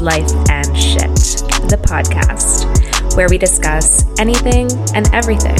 Life 0.00 0.32
and 0.48 0.76
Shit, 0.76 1.12
the 1.68 1.76
podcast, 1.76 2.64
where 3.16 3.28
we 3.28 3.36
discuss 3.36 4.04
anything 4.18 4.66
and 4.94 5.12
everything. 5.12 5.58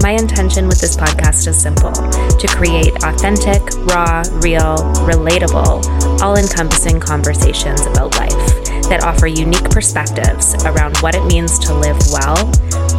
My 0.00 0.12
intention 0.12 0.68
with 0.68 0.80
this 0.80 0.96
podcast 0.96 1.48
is 1.48 1.60
simple 1.60 1.90
to 1.92 2.46
create 2.48 2.94
authentic, 3.02 3.60
raw, 3.90 4.22
real, 4.38 4.78
relatable, 5.02 5.82
all 6.22 6.36
encompassing 6.36 7.00
conversations 7.00 7.84
about 7.86 8.14
life 8.16 8.30
that 8.86 9.02
offer 9.02 9.26
unique 9.26 9.68
perspectives 9.70 10.54
around 10.64 10.96
what 10.98 11.16
it 11.16 11.24
means 11.26 11.58
to 11.58 11.74
live 11.74 11.98
well, 12.12 12.46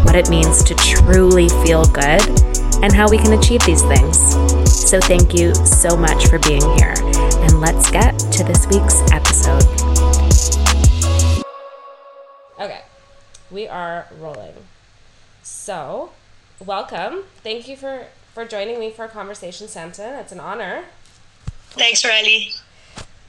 what 0.04 0.16
it 0.16 0.30
means 0.30 0.62
to 0.66 0.76
truly 0.76 1.48
feel 1.64 1.86
good, 1.86 2.22
and 2.84 2.92
how 2.92 3.10
we 3.10 3.18
can 3.18 3.32
achieve 3.32 3.64
these 3.66 3.82
things. 3.84 4.20
So, 4.68 5.00
thank 5.00 5.34
you 5.34 5.56
so 5.56 5.96
much 5.96 6.28
for 6.28 6.38
being 6.40 6.64
here, 6.76 6.96
and 7.48 7.62
let's 7.62 7.90
get 7.92 8.20
to 8.20 8.44
this 8.44 8.68
week's 8.68 9.00
episode. 9.12 9.81
We 13.52 13.68
are 13.68 14.08
rolling. 14.20 14.54
So, 15.44 16.12
welcome. 16.64 17.24
Thank 17.44 17.68
you 17.68 17.76
for 17.76 18.06
for 18.34 18.46
joining 18.46 18.80
me 18.80 18.92
for 18.92 19.06
a 19.06 19.10
conversation, 19.10 19.68
Samten. 19.68 20.20
It's 20.22 20.32
an 20.32 20.40
honor. 20.40 20.86
Thanks, 21.72 22.06
Riley 22.06 22.54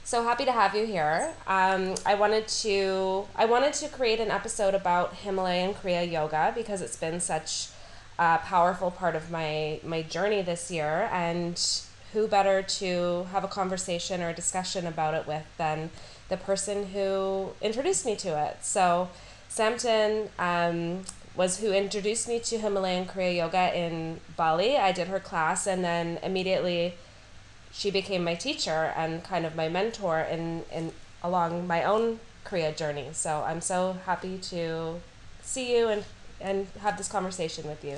so 0.03 0.23
happy 0.23 0.45
to 0.45 0.51
have 0.51 0.75
you 0.75 0.85
here. 0.85 1.33
Um, 1.47 1.95
I 2.05 2.15
wanted 2.15 2.47
to 2.47 3.25
I 3.35 3.45
wanted 3.45 3.73
to 3.75 3.87
create 3.87 4.19
an 4.19 4.29
episode 4.29 4.75
about 4.75 5.15
Himalayan 5.15 5.73
Kriya 5.73 6.09
Yoga 6.09 6.51
because 6.53 6.81
it's 6.81 6.97
been 6.97 7.19
such 7.19 7.69
a 8.19 8.37
powerful 8.39 8.91
part 8.91 9.15
of 9.15 9.31
my 9.31 9.79
my 9.83 10.01
journey 10.01 10.41
this 10.41 10.69
year, 10.69 11.09
and 11.11 11.59
who 12.11 12.27
better 12.27 12.61
to 12.61 13.25
have 13.31 13.43
a 13.43 13.47
conversation 13.47 14.21
or 14.21 14.29
a 14.29 14.33
discussion 14.33 14.85
about 14.85 15.13
it 15.13 15.25
with 15.25 15.45
than 15.57 15.89
the 16.29 16.37
person 16.37 16.87
who 16.87 17.53
introduced 17.61 18.05
me 18.05 18.15
to 18.17 18.29
it. 18.47 18.57
So, 18.61 19.09
Samten 19.53 20.29
um, 20.39 21.03
was 21.35 21.59
who 21.59 21.71
introduced 21.71 22.27
me 22.27 22.39
to 22.39 22.57
Himalayan 22.57 23.05
Kriya 23.05 23.35
Yoga 23.35 23.77
in 23.77 24.19
Bali. 24.35 24.77
I 24.77 24.91
did 24.91 25.09
her 25.09 25.19
class, 25.19 25.67
and 25.67 25.83
then 25.83 26.17
immediately 26.23 26.95
she 27.71 27.91
became 27.91 28.23
my 28.23 28.33
teacher 28.33 28.93
and 28.97 29.23
kind 29.23 29.45
of 29.45 29.55
my 29.55 29.69
mentor 29.69 30.21
in, 30.21 30.63
in 30.71 30.91
along 31.21 31.67
my 31.67 31.83
own 31.83 32.19
Kriya 32.43 32.75
journey. 32.75 33.09
So 33.13 33.43
I'm 33.45 33.61
so 33.61 33.97
happy 34.07 34.39
to 34.39 34.99
see 35.43 35.77
you 35.77 35.87
and, 35.87 36.03
and 36.41 36.67
have 36.79 36.97
this 36.97 37.07
conversation 37.07 37.67
with 37.67 37.83
you. 37.83 37.97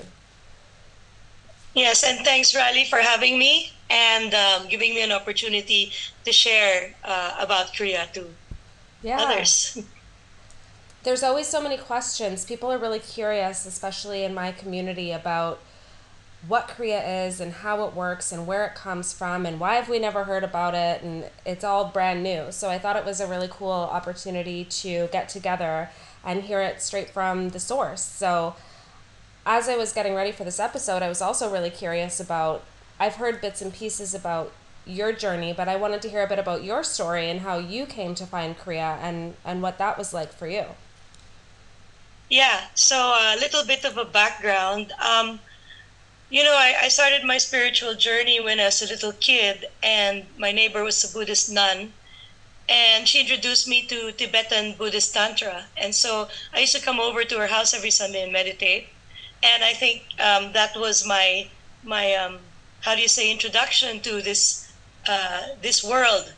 Yes, 1.74 2.04
and 2.04 2.26
thanks, 2.26 2.54
Riley, 2.54 2.84
for 2.84 3.00
having 3.00 3.40
me 3.40 3.72
and 3.90 4.34
um, 4.34 4.68
giving 4.68 4.94
me 4.94 5.02
an 5.04 5.14
opportunity 5.14 5.94
to 6.26 6.34
share 6.34 6.94
uh, 7.06 7.38
about 7.40 7.68
Kriya 7.68 8.12
to 8.12 8.28
yeah. 9.04 9.22
others. 9.22 9.82
There's 11.06 11.22
always 11.22 11.46
so 11.46 11.62
many 11.62 11.78
questions. 11.78 12.46
People 12.46 12.74
are 12.74 12.80
really 12.80 12.98
curious, 12.98 13.68
especially 13.68 14.24
in 14.24 14.34
my 14.34 14.52
community, 14.52 15.12
about 15.12 15.60
what 16.48 16.68
Kriya 16.68 17.28
is 17.28 17.40
and 17.40 17.54
how 17.54 17.86
it 17.86 17.94
works 17.94 18.32
and 18.32 18.48
where 18.48 18.66
it 18.66 18.74
comes 18.74 19.14
from 19.14 19.46
and 19.46 19.60
why 19.60 19.76
have 19.76 19.88
we 19.88 20.00
never 20.00 20.24
heard 20.24 20.44
about 20.44 20.74
it 20.74 21.04
and 21.04 21.30
it's 21.46 21.64
all 21.64 21.86
brand 21.86 22.24
new. 22.24 22.52
So 22.52 22.72
I 22.72 22.80
thought 22.80 22.96
it 22.96 23.06
was 23.06 23.20
a 23.20 23.28
really 23.28 23.48
cool 23.52 23.70
opportunity 23.70 24.66
to 24.66 25.08
get 25.12 25.30
together 25.30 25.92
and 26.24 26.42
hear 26.42 26.60
it 26.62 26.82
straight 26.82 27.12
from 27.12 27.50
the 27.50 27.60
source. 27.60 28.02
So 28.02 28.56
as 29.46 29.70
I 29.70 29.78
was 29.78 29.94
getting 29.94 30.16
ready 30.16 30.32
for 30.32 30.44
this 30.44 30.60
episode, 30.60 31.04
I 31.04 31.10
was 31.10 31.22
also 31.22 31.52
really 31.52 31.70
curious 31.70 32.20
about 32.20 32.64
I've 33.00 33.18
heard 33.18 33.42
bits 33.42 33.62
and 33.62 33.72
pieces 33.72 34.16
about 34.16 34.52
your 34.88 35.14
journey, 35.14 35.54
but 35.54 35.68
I 35.68 35.76
wanted 35.76 36.02
to 36.02 36.10
hear 36.10 36.24
a 36.24 36.28
bit 36.28 36.40
about 36.40 36.64
your 36.64 36.84
story 36.84 37.30
and 37.30 37.42
how 37.42 37.60
you 37.60 37.86
came 37.86 38.16
to 38.16 38.26
find 38.26 38.58
Kriya 38.58 38.98
and 39.04 39.36
and 39.46 39.62
what 39.62 39.78
that 39.78 40.00
was 40.00 40.12
like 40.12 40.34
for 40.34 40.48
you. 40.48 40.66
Yeah, 42.30 42.68
so 42.76 42.98
a 42.98 43.36
little 43.40 43.64
bit 43.66 43.84
of 43.86 43.98
a 43.98 44.06
background. 44.06 44.94
Um, 45.00 45.40
you 46.30 46.44
know, 46.44 46.56
I, 46.56 46.76
I 46.84 46.88
started 46.90 47.24
my 47.24 47.38
spiritual 47.38 47.96
journey 47.96 48.40
when 48.40 48.60
I 48.60 48.66
was 48.66 48.82
a 48.82 48.88
little 48.88 49.12
kid, 49.14 49.66
and 49.84 50.26
my 50.38 50.52
neighbor 50.52 50.84
was 50.84 51.04
a 51.04 51.14
Buddhist 51.14 51.52
nun. 51.52 51.94
And 52.70 53.08
she 53.08 53.22
introduced 53.22 53.68
me 53.68 53.86
to 53.88 54.12
Tibetan 54.12 54.76
Buddhist 54.76 55.14
Tantra. 55.14 55.68
And 55.78 55.94
so 55.96 56.30
I 56.54 56.60
used 56.62 56.76
to 56.76 56.82
come 56.82 57.00
over 57.00 57.24
to 57.24 57.38
her 57.40 57.48
house 57.48 57.74
every 57.76 57.92
Sunday 57.92 58.24
and 58.24 58.34
meditate. 58.34 58.90
And 59.44 59.64
I 59.64 59.74
think 59.74 60.04
um, 60.20 60.54
that 60.54 60.76
was 60.76 61.06
my, 61.06 61.50
my 61.84 62.14
um, 62.16 62.40
how 62.82 62.96
do 62.96 63.02
you 63.02 63.08
say, 63.08 63.32
introduction 63.32 64.00
to 64.02 64.22
this, 64.22 64.72
uh, 65.08 65.50
this 65.62 65.84
world, 65.84 66.34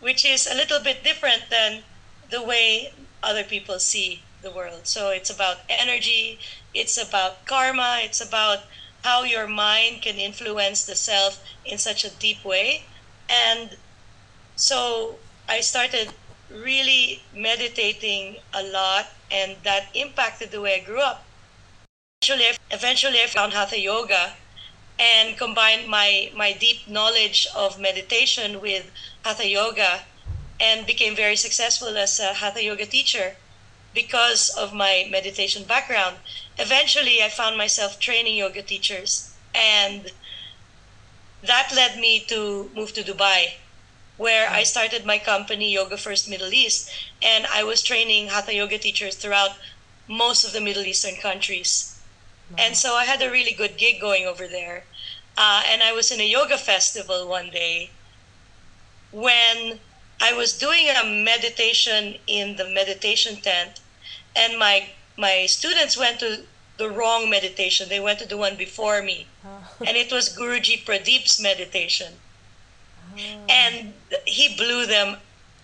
which 0.00 0.24
is 0.24 0.48
a 0.48 0.54
little 0.54 0.80
bit 0.80 1.04
different 1.04 1.44
than 1.50 1.84
the 2.30 2.42
way 2.42 2.92
other 3.22 3.44
people 3.44 3.78
see 3.78 4.22
the 4.44 4.52
world. 4.52 4.86
So 4.86 5.10
it's 5.10 5.30
about 5.30 5.58
energy, 5.68 6.38
it's 6.72 6.96
about 6.96 7.44
karma, 7.46 7.98
it's 8.02 8.20
about 8.20 8.60
how 9.02 9.24
your 9.24 9.46
mind 9.46 10.02
can 10.02 10.16
influence 10.16 10.84
the 10.84 10.94
self 10.94 11.42
in 11.64 11.78
such 11.78 12.04
a 12.04 12.10
deep 12.10 12.44
way. 12.44 12.84
And 13.28 13.76
so 14.56 15.16
I 15.48 15.60
started 15.60 16.12
really 16.50 17.22
meditating 17.34 18.36
a 18.52 18.62
lot, 18.62 19.08
and 19.30 19.56
that 19.64 19.88
impacted 19.94 20.50
the 20.50 20.60
way 20.60 20.80
I 20.80 20.84
grew 20.84 21.00
up. 21.00 21.24
Eventually, 22.22 22.56
eventually 22.70 23.20
I 23.22 23.26
found 23.26 23.52
Hatha 23.52 23.78
Yoga 23.78 24.34
and 24.98 25.36
combined 25.36 25.88
my, 25.88 26.30
my 26.34 26.52
deep 26.52 26.86
knowledge 26.88 27.48
of 27.54 27.80
meditation 27.80 28.60
with 28.60 28.90
Hatha 29.24 29.48
Yoga 29.48 30.02
and 30.60 30.86
became 30.86 31.16
very 31.16 31.36
successful 31.36 31.96
as 31.96 32.20
a 32.20 32.34
Hatha 32.34 32.62
Yoga 32.62 32.86
teacher 32.86 33.36
because 33.94 34.50
of 34.50 34.74
my 34.74 35.06
meditation 35.10 35.64
background 35.64 36.16
eventually 36.58 37.22
I 37.22 37.28
found 37.28 37.56
myself 37.56 37.98
training 37.98 38.36
yoga 38.36 38.62
teachers 38.62 39.34
and 39.54 40.10
that 41.42 41.72
led 41.74 41.98
me 41.98 42.20
to 42.28 42.70
move 42.74 42.92
to 42.94 43.02
Dubai 43.02 43.54
where 44.16 44.48
I 44.48 44.62
started 44.62 45.04
my 45.04 45.18
company 45.18 45.72
Yoga 45.72 45.96
First 45.96 46.28
Middle 46.28 46.52
East 46.52 46.90
and 47.22 47.46
I 47.46 47.64
was 47.64 47.82
training 47.82 48.28
hatha 48.28 48.54
yoga 48.54 48.78
teachers 48.78 49.16
throughout 49.16 49.56
most 50.06 50.44
of 50.44 50.52
the 50.52 50.60
Middle 50.60 50.84
Eastern 50.84 51.16
countries. 51.16 51.98
And 52.58 52.76
so 52.76 52.94
I 52.94 53.04
had 53.04 53.22
a 53.22 53.30
really 53.30 53.52
good 53.52 53.76
gig 53.76 54.00
going 54.00 54.26
over 54.26 54.46
there. 54.46 54.84
Uh, 55.36 55.62
and 55.66 55.82
I 55.82 55.92
was 55.92 56.12
in 56.12 56.20
a 56.20 56.28
yoga 56.28 56.58
festival 56.58 57.26
one 57.26 57.50
day 57.50 57.90
when 59.10 59.80
I 60.20 60.32
was 60.32 60.56
doing 60.56 60.88
a 60.88 61.04
meditation 61.04 62.16
in 62.26 62.56
the 62.56 62.68
meditation 62.68 63.40
tent 63.40 63.80
and 64.36 64.58
my 64.58 64.88
my 65.16 65.46
students 65.46 65.96
went 65.96 66.20
to 66.20 66.44
the 66.76 66.90
wrong 66.90 67.30
meditation. 67.30 67.88
They 67.88 68.00
went 68.00 68.18
to 68.18 68.26
the 68.26 68.36
one 68.36 68.56
before 68.56 69.02
me. 69.02 69.26
Oh. 69.44 69.68
And 69.86 69.96
it 69.96 70.12
was 70.12 70.36
Guruji 70.36 70.84
Pradeep's 70.84 71.40
meditation. 71.40 72.14
Oh. 73.14 73.20
And 73.48 73.94
he 74.26 74.56
blew 74.56 74.86
them 74.86 75.18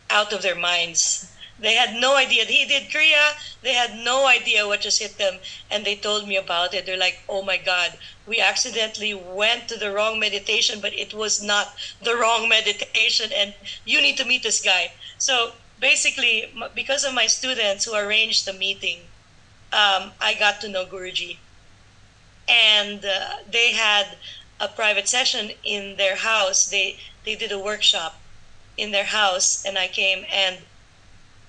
out 0.09 0.33
of 0.33 0.43
their 0.43 0.55
minds. 0.55 1.33
They 1.59 1.75
had 1.75 2.01
no 2.01 2.17
idea. 2.17 2.47
He 2.47 2.65
did 2.65 2.91
Kriya. 2.91 3.35
They 3.61 3.75
had 3.75 3.99
no 3.99 4.27
idea 4.27 4.67
what 4.67 4.81
just 4.81 4.99
hit 4.99 5.19
them. 5.19 5.39
And 5.71 5.85
they 5.85 5.95
told 5.95 6.27
me 6.27 6.37
about 6.37 6.73
it. 6.73 6.87
They're 6.87 6.97
like, 6.97 7.21
oh 7.29 7.43
my 7.43 7.59
God, 7.59 7.99
we 8.27 8.41
accidentally 8.41 9.13
went 9.13 9.69
to 9.69 9.77
the 9.77 9.93
wrong 9.93 10.19
meditation, 10.19 10.81
but 10.81 10.95
it 10.95 11.13
was 11.13 11.43
not 11.43 11.75
the 12.03 12.17
wrong 12.17 12.49
meditation. 12.57 13.31
And 13.35 13.53
you 13.85 14.01
need 14.01 14.17
to 14.17 14.25
meet 14.25 14.43
this 14.43 14.63
guy. 14.63 14.93
So 15.19 15.53
basically, 15.81 16.53
because 16.75 17.05
of 17.05 17.15
my 17.15 17.27
students 17.27 17.85
who 17.85 17.95
arranged 17.95 18.47
the 18.47 18.53
meeting, 18.53 18.99
um, 19.73 20.13
I 20.21 20.37
got 20.39 20.61
to 20.61 20.69
know 20.69 20.85
Guruji. 20.85 21.39
And 22.49 23.05
uh, 23.05 23.37
they 23.51 23.73
had 23.73 24.19
a 24.61 24.69
private 24.69 25.09
session 25.09 25.53
in 25.65 25.97
their 25.97 26.17
house. 26.17 26.69
They, 26.69 26.99
they 27.25 27.37
did 27.37 27.53
a 27.53 27.59
workshop 27.59 28.21
in 28.77 28.91
their 28.93 29.05
house, 29.05 29.65
and 29.65 29.79
I 29.79 29.89
came. 29.89 30.25
And 30.33 30.59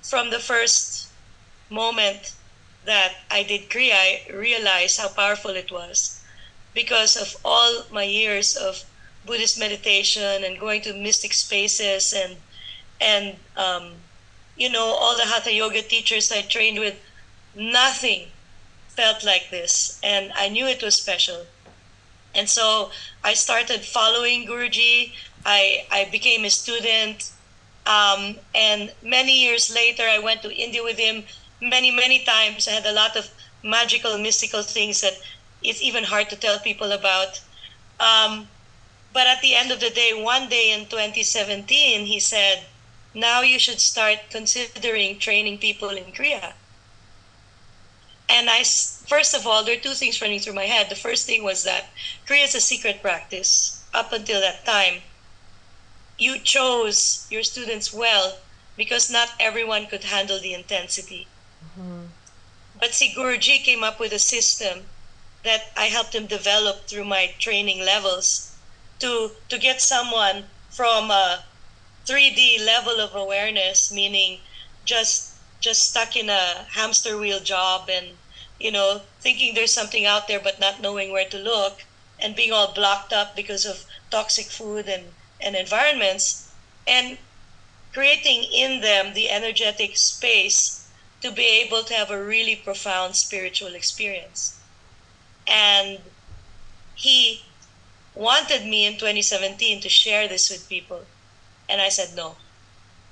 from 0.01 0.29
the 0.29 0.39
first 0.39 1.09
moment 1.69 2.33
that 2.85 3.13
I 3.29 3.43
did 3.43 3.69
Kriya, 3.69 3.93
I 3.93 4.21
realized 4.33 4.99
how 4.99 5.09
powerful 5.09 5.51
it 5.51 5.71
was 5.71 6.21
because 6.73 7.15
of 7.15 7.35
all 7.43 7.85
my 7.91 8.03
years 8.03 8.55
of 8.55 8.83
Buddhist 9.25 9.59
meditation 9.59 10.43
and 10.43 10.59
going 10.59 10.81
to 10.81 10.93
mystic 10.93 11.33
spaces 11.33 12.13
and 12.13 12.37
and 12.99 13.35
um, 13.57 13.93
you 14.61 14.69
know 14.69 14.87
all 15.01 15.15
the 15.17 15.25
hatha 15.31 15.53
yoga 15.53 15.81
teachers 15.81 16.31
I 16.31 16.41
trained 16.41 16.79
with 16.79 16.97
nothing 17.55 18.27
felt 18.89 19.23
like 19.23 19.49
this. 19.49 19.99
And 20.03 20.31
i 20.35 20.49
knew 20.49 20.67
it 20.67 20.83
was 20.83 20.95
special. 20.95 21.45
And 22.35 22.47
so 22.57 22.91
i 23.23 23.33
started 23.33 23.81
following 23.81 24.47
guruji. 24.47 25.13
I 25.45 25.85
i 25.91 26.01
became 26.17 26.45
a 26.45 26.53
student. 26.61 27.31
Um, 27.97 28.21
and 28.53 28.93
many 29.01 29.35
years 29.45 29.73
later 29.73 30.03
i 30.03 30.19
went 30.19 30.43
to 30.43 30.51
india 30.65 30.83
with 30.83 30.99
him 31.07 31.23
many 31.61 31.91
many 32.03 32.19
times. 32.23 32.67
I 32.67 32.71
had 32.71 32.85
a 32.85 32.99
lot 33.03 33.15
of 33.15 33.29
magical, 33.63 34.17
mystical 34.17 34.63
things 34.63 35.01
that 35.01 35.17
it's 35.63 35.81
even 35.81 36.03
hard 36.03 36.29
to 36.29 36.35
tell 36.35 36.59
people 36.59 36.91
about. 36.91 37.41
Um, 37.99 38.47
but 39.13 39.27
at 39.27 39.41
the 39.41 39.55
end 39.55 39.71
of 39.71 39.79
the 39.79 39.89
day, 39.89 40.11
one 40.13 40.49
day 40.49 40.71
in 40.71 40.87
2017, 40.87 42.05
he 42.05 42.19
said, 42.19 42.63
now 43.13 43.41
you 43.41 43.59
should 43.59 43.79
start 43.79 44.19
considering 44.29 45.19
training 45.19 45.57
people 45.57 45.89
in 45.89 46.11
Kriya. 46.11 46.53
And 48.29 48.49
I, 48.49 48.63
first 48.63 49.33
of 49.35 49.45
all, 49.45 49.63
there 49.63 49.75
are 49.75 49.81
two 49.81 49.93
things 49.93 50.21
running 50.21 50.39
through 50.39 50.53
my 50.53 50.65
head. 50.65 50.89
The 50.89 50.95
first 50.95 51.25
thing 51.25 51.43
was 51.43 51.63
that 51.63 51.89
Kriya 52.25 52.45
is 52.45 52.55
a 52.55 52.61
secret 52.61 53.01
practice. 53.01 53.83
Up 53.93 54.13
until 54.13 54.39
that 54.39 54.65
time, 54.65 55.01
you 56.17 56.39
chose 56.39 57.27
your 57.29 57.43
students 57.43 57.91
well 57.91 58.37
because 58.77 59.11
not 59.11 59.33
everyone 59.39 59.87
could 59.87 60.05
handle 60.05 60.39
the 60.39 60.53
intensity. 60.53 61.27
Mm-hmm. 61.65 62.05
But 62.79 62.93
see, 62.93 63.13
Guruji 63.15 63.63
came 63.63 63.83
up 63.83 63.99
with 63.99 64.13
a 64.13 64.19
system 64.19 64.85
that 65.43 65.71
I 65.75 65.85
helped 65.85 66.15
him 66.15 66.25
develop 66.25 66.87
through 66.87 67.05
my 67.05 67.33
training 67.37 67.83
levels 67.83 68.55
to 68.99 69.31
to 69.49 69.57
get 69.57 69.81
someone 69.81 70.45
from 70.69 71.11
a 71.11 71.43
3D 72.07 72.65
level 72.65 72.99
of 72.99 73.15
awareness, 73.15 73.91
meaning 73.91 74.39
just 74.85 75.33
just 75.59 75.89
stuck 75.89 76.15
in 76.15 76.29
a 76.29 76.65
hamster 76.71 77.17
wheel 77.17 77.39
job 77.39 77.87
and 77.89 78.17
you 78.59 78.71
know 78.71 79.01
thinking 79.19 79.53
there's 79.53 79.73
something 79.73 80.05
out 80.05 80.27
there 80.27 80.39
but 80.39 80.59
not 80.59 80.81
knowing 80.81 81.11
where 81.11 81.29
to 81.29 81.37
look 81.37 81.83
and 82.19 82.35
being 82.35 82.51
all 82.51 82.73
blocked 82.73 83.13
up 83.13 83.35
because 83.35 83.65
of 83.65 83.85
toxic 84.09 84.47
food 84.47 84.87
and, 84.87 85.05
and 85.39 85.55
environments 85.55 86.51
and 86.87 87.17
creating 87.93 88.43
in 88.43 88.81
them 88.81 89.13
the 89.13 89.29
energetic 89.29 89.97
space 89.97 90.87
to 91.21 91.31
be 91.31 91.45
able 91.45 91.83
to 91.83 91.93
have 91.93 92.09
a 92.09 92.23
really 92.23 92.55
profound 92.55 93.15
spiritual 93.15 93.75
experience. 93.75 94.59
And 95.47 95.99
he 96.95 97.43
wanted 98.15 98.65
me 98.65 98.85
in 98.85 98.93
2017 98.93 99.81
to 99.81 99.89
share 99.89 100.27
this 100.27 100.49
with 100.49 100.67
people. 100.69 101.05
And 101.71 101.81
I 101.81 101.89
said 101.89 102.15
no. 102.15 102.35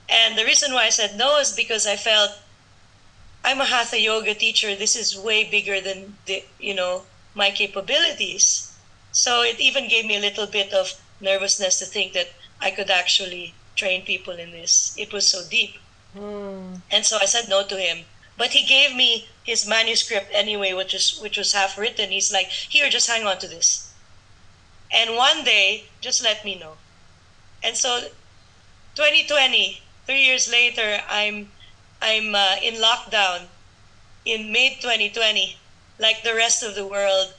And 0.09 0.37
the 0.37 0.43
reason 0.43 0.73
why 0.73 0.85
I 0.85 0.89
said 0.89 1.17
no 1.17 1.39
is 1.39 1.53
because 1.53 1.87
I 1.87 1.95
felt 1.95 2.31
I'm 3.43 3.61
a 3.61 3.65
hatha 3.65 3.99
yoga 3.99 4.33
teacher. 4.33 4.75
This 4.75 4.95
is 4.95 5.17
way 5.17 5.45
bigger 5.49 5.79
than 5.79 6.17
the, 6.25 6.43
you 6.59 6.73
know 6.73 7.03
my 7.33 7.51
capabilities. 7.51 8.75
So 9.11 9.41
it 9.41 9.59
even 9.59 9.87
gave 9.87 10.05
me 10.05 10.17
a 10.17 10.25
little 10.27 10.45
bit 10.45 10.73
of 10.73 10.99
nervousness 11.21 11.79
to 11.79 11.85
think 11.85 12.13
that 12.13 12.29
I 12.61 12.71
could 12.71 12.89
actually 12.89 13.53
train 13.75 14.03
people 14.03 14.33
in 14.33 14.51
this. 14.51 14.93
It 14.97 15.13
was 15.13 15.27
so 15.27 15.41
deep. 15.49 15.75
Mm. 16.15 16.81
And 16.91 17.05
so 17.05 17.17
I 17.21 17.25
said 17.25 17.47
no 17.47 17.63
to 17.65 17.77
him. 17.77 18.05
But 18.37 18.51
he 18.51 18.65
gave 18.65 18.95
me 18.95 19.27
his 19.43 19.67
manuscript 19.67 20.29
anyway, 20.33 20.73
which 20.73 20.93
was 20.93 21.19
which 21.21 21.37
was 21.37 21.53
half 21.53 21.77
written. 21.77 22.09
He's 22.09 22.31
like, 22.31 22.47
"Here, 22.47 22.89
just 22.89 23.09
hang 23.09 23.25
on 23.25 23.37
to 23.39 23.47
this." 23.47 23.91
And 24.91 25.15
one 25.15 25.43
day, 25.43 25.85
just 26.01 26.23
let 26.23 26.43
me 26.43 26.55
know. 26.55 26.77
And 27.63 27.75
so 27.75 28.09
2020, 28.99 29.79
three 30.05 30.25
years 30.25 30.51
later, 30.51 30.99
I'm 31.07 31.47
I'm 32.01 32.35
uh, 32.35 32.57
in 32.61 32.75
lockdown 32.83 33.47
in 34.25 34.51
May 34.51 34.75
2020, 34.75 35.55
like 35.99 36.21
the 36.21 36.35
rest 36.35 36.63
of 36.63 36.75
the 36.75 36.85
world, 36.85 37.33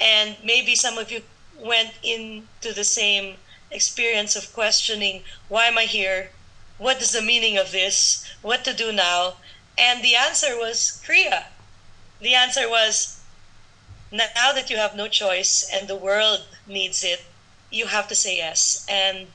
and 0.00 0.36
maybe 0.44 0.76
some 0.76 0.98
of 0.98 1.10
you 1.10 1.22
went 1.58 1.90
into 2.04 2.72
the 2.72 2.84
same 2.84 3.34
experience 3.72 4.36
of 4.36 4.52
questioning, 4.52 5.24
why 5.48 5.66
am 5.66 5.76
I 5.76 5.86
here? 5.86 6.30
What 6.78 7.02
is 7.02 7.10
the 7.10 7.20
meaning 7.20 7.58
of 7.58 7.72
this? 7.72 8.24
What 8.40 8.62
to 8.64 8.72
do 8.72 8.92
now? 8.92 9.38
And 9.76 10.04
the 10.04 10.14
answer 10.14 10.56
was 10.56 11.02
Kriya. 11.04 11.46
The 12.20 12.34
answer 12.36 12.68
was 12.68 13.18
now 14.12 14.52
that 14.52 14.70
you 14.70 14.76
have 14.76 14.94
no 14.94 15.08
choice 15.08 15.68
and 15.72 15.88
the 15.88 15.96
world 15.96 16.46
needs 16.68 17.02
it, 17.02 17.24
you 17.72 17.86
have 17.86 18.06
to 18.06 18.14
say 18.14 18.36
yes. 18.36 18.86
And 18.88 19.26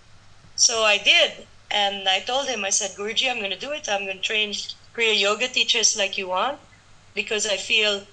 so 0.55 0.83
I 0.83 0.97
did. 0.97 1.45
And 1.77 2.09
I 2.09 2.21
told 2.21 2.47
him, 2.47 2.65
I 2.65 2.71
said, 2.71 2.97
Guruji, 2.97 3.29
I'm 3.29 3.37
going 3.37 3.51
to 3.51 3.65
do 3.67 3.71
it. 3.71 3.87
I'm 3.87 4.05
going 4.05 4.17
to 4.17 4.29
train 4.31 4.49
Kriya 4.95 5.19
yoga 5.19 5.47
teachers 5.47 5.95
like 5.95 6.17
you 6.17 6.27
want 6.29 6.57
because 7.13 7.45
I 7.45 7.57
feel 7.57 8.07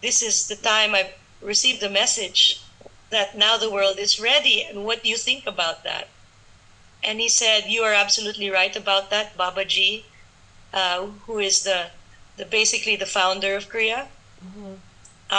this 0.00 0.22
is 0.22 0.48
the 0.48 0.56
time 0.56 0.94
I've 0.94 1.12
received 1.42 1.82
the 1.82 1.90
message 1.90 2.62
that 3.10 3.36
now 3.36 3.58
the 3.58 3.70
world 3.70 3.98
is 3.98 4.18
ready. 4.18 4.64
And 4.64 4.86
what 4.86 5.02
do 5.02 5.10
you 5.10 5.18
think 5.18 5.46
about 5.46 5.84
that? 5.84 6.08
And 7.02 7.20
he 7.20 7.28
said, 7.28 7.64
You 7.68 7.82
are 7.82 7.92
absolutely 7.92 8.48
right 8.48 8.74
about 8.74 9.10
that, 9.10 9.36
Babaji, 9.36 10.04
uh, 10.72 11.04
who 11.26 11.38
is 11.40 11.62
the, 11.62 11.88
the 12.38 12.46
basically 12.46 12.96
the 12.96 13.12
founder 13.18 13.54
of 13.54 13.68
Kriya. 13.68 14.06
Mm-hmm. 14.42 14.74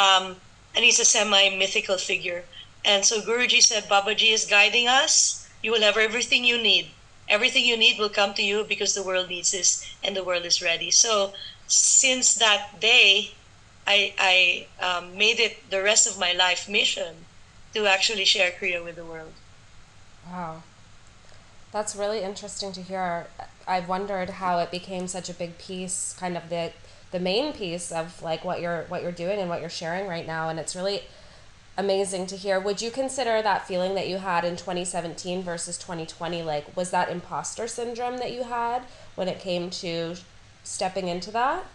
Um, 0.02 0.36
and 0.76 0.86
he's 0.86 1.00
a 1.00 1.06
semi 1.06 1.50
mythical 1.50 1.98
figure. 1.98 2.44
And 2.84 3.04
so 3.04 3.22
Guruji 3.22 3.62
said, 3.64 3.90
Babaji 3.90 4.32
is 4.34 4.46
guiding 4.46 4.88
us. 4.88 5.50
You 5.64 5.72
will 5.72 5.82
have 5.82 5.98
everything 5.98 6.44
you 6.44 6.62
need 6.62 6.90
everything 7.27 7.66
you 7.66 7.77
need 7.77 7.98
will 7.98 8.10
come 8.10 8.33
to 8.36 8.44
you 8.44 8.63
because 8.63 8.94
the 8.94 9.04
world 9.04 9.30
needs 9.30 9.51
this 9.51 9.86
and 10.04 10.16
the 10.16 10.24
world 10.24 10.45
is 10.45 10.62
ready. 10.62 10.92
So 10.92 11.33
since 11.68 12.36
that 12.36 12.80
day, 12.80 13.31
I, 13.88 14.13
I 14.18 14.68
um, 14.83 15.18
made 15.18 15.39
it 15.39 15.69
the 15.69 15.81
rest 15.81 16.07
of 16.07 16.19
my 16.19 16.33
life 16.33 16.68
mission 16.69 17.16
to 17.74 17.86
actually 17.88 18.25
share 18.25 18.51
Kriya 18.51 18.83
with 18.83 18.95
the 18.95 19.06
world. 19.06 19.33
Wow. 20.27 20.63
That's 21.72 21.95
really 21.95 22.22
interesting 22.22 22.72
to 22.74 22.81
hear. 22.81 23.28
I've 23.68 23.89
wondered 23.89 24.30
how 24.30 24.60
it 24.60 24.71
became 24.71 25.07
such 25.07 25.30
a 25.30 25.33
big 25.33 25.57
piece, 25.57 26.16
kind 26.18 26.38
of 26.38 26.50
the 26.50 26.71
the 27.12 27.19
main 27.19 27.54
piece 27.54 27.94
of 27.94 28.21
like 28.21 28.44
what 28.44 28.60
you're 28.60 28.83
what 28.89 29.01
you're 29.01 29.12
doing 29.12 29.39
and 29.39 29.50
what 29.50 29.62
you're 29.62 29.69
sharing 29.69 30.06
right 30.06 30.28
now 30.28 30.50
and 30.50 30.60
it's 30.60 30.75
really 30.75 31.01
amazing 31.77 32.25
to 32.27 32.38
hear. 32.38 32.60
Would 32.60 32.81
you 32.81 32.92
consider 32.92 33.42
that 33.42 33.68
feeling 33.68 33.95
that 33.95 34.07
you 34.07 34.18
had 34.18 34.45
in 34.45 34.56
2017 34.56 35.44
versus 35.44 35.78
2020 35.78 36.42
like 36.44 36.76
was 36.76 36.92
that 36.92 37.09
imposter 37.09 37.68
syndrome 37.68 38.18
that 38.18 38.31
you 38.31 38.44
had 38.44 38.83
when 39.16 39.28
it 39.28 39.40
came 39.40 39.69
to 39.71 40.16
stepping 40.64 41.07
into 41.07 41.31
that? 41.31 41.66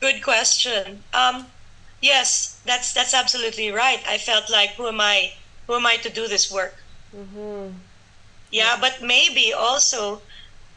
Good 0.00 0.22
question. 0.22 1.02
Um, 1.12 1.46
yes, 2.00 2.60
that's 2.64 2.92
that's 2.92 3.14
absolutely 3.14 3.70
right. 3.70 4.00
I 4.08 4.18
felt 4.18 4.50
like 4.50 4.70
who 4.70 4.86
am 4.86 5.00
I? 5.00 5.32
Who 5.66 5.74
am 5.74 5.86
I 5.86 5.96
to 5.96 6.10
do 6.10 6.28
this 6.28 6.52
work? 6.52 6.76
Mm-hmm. 7.14 7.72
Yeah, 8.50 8.76
but 8.80 9.02
maybe 9.02 9.52
also 9.52 10.22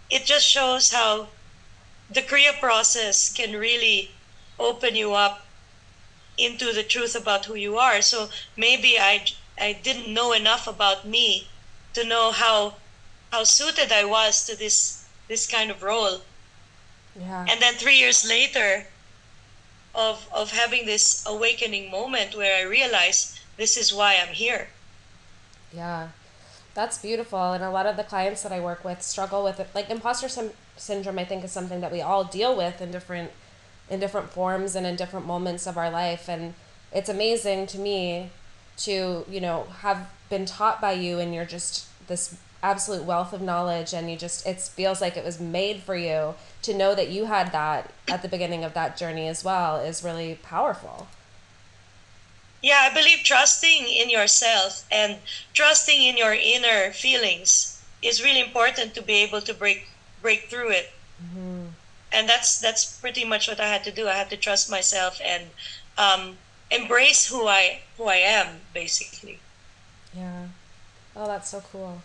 it 0.09 0.25
just 0.25 0.45
shows 0.45 0.91
how 0.91 1.27
the 2.09 2.21
Kriya 2.21 2.59
process 2.59 3.31
can 3.31 3.55
really 3.55 4.11
open 4.59 4.95
you 4.95 5.13
up 5.13 5.45
into 6.45 6.73
the 6.73 6.83
truth 6.83 7.15
about 7.15 7.45
who 7.45 7.55
you 7.55 7.77
are. 7.77 8.01
So 8.01 8.29
maybe 8.57 8.97
I 8.99 9.25
I 9.59 9.73
didn't 9.73 10.13
know 10.13 10.33
enough 10.33 10.67
about 10.67 11.05
me 11.05 11.47
to 11.93 12.03
know 12.03 12.31
how 12.31 12.75
how 13.31 13.43
suited 13.43 13.91
I 13.91 14.05
was 14.05 14.45
to 14.45 14.55
this 14.57 15.05
this 15.27 15.47
kind 15.47 15.71
of 15.71 15.83
role. 15.83 16.21
Yeah. 17.19 17.45
And 17.49 17.61
then 17.61 17.75
3 17.75 17.97
years 17.97 18.25
later 18.27 18.87
of 19.93 20.27
of 20.31 20.51
having 20.51 20.85
this 20.85 21.23
awakening 21.27 21.91
moment 21.91 22.35
where 22.35 22.55
I 22.57 22.63
realized 22.63 23.39
this 23.57 23.77
is 23.77 23.93
why 23.93 24.15
I'm 24.15 24.33
here. 24.33 24.67
Yeah. 25.73 26.09
That's 26.73 26.97
beautiful 26.97 27.51
and 27.51 27.63
a 27.63 27.69
lot 27.69 27.85
of 27.85 27.97
the 27.97 28.03
clients 28.03 28.43
that 28.43 28.53
I 28.53 28.59
work 28.59 28.83
with 28.85 29.01
struggle 29.01 29.43
with 29.43 29.59
it. 29.59 29.69
Like 29.75 29.89
imposter 29.89 30.29
syndrome 30.77 31.19
I 31.19 31.25
think 31.25 31.43
is 31.43 31.51
something 31.51 31.81
that 31.81 31.91
we 31.91 32.01
all 32.01 32.23
deal 32.23 32.55
with 32.55 32.81
in 32.81 32.91
different 32.91 33.31
in 33.89 33.99
different 33.99 34.29
forms 34.29 34.75
and 34.75 34.85
in 34.85 34.95
different 34.95 35.25
moments 35.25 35.67
of 35.67 35.77
our 35.77 35.89
life. 35.89 36.29
And 36.29 36.53
it's 36.91 37.09
amazing 37.09 37.67
to 37.67 37.77
me 37.77 38.29
to 38.77 39.25
you 39.29 39.41
know 39.41 39.63
have 39.79 40.09
been 40.29 40.45
taught 40.45 40.81
by 40.81 40.91
you 40.91 41.19
and 41.19 41.33
you're 41.33 41.45
just 41.45 41.87
this 42.07 42.37
absolute 42.63 43.03
wealth 43.03 43.33
of 43.33 43.41
knowledge 43.41 43.93
and 43.93 44.09
you 44.09 44.15
just 44.15 44.45
it 44.45 44.59
feels 44.59 45.01
like 45.01 45.17
it 45.17 45.25
was 45.25 45.39
made 45.39 45.81
for 45.81 45.95
you 45.95 46.35
to 46.61 46.73
know 46.73 46.93
that 46.93 47.09
you 47.09 47.25
had 47.25 47.51
that 47.51 47.91
at 48.07 48.21
the 48.21 48.27
beginning 48.27 48.63
of 48.63 48.73
that 48.73 48.95
journey 48.95 49.27
as 49.27 49.43
well 49.43 49.77
is 49.77 50.03
really 50.03 50.35
powerful. 50.43 51.07
Yeah 52.61 52.87
i 52.89 52.93
believe 52.93 53.23
trusting 53.23 53.87
in 53.87 54.09
yourself 54.09 54.85
and 54.91 55.17
trusting 55.53 56.01
in 56.01 56.17
your 56.17 56.33
inner 56.33 56.91
feelings 56.91 57.81
is 58.01 58.23
really 58.23 58.41
important 58.41 58.93
to 58.95 59.01
be 59.01 59.15
able 59.23 59.41
to 59.41 59.53
break 59.53 59.87
break 60.21 60.49
through 60.49 60.69
it. 60.69 60.91
Mm-hmm 61.21 61.70
and 62.11 62.27
that's 62.27 62.59
that's 62.59 62.99
pretty 62.99 63.25
much 63.25 63.47
what 63.47 63.59
I 63.59 63.67
had 63.67 63.83
to 63.85 63.91
do. 63.91 64.07
I 64.07 64.13
had 64.13 64.29
to 64.29 64.37
trust 64.37 64.69
myself 64.69 65.19
and 65.23 65.45
um, 65.97 66.37
embrace 66.69 67.27
who 67.27 67.47
I 67.47 67.81
who 67.97 68.05
I 68.05 68.15
am, 68.15 68.61
basically. 68.73 69.39
Yeah. 70.13 70.47
Oh, 71.15 71.27
that's 71.27 71.49
so 71.49 71.63
cool. 71.71 72.01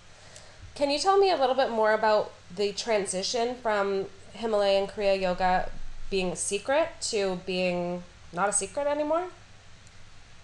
Can 0.75 0.91
you 0.91 0.99
tell 0.99 1.19
me 1.19 1.31
a 1.31 1.37
little 1.37 1.55
bit 1.55 1.71
more 1.71 1.93
about 1.93 2.33
the 2.55 2.73
transition 2.73 3.55
from 3.63 4.07
Himalayan 4.33 4.87
Kriya 4.87 5.21
Yoga 5.21 5.71
being 6.11 6.33
a 6.33 6.37
secret 6.37 6.89
to 7.01 7.41
being 7.47 8.03
not 8.33 8.49
a 8.49 8.53
secret 8.53 8.87
anymore? 8.87 9.29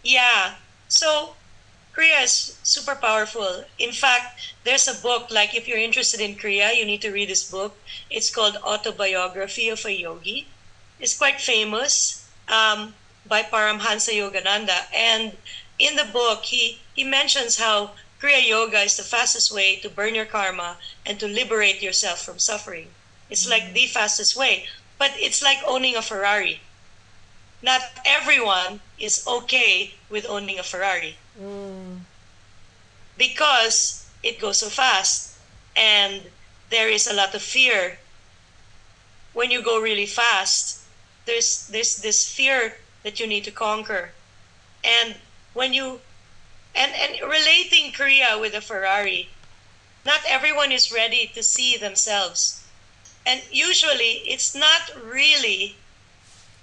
Yeah. 0.03 0.55
So 0.89 1.35
Kriya 1.95 2.25
is 2.25 2.57
super 2.63 2.95
powerful. 2.95 3.65
In 3.79 3.93
fact, 3.93 4.55
there's 4.65 4.89
a 4.89 4.95
book, 4.95 5.31
like 5.31 5.55
if 5.55 5.69
you're 5.69 5.79
interested 5.79 6.21
in 6.21 6.37
Kriya, 6.37 6.75
you 6.75 6.85
need 6.85 7.03
to 7.03 7.13
read 7.13 7.29
this 7.29 7.51
book. 7.51 7.77
It's 8.11 8.31
called 8.31 8.57
Autobiography 8.57 9.69
of 9.69 9.85
a 9.85 9.93
Yogi. 9.93 10.47
It's 10.99 11.17
quite 11.17 11.41
famous. 11.41 12.27
Um, 12.49 12.95
by 13.27 13.43
Paramhansa 13.43 14.13
Yogananda. 14.13 14.87
And 14.93 15.37
in 15.79 15.97
the 15.97 16.05
book, 16.05 16.45
he, 16.45 16.81
he 16.95 17.05
mentions 17.05 17.59
how 17.59 17.93
Kriya 18.21 18.47
Yoga 18.47 18.81
is 18.81 18.97
the 18.97 19.03
fastest 19.03 19.53
way 19.53 19.77
to 19.77 19.89
burn 19.89 20.15
your 20.15 20.27
karma 20.27 20.77
and 21.07 21.19
to 21.21 21.27
liberate 21.27 21.83
yourself 21.83 22.23
from 22.25 22.39
suffering. 22.39 22.89
It's 23.31 23.49
like 23.49 23.63
mm. 23.63 23.73
the 23.75 23.87
fastest 23.87 24.37
way. 24.37 24.67
But 24.99 25.13
it's 25.17 25.43
like 25.43 25.59
owning 25.67 25.97
a 25.97 26.03
Ferrari. 26.03 26.61
Not 27.63 27.83
everyone 28.05 28.81
is 28.99 29.27
okay 29.27 29.95
with 30.11 30.27
owning 30.29 30.59
a 30.59 30.63
Ferrari. 30.63 31.17
Mm. 31.41 32.01
Because 33.17 34.09
it 34.23 34.41
goes 34.41 34.59
so 34.59 34.69
fast 34.69 35.39
and 35.77 36.23
there 36.71 36.89
is 36.89 37.07
a 37.07 37.15
lot 37.15 37.35
of 37.35 37.43
fear. 37.43 37.99
When 39.33 39.51
you 39.51 39.63
go 39.63 39.81
really 39.81 40.07
fast 40.07 40.81
there's 41.25 41.69
this 41.69 41.95
this 41.97 42.29
fear 42.29 42.77
that 43.03 43.21
you 43.21 43.27
need 43.27 43.45
to 43.45 43.51
conquer. 43.51 44.11
And 44.85 45.17
when 45.55 45.73
you 45.73 46.01
and 46.75 46.93
and 46.93 47.21
relating 47.23 47.93
Kriya 47.93 48.41
with 48.41 48.55
a 48.55 48.61
ferrari 48.61 49.29
not 50.05 50.21
everyone 50.27 50.73
is 50.73 50.91
ready 50.91 51.31
to 51.35 51.43
see 51.43 51.77
themselves. 51.77 52.65
And 53.25 53.43
usually 53.53 54.23
it's 54.27 54.55
not 54.55 54.91
really 55.01 55.77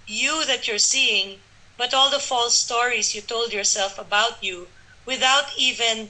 you 0.06 0.46
that 0.46 0.68
you're 0.68 0.78
seeing 0.78 1.40
but 1.80 1.94
all 1.94 2.12
the 2.12 2.28
false 2.32 2.56
stories 2.56 3.16
you 3.16 3.22
told 3.22 3.54
yourself 3.54 3.98
about 3.98 4.44
you 4.44 4.68
without 5.06 5.48
even 5.58 6.10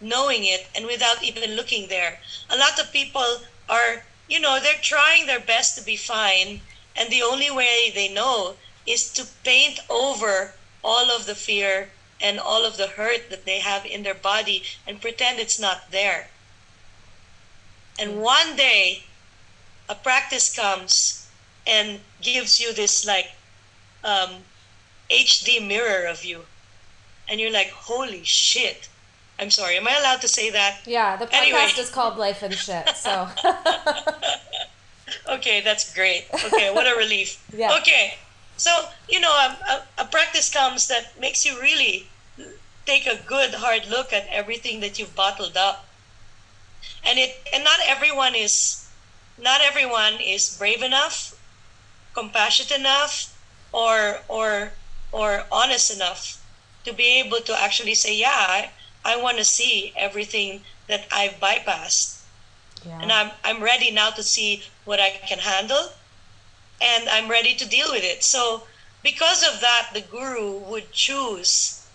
knowing 0.00 0.44
it 0.44 0.66
and 0.74 0.86
without 0.86 1.22
even 1.22 1.54
looking 1.54 1.88
there 1.88 2.18
a 2.50 2.56
lot 2.56 2.80
of 2.80 2.92
people 2.92 3.30
are 3.68 4.02
you 4.28 4.40
know 4.40 4.58
they're 4.58 4.82
trying 4.94 5.26
their 5.26 5.46
best 5.54 5.76
to 5.76 5.84
be 5.84 5.96
fine 5.96 6.60
and 6.96 7.10
the 7.10 7.22
only 7.22 7.50
way 7.50 7.92
they 7.94 8.08
know 8.08 8.56
is 8.86 9.12
to 9.12 9.26
paint 9.44 9.80
over 9.90 10.54
all 10.82 11.10
of 11.10 11.26
the 11.26 11.34
fear 11.34 11.90
and 12.20 12.38
all 12.38 12.64
of 12.64 12.76
the 12.76 12.86
hurt 12.86 13.28
that 13.28 13.44
they 13.44 13.58
have 13.58 13.84
in 13.84 14.02
their 14.02 14.14
body 14.14 14.62
and 14.86 15.00
pretend 15.00 15.38
it's 15.38 15.58
not 15.58 15.90
there. 15.90 16.28
And 17.98 18.22
one 18.22 18.56
day, 18.56 19.04
a 19.88 19.94
practice 19.94 20.54
comes 20.54 21.28
and 21.66 22.00
gives 22.22 22.60
you 22.60 22.72
this 22.72 23.04
like 23.04 23.32
um, 24.04 24.44
HD 25.10 25.66
mirror 25.66 26.06
of 26.06 26.24
you. 26.24 26.42
And 27.28 27.40
you're 27.40 27.52
like, 27.52 27.70
holy 27.70 28.22
shit. 28.24 28.88
I'm 29.38 29.50
sorry, 29.50 29.76
am 29.76 29.86
I 29.86 29.96
allowed 29.98 30.20
to 30.22 30.28
say 30.28 30.50
that? 30.50 30.80
Yeah, 30.86 31.16
the 31.16 31.26
podcast 31.26 31.42
anyway. 31.42 31.70
is 31.76 31.90
called 31.90 32.16
Life 32.16 32.42
and 32.42 32.54
Shit, 32.54 32.88
so. 32.96 33.28
okay, 35.28 35.60
that's 35.60 35.92
great. 35.94 36.24
Okay, 36.32 36.72
what 36.72 36.86
a 36.86 36.96
relief. 36.96 37.44
yeah. 37.54 37.76
Okay, 37.78 38.14
so 38.56 38.70
you 39.08 39.20
know, 39.20 39.30
a, 39.30 39.58
a, 39.68 40.02
a, 40.02 40.04
practice 40.06 40.50
comes 40.50 40.88
that 40.88 41.20
makes 41.20 41.44
you 41.44 41.60
really 41.60 42.08
take 42.86 43.06
a 43.06 43.20
good 43.26 43.54
hard 43.54 43.86
look 43.88 44.12
at 44.12 44.26
everything 44.30 44.80
that 44.80 44.98
you've 44.98 45.14
bottled 45.14 45.56
up, 45.56 45.86
and 47.04 47.18
it 47.18 47.36
and 47.52 47.62
not 47.62 47.78
everyone 47.86 48.34
is, 48.34 48.88
not 49.36 49.60
everyone 49.60 50.14
is 50.14 50.56
brave 50.56 50.82
enough, 50.82 51.38
compassionate 52.14 52.80
enough, 52.80 53.36
or 53.70 54.20
or 54.28 54.72
or 55.16 55.46
honest 55.52 55.90
enough 55.94 56.44
to 56.84 56.92
be 56.92 57.20
able 57.20 57.40
to 57.40 57.54
actually 57.60 57.94
say, 57.94 58.14
yeah, 58.16 58.46
I, 58.58 58.70
I 59.04 59.16
want 59.16 59.38
to 59.38 59.44
see 59.44 59.92
everything 59.96 60.64
that 60.88 61.06
I've 61.12 61.40
bypassed 61.40 62.16
yeah. 62.86 63.00
And 63.02 63.12
I'm 63.12 63.32
I'm 63.44 63.62
ready 63.62 63.90
now 63.90 64.10
to 64.10 64.22
see 64.22 64.62
what 64.84 65.00
I 65.00 65.10
can 65.10 65.38
handle 65.38 65.92
and 66.80 67.08
I'm 67.08 67.28
ready 67.28 67.54
to 67.54 67.66
deal 67.68 67.90
with 67.90 68.04
it. 68.04 68.22
So 68.24 68.66
because 69.02 69.42
of 69.42 69.60
that 69.60 69.90
the 69.92 70.00
guru 70.00 70.58
would 70.58 70.92
choose 70.92 71.86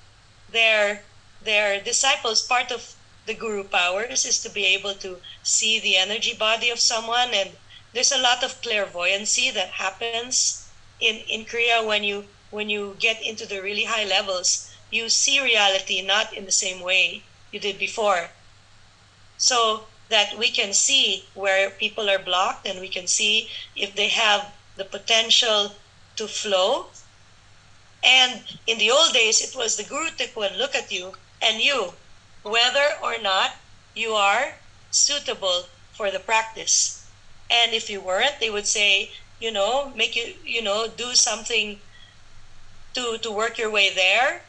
their 0.49 1.03
their 1.41 1.81
disciples 1.81 2.41
part 2.41 2.71
of 2.71 2.95
the 3.25 3.33
guru 3.33 3.63
powers 3.63 4.25
is 4.25 4.41
to 4.43 4.49
be 4.49 4.65
able 4.65 4.93
to 4.95 5.21
see 5.43 5.79
the 5.79 5.97
energy 5.97 6.33
body 6.33 6.69
of 6.69 6.79
someone 6.79 7.29
and 7.33 7.57
there's 7.93 8.11
a 8.11 8.17
lot 8.21 8.43
of 8.43 8.61
clairvoyancy 8.61 9.51
that 9.51 9.69
happens 9.69 10.69
in 10.99 11.17
in 11.27 11.45
kriya 11.45 11.85
when 11.85 12.03
you 12.03 12.25
when 12.51 12.69
you 12.69 12.95
get 12.99 13.21
into 13.25 13.45
the 13.47 13.61
really 13.61 13.85
high 13.85 14.05
levels 14.05 14.71
you 14.91 15.09
see 15.09 15.41
reality 15.41 16.01
not 16.01 16.31
in 16.33 16.45
the 16.45 16.51
same 16.51 16.81
way 16.81 17.23
you 17.51 17.59
did 17.59 17.79
before 17.79 18.29
so 19.37 19.85
that 20.09 20.37
we 20.37 20.51
can 20.51 20.73
see 20.73 21.25
where 21.33 21.69
people 21.69 22.09
are 22.09 22.19
blocked 22.19 22.67
and 22.67 22.79
we 22.79 22.89
can 22.89 23.07
see 23.07 23.49
if 23.75 23.95
they 23.95 24.09
have 24.09 24.53
the 24.75 24.85
potential 24.85 25.71
to 26.17 26.27
flow. 26.27 26.87
And 28.03 28.43
in 28.67 28.77
the 28.77 28.91
old 28.91 29.13
days, 29.13 29.41
it 29.41 29.55
was 29.55 29.77
the 29.77 29.83
Guru 29.83 30.09
Tuk 30.11 30.35
would 30.35 30.55
look 30.57 30.75
at 30.75 30.91
you 30.91 31.13
and 31.41 31.61
you, 31.61 31.93
whether 32.43 32.87
or 33.01 33.17
not 33.19 33.55
you 33.95 34.11
are 34.13 34.55
suitable 34.91 35.65
for 35.93 36.11
the 36.11 36.19
practice. 36.19 37.07
And 37.49 37.73
if 37.73 37.89
you 37.89 38.01
weren't, 38.01 38.39
they 38.39 38.49
would 38.49 38.67
say, 38.67 39.11
you 39.39 39.51
know, 39.51 39.91
make 39.95 40.15
you, 40.15 40.35
you 40.45 40.61
know, 40.61 40.87
do 40.87 41.15
something 41.15 41.79
to 42.93 43.17
to 43.17 43.31
work 43.31 43.57
your 43.57 43.69
way 43.69 43.89
there. 43.93 44.41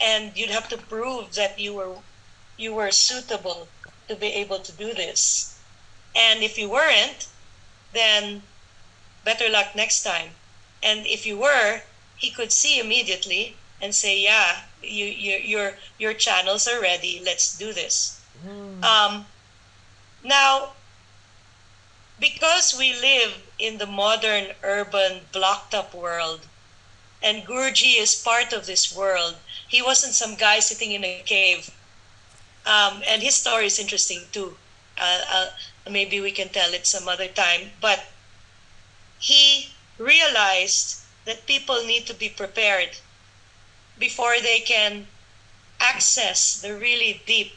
And 0.00 0.36
you'd 0.36 0.50
have 0.50 0.68
to 0.68 0.76
prove 0.76 1.34
that 1.34 1.58
you 1.58 1.74
were 1.74 1.96
you 2.56 2.74
were 2.74 2.90
suitable 2.90 3.68
to 4.08 4.16
be 4.16 4.28
able 4.28 4.58
to 4.58 4.72
do 4.72 4.92
this. 4.94 5.58
And 6.14 6.42
if 6.42 6.58
you 6.58 6.70
weren't, 6.70 7.28
then 7.92 8.42
better 9.24 9.48
luck 9.48 9.74
next 9.74 10.02
time. 10.02 10.30
And 10.82 11.06
if 11.06 11.26
you 11.26 11.38
were, 11.38 11.80
he 12.16 12.30
could 12.30 12.52
see 12.52 12.78
immediately 12.78 13.56
and 13.80 13.94
say, 13.94 14.18
"Yeah, 14.18 14.62
you, 14.82 15.06
you, 15.06 15.36
your 15.38 15.78
your 15.98 16.14
channels 16.14 16.68
are 16.68 16.80
ready. 16.80 17.20
Let's 17.24 17.56
do 17.56 17.72
this." 17.72 18.20
Mm. 18.46 18.84
Um, 18.84 19.26
now, 20.22 20.72
because 22.20 22.76
we 22.76 22.92
live 22.92 23.42
in 23.58 23.78
the 23.78 23.86
modern, 23.86 24.54
urban, 24.62 25.22
blocked-up 25.32 25.94
world, 25.94 26.46
and 27.24 27.44
Guruji 27.44 27.98
is 27.98 28.14
part 28.14 28.52
of 28.52 28.66
this 28.66 28.94
world, 28.94 29.34
he 29.66 29.82
wasn't 29.82 30.14
some 30.14 30.36
guy 30.36 30.60
sitting 30.60 30.92
in 30.92 31.04
a 31.04 31.22
cave 31.26 31.70
um, 32.66 33.02
and 33.06 33.22
his 33.22 33.34
story 33.34 33.66
is 33.66 33.78
interesting 33.78 34.22
too. 34.32 34.56
Uh, 34.98 35.20
uh, 35.30 35.46
maybe 35.90 36.20
we 36.20 36.30
can 36.30 36.48
tell 36.48 36.72
it 36.72 36.86
some 36.86 37.08
other 37.08 37.28
time. 37.28 37.72
But 37.80 38.04
he 39.18 39.70
realized 39.98 41.02
that 41.24 41.46
people 41.46 41.84
need 41.84 42.06
to 42.06 42.14
be 42.14 42.28
prepared 42.28 42.96
before 43.98 44.36
they 44.40 44.60
can 44.60 45.06
access 45.80 46.60
the 46.60 46.74
really 46.74 47.22
deep 47.26 47.52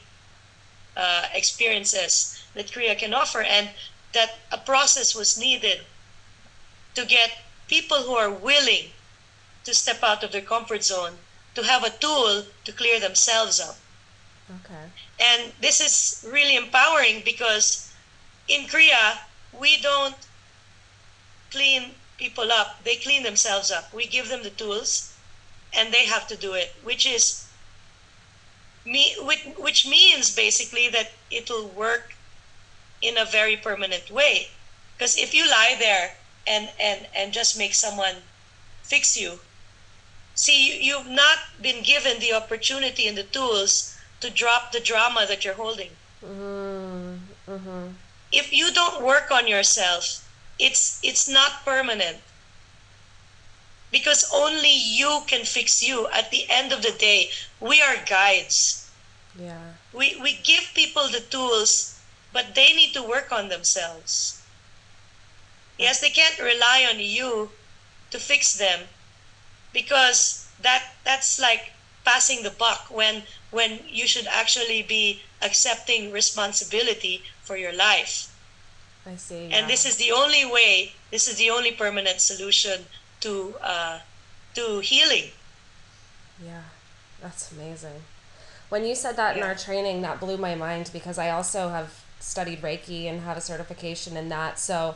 uh, 0.96 1.28
experiences 1.34 2.44
that 2.54 2.68
Kriya 2.68 2.98
can 2.98 3.14
offer, 3.14 3.42
and 3.42 3.70
that 4.14 4.36
a 4.52 4.58
process 4.58 5.16
was 5.16 5.38
needed 5.38 5.82
to 6.96 7.06
get 7.06 7.32
people 7.68 7.98
who 7.98 8.16
are 8.16 8.32
willing 8.32 8.90
to 9.68 9.74
step 9.74 10.02
out 10.02 10.24
of 10.24 10.32
their 10.32 10.48
comfort 10.54 10.82
zone 10.82 11.12
to 11.54 11.62
have 11.62 11.84
a 11.84 11.90
tool 11.90 12.46
to 12.64 12.72
clear 12.72 13.02
themselves 13.02 13.60
up. 13.60 13.76
Okay. 14.50 14.86
And 15.20 15.52
this 15.60 15.82
is 15.82 16.26
really 16.32 16.56
empowering 16.56 17.22
because 17.26 17.92
in 18.48 18.62
Kriya, 18.62 19.18
we 19.60 19.76
don't 19.82 20.16
clean 21.52 21.92
people 22.18 22.50
up. 22.50 22.82
They 22.86 22.96
clean 22.96 23.24
themselves 23.24 23.70
up. 23.72 23.94
We 23.94 24.08
give 24.08 24.30
them 24.30 24.42
the 24.44 24.52
tools 24.52 25.14
and 25.74 25.94
they 25.94 26.06
have 26.06 26.28
to 26.30 26.38
do 26.38 26.54
it, 26.54 26.74
which 26.86 27.06
is 27.06 27.46
me 28.86 29.16
which 29.58 29.86
means 29.86 30.34
basically 30.34 30.88
that 30.90 31.12
it'll 31.30 31.68
work 31.68 32.16
in 33.02 33.18
a 33.18 33.26
very 33.26 33.58
permanent 33.58 34.10
way. 34.10 34.48
Because 34.96 35.18
if 35.18 35.34
you 35.34 35.44
lie 35.50 35.76
there 35.78 36.16
and, 36.48 36.70
and, 36.80 37.06
and 37.14 37.34
just 37.34 37.58
make 37.58 37.76
someone 37.76 38.16
fix 38.84 39.18
you, 39.18 39.40
see, 40.38 40.80
you've 40.80 41.10
not 41.10 41.40
been 41.62 41.84
given 41.84 42.20
the 42.20 42.32
opportunity 42.32 43.08
and 43.08 43.18
the 43.18 43.24
tools 43.24 43.98
to 44.22 44.30
drop 44.30 44.72
the 44.72 44.80
drama 44.80 45.26
that 45.28 45.44
you're 45.44 45.56
holding. 45.56 45.92
Mm-hmm. 46.24 47.52
Mm-hmm. 47.52 47.88
If 48.32 48.54
you 48.54 48.72
don't 48.72 49.04
work 49.04 49.32
on 49.32 49.48
yourself, 49.48 50.28
it's 50.60 51.00
it's 51.04 51.28
not 51.28 51.66
permanent. 51.66 52.18
Because 53.90 54.30
only 54.34 54.74
you 54.74 55.22
can 55.28 55.46
fix 55.46 55.82
you. 55.82 56.08
At 56.10 56.30
the 56.30 56.46
end 56.50 56.74
of 56.74 56.82
the 56.82 56.92
day, 56.92 57.32
we 57.60 57.82
are 57.82 57.96
guides. 58.06 58.90
Yeah. 59.40 59.74
We 59.94 60.20
we 60.22 60.38
give 60.44 60.72
people 60.76 61.08
the 61.08 61.22
tools, 61.22 62.00
but 62.34 62.54
they 62.54 62.74
need 62.74 62.94
to 62.94 63.02
work 63.02 63.32
on 63.32 63.50
themselves. 63.50 64.42
Yes, 65.80 66.02
they 66.02 66.10
can't 66.10 66.40
rely 66.40 66.86
on 66.90 67.00
you 67.00 67.52
to 68.12 68.20
fix 68.20 68.58
them 68.58 68.90
because 69.78 70.50
that 70.64 70.84
that's 71.06 71.40
like 71.40 71.72
passing 72.04 72.42
the 72.42 72.50
buck 72.50 72.82
when 72.90 73.22
when 73.52 73.80
you 73.88 74.08
should 74.08 74.26
actually 74.42 74.82
be 74.82 75.22
accepting 75.44 76.12
responsibility 76.12 77.22
for 77.44 77.56
your 77.56 77.76
life. 77.90 78.34
I 79.06 79.16
see. 79.16 79.50
And 79.54 79.70
this 79.70 79.86
is 79.86 79.96
the 79.98 80.12
only 80.12 80.46
way. 80.46 80.94
This 81.12 81.28
is 81.30 81.36
the 81.38 81.50
only 81.52 81.72
permanent 81.72 82.20
solution 82.32 82.78
to 83.22 83.54
uh, 83.62 84.00
to 84.56 84.80
healing. 84.80 85.30
Yeah, 86.44 86.66
that's 87.22 87.52
amazing. 87.52 88.02
When 88.70 88.84
you 88.84 88.96
said 88.96 89.16
that 89.16 89.36
yeah. 89.36 89.44
in 89.44 89.48
our 89.50 89.56
training, 89.56 90.02
that 90.02 90.20
blew 90.20 90.38
my 90.38 90.56
mind 90.56 90.90
because 90.92 91.18
I 91.20 91.30
also 91.30 91.70
have 91.70 92.04
studied 92.20 92.62
Reiki 92.62 93.06
and 93.10 93.22
have 93.22 93.38
a 93.38 93.46
certification 93.52 94.18
in 94.18 94.28
that. 94.30 94.60
So 94.60 94.96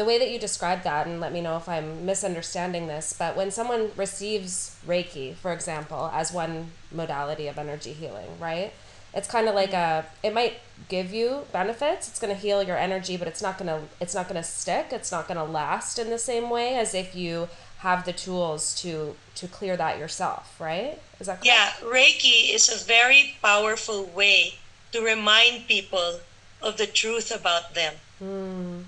the 0.00 0.06
way 0.06 0.18
that 0.18 0.30
you 0.30 0.38
described 0.38 0.82
that, 0.84 1.06
and 1.06 1.20
let 1.20 1.30
me 1.30 1.42
know 1.42 1.58
if 1.58 1.68
I'm 1.68 2.06
misunderstanding 2.06 2.86
this, 2.86 3.14
but 3.18 3.36
when 3.36 3.50
someone 3.50 3.90
receives 3.96 4.74
Reiki, 4.88 5.34
for 5.34 5.52
example, 5.52 6.10
as 6.14 6.32
one 6.32 6.70
modality 6.90 7.48
of 7.48 7.58
energy 7.58 7.92
healing, 7.92 8.30
right? 8.40 8.72
It's 9.12 9.28
kind 9.28 9.46
of 9.46 9.54
like 9.54 9.74
a 9.74 10.06
it 10.22 10.32
might 10.32 10.54
give 10.88 11.12
you 11.12 11.42
benefits. 11.52 12.08
It's 12.08 12.18
going 12.18 12.34
to 12.34 12.40
heal 12.40 12.62
your 12.62 12.78
energy, 12.78 13.18
but 13.18 13.28
it's 13.28 13.42
not 13.42 13.58
going 13.58 13.66
to 13.66 13.82
it's 14.00 14.14
not 14.14 14.26
going 14.26 14.40
to 14.40 14.48
stick. 14.48 14.86
It's 14.90 15.12
not 15.12 15.28
going 15.28 15.36
to 15.36 15.44
last 15.44 15.98
in 15.98 16.08
the 16.08 16.18
same 16.18 16.48
way 16.48 16.76
as 16.76 16.94
if 16.94 17.14
you 17.14 17.50
have 17.80 18.06
the 18.06 18.14
tools 18.14 18.74
to 18.76 19.16
to 19.34 19.48
clear 19.48 19.76
that 19.76 19.98
yourself, 19.98 20.58
right? 20.58 20.98
Is 21.18 21.26
that 21.26 21.42
correct? 21.42 21.46
Yeah, 21.46 21.72
Reiki 21.82 22.54
is 22.54 22.70
a 22.70 22.82
very 22.86 23.34
powerful 23.42 24.06
way 24.06 24.54
to 24.92 25.02
remind 25.02 25.66
people 25.68 26.20
of 26.62 26.78
the 26.78 26.86
truth 26.86 27.30
about 27.30 27.74
them. 27.74 27.94
Mm. 28.22 28.84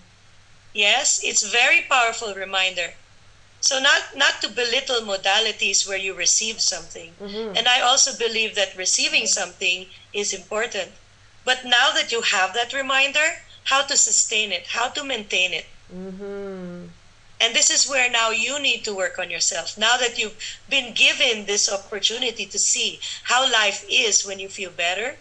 Yes, 0.72 1.20
it's 1.22 1.50
very 1.50 1.82
powerful 1.82 2.34
reminder. 2.34 2.94
So 3.60 3.78
not 3.78 4.16
not 4.16 4.40
to 4.42 4.48
belittle 4.48 5.02
modalities 5.02 5.86
where 5.86 5.98
you 5.98 6.14
receive 6.14 6.60
something. 6.60 7.12
Mm-hmm. 7.20 7.56
And 7.56 7.68
I 7.68 7.80
also 7.80 8.16
believe 8.16 8.54
that 8.56 8.76
receiving 8.76 9.26
something 9.26 9.86
is 10.12 10.32
important. 10.32 10.90
But 11.44 11.64
now 11.64 11.92
that 11.92 12.10
you 12.10 12.22
have 12.22 12.54
that 12.54 12.72
reminder, 12.72 13.42
how 13.64 13.82
to 13.82 13.96
sustain 13.96 14.52
it, 14.52 14.66
how 14.66 14.88
to 14.88 15.04
maintain 15.04 15.52
it. 15.52 15.66
Mm-hmm. 15.94 16.88
And 17.42 17.54
this 17.54 17.70
is 17.70 17.88
where 17.88 18.08
now 18.10 18.30
you 18.30 18.60
need 18.60 18.84
to 18.84 18.94
work 18.94 19.18
on 19.18 19.30
yourself. 19.30 19.76
Now 19.76 19.96
that 19.96 20.18
you've 20.18 20.38
been 20.68 20.94
given 20.94 21.46
this 21.46 21.72
opportunity 21.72 22.46
to 22.46 22.58
see 22.58 23.00
how 23.24 23.50
life 23.50 23.84
is 23.90 24.24
when 24.24 24.38
you 24.38 24.48
feel 24.48 24.70
better, 24.70 25.16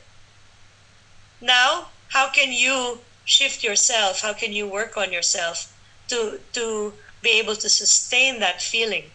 now 1.41 1.89
how 2.09 2.29
can 2.29 2.51
you 2.51 2.99
shift 3.25 3.63
yourself? 3.63 4.21
How 4.21 4.33
can 4.33 4.53
you 4.53 4.67
work 4.67 4.97
on 4.97 5.11
yourself 5.11 5.77
to 6.09 6.39
to 6.53 6.93
be 7.21 7.39
able 7.39 7.55
to 7.55 7.69
sustain 7.69 8.39
that 8.39 8.61
feeling? 8.61 9.05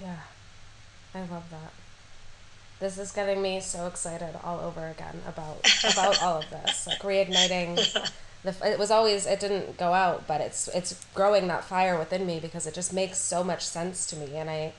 Yeah. 0.00 0.20
I 1.14 1.20
love 1.20 1.48
that. 1.50 1.72
This 2.80 2.98
is 2.98 3.12
getting 3.12 3.40
me 3.40 3.60
so 3.60 3.86
excited 3.86 4.34
all 4.42 4.60
over 4.60 4.88
again 4.88 5.22
about 5.28 5.58
about 5.84 6.22
all 6.22 6.38
of 6.38 6.50
this. 6.50 6.86
Like 6.86 7.00
reigniting 7.00 7.76
the 8.44 8.54
it 8.62 8.78
was 8.78 8.90
always 8.90 9.26
it 9.26 9.40
didn't 9.40 9.76
go 9.76 9.92
out 9.92 10.26
but 10.26 10.40
it's 10.40 10.68
it's 10.68 11.04
growing 11.14 11.48
that 11.48 11.64
fire 11.64 11.98
within 11.98 12.26
me 12.26 12.38
because 12.38 12.66
it 12.66 12.74
just 12.74 12.92
makes 12.92 13.18
so 13.18 13.42
much 13.42 13.64
sense 13.64 14.06
to 14.06 14.16
me 14.16 14.36
and 14.36 14.48
i 14.48 14.72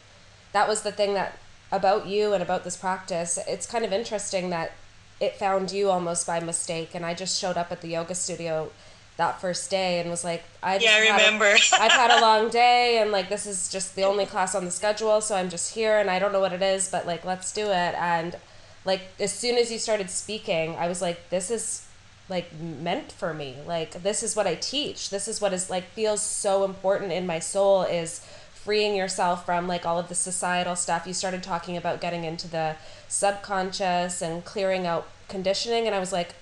that 0.54 0.70
was 0.70 0.84
the 0.84 0.92
thing 0.92 1.14
that 1.16 1.38
about 1.72 2.06
you 2.06 2.32
and 2.32 2.42
about 2.42 2.64
this 2.64 2.78
practice 2.78 3.38
it's 3.48 3.66
kind 3.66 3.84
of 3.84 3.92
interesting 3.92 4.52
that 4.52 4.72
it 5.20 5.36
found 5.36 5.72
you 5.72 5.90
almost 5.90 6.28
by 6.28 6.40
mistake 6.40 6.92
and 6.94 7.06
i 7.06 7.14
just 7.14 7.40
showed 7.40 7.58
up 7.58 7.72
at 7.72 7.82
the 7.82 7.90
yoga 7.90 8.16
studio 8.16 8.70
that 9.18 9.40
first 9.40 9.70
day 9.72 10.00
and 10.00 10.10
was 10.10 10.24
like 10.24 10.44
i 10.62 10.78
yeah, 10.78 10.96
I 10.96 11.00
remember 11.12 11.46
a, 11.46 11.58
i've 11.80 11.92
had 11.92 12.12
a 12.12 12.22
long 12.28 12.50
day 12.50 13.00
and 13.00 13.12
like 13.12 13.30
this 13.30 13.46
is 13.46 13.70
just 13.70 13.96
the 13.96 14.04
only 14.04 14.26
class 14.26 14.56
on 14.56 14.66
the 14.66 14.72
schedule 14.72 15.22
so 15.22 15.36
i'm 15.36 15.50
just 15.50 15.74
here 15.74 15.98
and 15.98 16.10
i 16.10 16.20
don't 16.20 16.34
know 16.34 16.42
what 16.42 16.54
it 16.54 16.62
is 16.62 16.90
but 16.90 17.06
like 17.06 17.24
let's 17.24 17.52
do 17.54 17.68
it. 17.68 17.96
And 17.96 18.36
like 18.84 19.02
as 19.20 19.32
soon 19.32 19.58
as 19.58 19.72
you 19.72 19.80
started 19.80 20.10
speaking 20.10 20.76
i 20.76 20.88
was 20.88 21.02
like 21.02 21.30
this 21.30 21.50
is 21.50 21.86
like 22.30 22.52
meant 22.60 23.12
for 23.12 23.34
me. 23.34 23.58
Like 23.66 24.04
this 24.04 24.24
is 24.24 24.36
what 24.36 24.48
i 24.48 24.56
teach. 24.56 25.10
This 25.10 25.28
is 25.28 25.42
what 25.42 25.54
is 25.54 25.70
like 25.70 25.86
feels 25.92 26.22
so 26.22 26.64
important 26.64 27.12
in 27.12 27.28
my 27.28 27.40
soul 27.40 27.84
is 27.84 28.26
freeing 28.54 28.96
yourself 28.96 29.46
from 29.46 29.68
like 29.68 29.86
all 29.86 30.00
of 30.00 30.10
the 30.10 30.16
societal 30.16 30.76
stuff. 30.76 31.06
You 31.06 31.14
started 31.14 31.44
talking 31.44 31.78
about 31.78 32.02
getting 32.02 32.24
into 32.24 32.48
the 32.48 32.76
subconscious 33.16 34.22
and 34.22 34.44
clearing 34.46 34.86
out 34.86 35.08
conditioning 35.28 35.86
and 35.86 35.96
i 35.96 36.00
was 36.00 36.12
like 36.12 36.36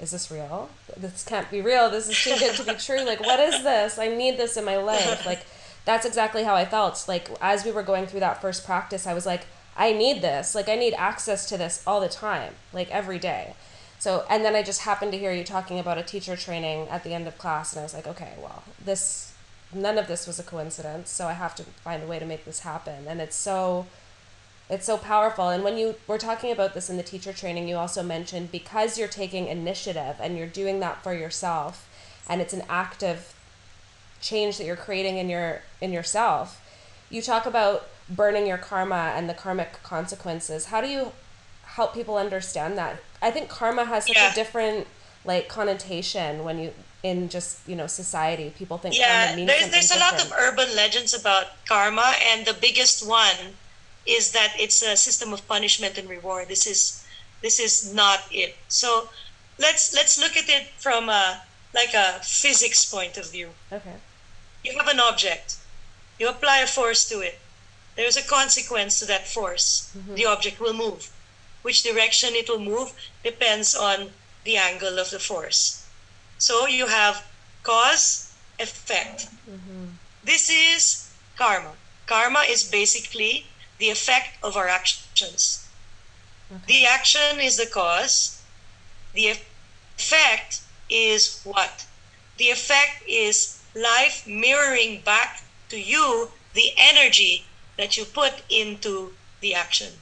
is 0.00 0.10
this 0.10 0.32
real? 0.32 0.68
This 0.96 1.24
can't 1.24 1.48
be 1.48 1.60
real. 1.60 1.88
This 1.88 2.08
is 2.08 2.20
too 2.20 2.36
good 2.36 2.56
to 2.56 2.64
be 2.64 2.74
true. 2.74 3.04
Like 3.04 3.20
what 3.20 3.38
is 3.38 3.62
this? 3.62 3.98
I 4.00 4.08
need 4.08 4.36
this 4.36 4.56
in 4.56 4.64
my 4.64 4.76
life. 4.76 5.24
Like 5.32 5.46
that's 5.84 6.04
exactly 6.04 6.42
how 6.42 6.56
i 6.56 6.64
felt. 6.64 7.04
Like 7.06 7.30
as 7.40 7.64
we 7.64 7.70
were 7.70 7.84
going 7.84 8.06
through 8.06 8.20
that 8.20 8.40
first 8.42 8.66
practice 8.66 9.06
i 9.06 9.14
was 9.14 9.26
like 9.26 9.42
i 9.76 9.92
need 9.92 10.20
this. 10.20 10.56
Like 10.56 10.68
i 10.68 10.74
need 10.74 10.94
access 10.94 11.48
to 11.50 11.56
this 11.56 11.84
all 11.86 12.00
the 12.00 12.08
time 12.08 12.54
like 12.72 12.90
every 12.90 13.20
day. 13.20 13.54
So, 14.02 14.24
and 14.28 14.44
then 14.44 14.56
I 14.56 14.64
just 14.64 14.80
happened 14.80 15.12
to 15.12 15.18
hear 15.18 15.30
you 15.30 15.44
talking 15.44 15.78
about 15.78 15.96
a 15.96 16.02
teacher 16.02 16.34
training 16.34 16.88
at 16.88 17.04
the 17.04 17.14
end 17.14 17.28
of 17.28 17.38
class, 17.38 17.72
and 17.72 17.78
I 17.78 17.82
was 17.84 17.94
like, 17.94 18.08
okay, 18.08 18.32
well, 18.42 18.64
this, 18.84 19.32
none 19.72 19.96
of 19.96 20.08
this 20.08 20.26
was 20.26 20.40
a 20.40 20.42
coincidence, 20.42 21.08
so 21.08 21.28
I 21.28 21.34
have 21.34 21.54
to 21.54 21.62
find 21.62 22.02
a 22.02 22.06
way 22.08 22.18
to 22.18 22.26
make 22.26 22.44
this 22.44 22.58
happen. 22.60 23.06
And 23.06 23.20
it's 23.20 23.36
so, 23.36 23.86
it's 24.72 24.86
so 24.86 24.96
powerful. 24.96 25.48
And 25.50 25.62
when 25.62 25.76
you 25.76 25.94
were 26.06 26.18
talking 26.18 26.50
about 26.50 26.74
this 26.74 26.88
in 26.88 26.96
the 26.96 27.02
teacher 27.02 27.32
training, 27.32 27.68
you 27.68 27.76
also 27.76 28.02
mentioned 28.02 28.50
because 28.50 28.98
you're 28.98 29.06
taking 29.06 29.46
initiative 29.46 30.16
and 30.18 30.36
you're 30.36 30.46
doing 30.46 30.80
that 30.80 31.02
for 31.02 31.14
yourself, 31.14 31.88
and 32.28 32.40
it's 32.40 32.52
an 32.52 32.62
active 32.68 33.34
change 34.20 34.56
that 34.58 34.64
you're 34.64 34.76
creating 34.76 35.18
in 35.18 35.28
your 35.28 35.62
in 35.80 35.92
yourself. 35.92 36.58
You 37.10 37.20
talk 37.22 37.44
about 37.46 37.88
burning 38.08 38.46
your 38.46 38.58
karma 38.58 39.12
and 39.14 39.28
the 39.28 39.34
karmic 39.34 39.82
consequences. 39.82 40.66
How 40.66 40.80
do 40.80 40.88
you 40.88 41.12
help 41.74 41.94
people 41.94 42.16
understand 42.16 42.76
that. 42.78 42.98
I 43.20 43.30
think 43.30 43.48
karma 43.48 43.84
has 43.84 44.06
such 44.06 44.16
yeah. 44.16 44.32
a 44.32 44.34
different 44.34 44.86
like 45.24 45.48
connotation 45.48 46.44
when 46.44 46.58
you 46.58 46.72
in 47.02 47.28
just 47.28 47.66
you 47.68 47.76
know 47.76 47.86
society. 47.86 48.52
People 48.56 48.78
think 48.78 48.96
yeah, 48.96 49.26
karma 49.26 49.36
means 49.36 49.48
there's 49.48 49.70
there's 49.70 49.90
a 49.90 49.98
lot 49.98 50.22
of 50.22 50.32
urban 50.32 50.74
legends 50.76 51.14
about 51.14 51.46
karma, 51.66 52.14
and 52.30 52.46
the 52.46 52.54
biggest 52.54 53.06
one 53.06 53.56
is 54.06 54.32
that 54.32 54.54
it's 54.58 54.82
a 54.82 54.96
system 54.96 55.32
of 55.32 55.46
punishment 55.46 55.98
and 55.98 56.08
reward. 56.08 56.48
This 56.48 56.66
is 56.66 57.04
this 57.40 57.58
is 57.58 57.92
not 57.94 58.20
it. 58.30 58.56
So 58.68 59.08
let's 59.58 59.94
let's 59.94 60.18
look 60.18 60.36
at 60.36 60.48
it 60.48 60.68
from 60.78 61.08
a 61.08 61.42
like 61.74 61.94
a 61.94 62.20
physics 62.22 62.84
point 62.84 63.16
of 63.16 63.30
view. 63.30 63.50
Okay. 63.70 63.96
You 64.64 64.76
have 64.78 64.88
an 64.88 65.00
object. 65.00 65.56
You 66.18 66.28
apply 66.28 66.58
a 66.58 66.66
force 66.66 67.08
to 67.08 67.20
it. 67.20 67.38
There's 67.96 68.16
a 68.16 68.22
consequence 68.22 69.00
to 69.00 69.06
that 69.06 69.26
force. 69.28 69.90
Mm-hmm. 69.96 70.14
The 70.14 70.26
object 70.26 70.60
will 70.60 70.74
move 70.74 71.10
which 71.62 71.82
direction 71.82 72.34
it 72.34 72.48
will 72.48 72.60
move 72.60 72.92
depends 73.22 73.74
on 73.74 74.10
the 74.44 74.56
angle 74.56 74.98
of 74.98 75.10
the 75.10 75.18
force. 75.18 75.86
So 76.38 76.66
you 76.66 76.88
have 76.88 77.24
cause, 77.62 78.32
effect. 78.58 79.28
Mm-hmm. 79.48 79.86
This 80.24 80.50
is 80.50 81.10
karma. 81.36 81.72
Karma 82.06 82.40
is 82.48 82.64
basically 82.64 83.46
the 83.82 83.90
effect 83.90 84.30
of 84.44 84.56
our 84.56 84.68
actions. 84.68 85.66
Okay. 86.48 86.62
The 86.68 86.86
action 86.86 87.40
is 87.40 87.56
the 87.56 87.66
cause. 87.66 88.40
The 89.12 89.26
effect 89.98 90.60
is 90.88 91.40
what? 91.42 91.86
The 92.38 92.50
effect 92.50 93.02
is 93.08 93.60
life 93.74 94.24
mirroring 94.24 95.00
back 95.00 95.42
to 95.70 95.80
you 95.80 96.30
the 96.54 96.70
energy 96.78 97.46
that 97.76 97.96
you 97.96 98.04
put 98.04 98.34
into 98.48 99.14
the 99.40 99.52
action. 99.52 99.94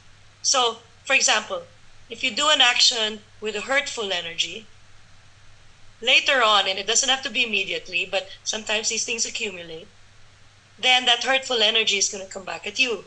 So 0.43 0.61
for 1.07 1.15
example, 1.15 1.63
if 2.11 2.23
you 2.23 2.31
do 2.31 2.51
an 2.51 2.61
action 2.61 3.21
with 3.41 3.57
a 3.57 3.63
hurtful 3.63 4.13
energy, 4.13 4.67
later 6.03 6.43
on, 6.43 6.69
and 6.69 6.79
it 6.79 6.87
doesn't 6.87 7.09
have 7.09 7.23
to 7.23 7.31
be 7.31 7.45
immediately, 7.47 8.05
but 8.05 8.29
sometimes 8.45 8.91
these 8.91 9.07
things 9.07 9.25
accumulate, 9.25 9.89
then 10.79 11.07
that 11.07 11.25
hurtful 11.25 11.63
energy 11.63 11.97
is 11.97 12.11
going 12.11 12.27
to 12.27 12.31
come 12.31 12.45
back 12.45 12.67
at 12.67 12.79
you. 12.79 13.05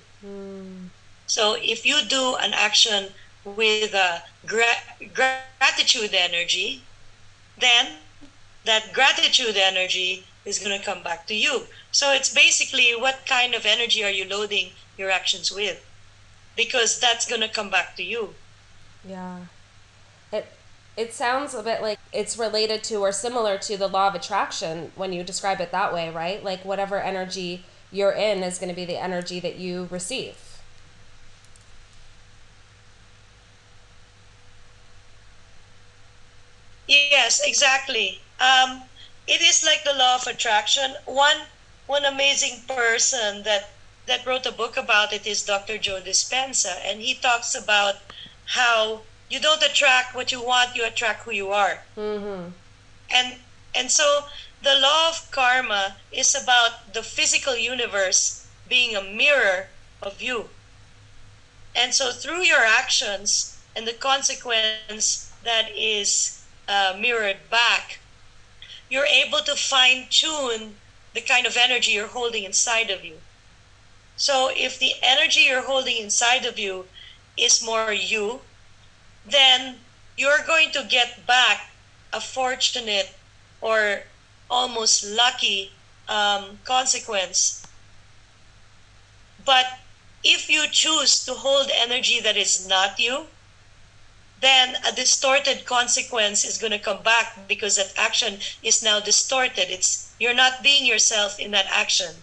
So 1.27 1.55
if 1.59 1.85
you 1.85 2.01
do 2.07 2.35
an 2.35 2.53
action 2.53 3.09
with 3.45 3.93
a 3.93 4.23
gra- 4.45 4.83
gratitude 5.13 6.13
energy, 6.13 6.83
then 7.59 7.97
that 8.65 8.93
gratitude 8.93 9.57
energy 9.57 10.25
is 10.45 10.59
going 10.59 10.77
to 10.77 10.85
come 10.85 11.03
back 11.03 11.27
to 11.27 11.35
you. 11.35 11.63
So 11.91 12.11
it's 12.13 12.33
basically 12.33 12.91
what 12.91 13.25
kind 13.25 13.53
of 13.53 13.65
energy 13.65 14.03
are 14.03 14.09
you 14.09 14.25
loading 14.27 14.71
your 14.97 15.09
actions 15.09 15.51
with? 15.51 15.83
because 16.55 16.99
that's 16.99 17.27
going 17.27 17.41
to 17.41 17.49
come 17.49 17.69
back 17.69 17.95
to 17.97 18.03
you. 18.03 18.35
Yeah. 19.07 19.39
It 20.31 20.47
it 20.95 21.13
sounds 21.13 21.53
a 21.53 21.63
bit 21.63 21.81
like 21.81 21.99
it's 22.11 22.37
related 22.37 22.83
to 22.85 22.97
or 22.97 23.11
similar 23.11 23.57
to 23.59 23.77
the 23.77 23.87
law 23.87 24.07
of 24.07 24.15
attraction 24.15 24.91
when 24.95 25.11
you 25.11 25.23
describe 25.23 25.59
it 25.59 25.71
that 25.71 25.93
way, 25.93 26.09
right? 26.09 26.43
Like 26.43 26.63
whatever 26.63 26.99
energy 26.99 27.65
you're 27.93 28.11
in 28.11 28.43
is 28.43 28.57
going 28.57 28.69
to 28.69 28.75
be 28.75 28.85
the 28.85 29.01
energy 29.01 29.39
that 29.39 29.55
you 29.55 29.87
receive. 29.91 30.35
Yes, 36.87 37.41
exactly. 37.45 38.19
Um, 38.39 38.81
it 39.27 39.41
is 39.41 39.63
like 39.63 39.83
the 39.83 39.93
law 39.93 40.15
of 40.15 40.27
attraction. 40.27 40.95
One 41.05 41.37
one 41.87 42.05
amazing 42.05 42.61
person 42.67 43.43
that 43.43 43.69
that 44.05 44.25
wrote 44.25 44.45
a 44.45 44.51
book 44.51 44.75
about 44.75 45.13
it 45.13 45.25
is 45.25 45.43
Dr. 45.43 45.77
Joe 45.77 46.01
Dispenza, 46.01 46.75
and 46.83 46.99
he 46.99 47.13
talks 47.13 47.55
about 47.55 47.95
how 48.45 49.01
you 49.29 49.39
don't 49.39 49.63
attract 49.63 50.13
what 50.13 50.31
you 50.31 50.43
want; 50.43 50.75
you 50.75 50.85
attract 50.85 51.23
who 51.23 51.31
you 51.31 51.51
are. 51.51 51.79
Mm-hmm. 51.95 52.49
And 53.15 53.35
and 53.75 53.89
so 53.89 54.25
the 54.63 54.79
law 54.79 55.09
of 55.09 55.29
karma 55.31 55.97
is 56.11 56.33
about 56.33 56.93
the 56.93 57.03
physical 57.03 57.55
universe 57.55 58.47
being 58.67 58.95
a 58.95 59.03
mirror 59.03 59.67
of 60.01 60.21
you. 60.21 60.49
And 61.75 61.93
so 61.93 62.11
through 62.11 62.43
your 62.43 62.63
actions 62.63 63.59
and 63.75 63.85
the 63.85 63.93
consequence 63.93 65.31
that 65.43 65.69
is 65.75 66.41
uh, 66.67 66.95
mirrored 66.97 67.49
back, 67.49 67.99
you're 68.89 69.05
able 69.05 69.39
to 69.39 69.55
fine 69.55 70.07
tune 70.09 70.75
the 71.13 71.21
kind 71.21 71.45
of 71.45 71.57
energy 71.57 71.91
you're 71.91 72.07
holding 72.07 72.43
inside 72.43 72.89
of 72.89 73.03
you. 73.03 73.17
So 74.15 74.49
if 74.55 74.79
the 74.79 74.93
energy 75.01 75.41
you're 75.41 75.63
holding 75.63 75.97
inside 75.97 76.45
of 76.45 76.57
you 76.57 76.85
is 77.35 77.65
more 77.65 77.91
you, 77.91 78.41
then 79.25 79.79
you're 80.15 80.45
going 80.45 80.71
to 80.71 80.85
get 80.87 81.25
back 81.27 81.71
a 82.13 82.21
fortunate 82.21 83.13
or 83.59 84.03
almost 84.53 85.03
lucky 85.03 85.71
um, 86.07 86.59
consequence. 86.63 87.65
But 89.43 89.65
if 90.23 90.47
you 90.49 90.67
choose 90.71 91.25
to 91.25 91.33
hold 91.33 91.71
energy 91.73 92.21
that 92.21 92.37
is 92.37 92.67
not 92.67 92.99
you, 92.99 93.25
then 94.41 94.75
a 94.87 94.91
distorted 94.91 95.65
consequence 95.65 96.45
is 96.45 96.57
going 96.59 96.71
to 96.71 96.79
come 96.79 97.01
back 97.01 97.47
because 97.47 97.77
that 97.77 97.93
action 97.97 98.37
is 98.61 98.83
now 98.83 98.99
distorted. 98.99 99.71
It's 99.71 100.13
you're 100.19 100.35
not 100.35 100.61
being 100.61 100.85
yourself 100.85 101.39
in 101.39 101.51
that 101.51 101.65
action. 101.71 102.13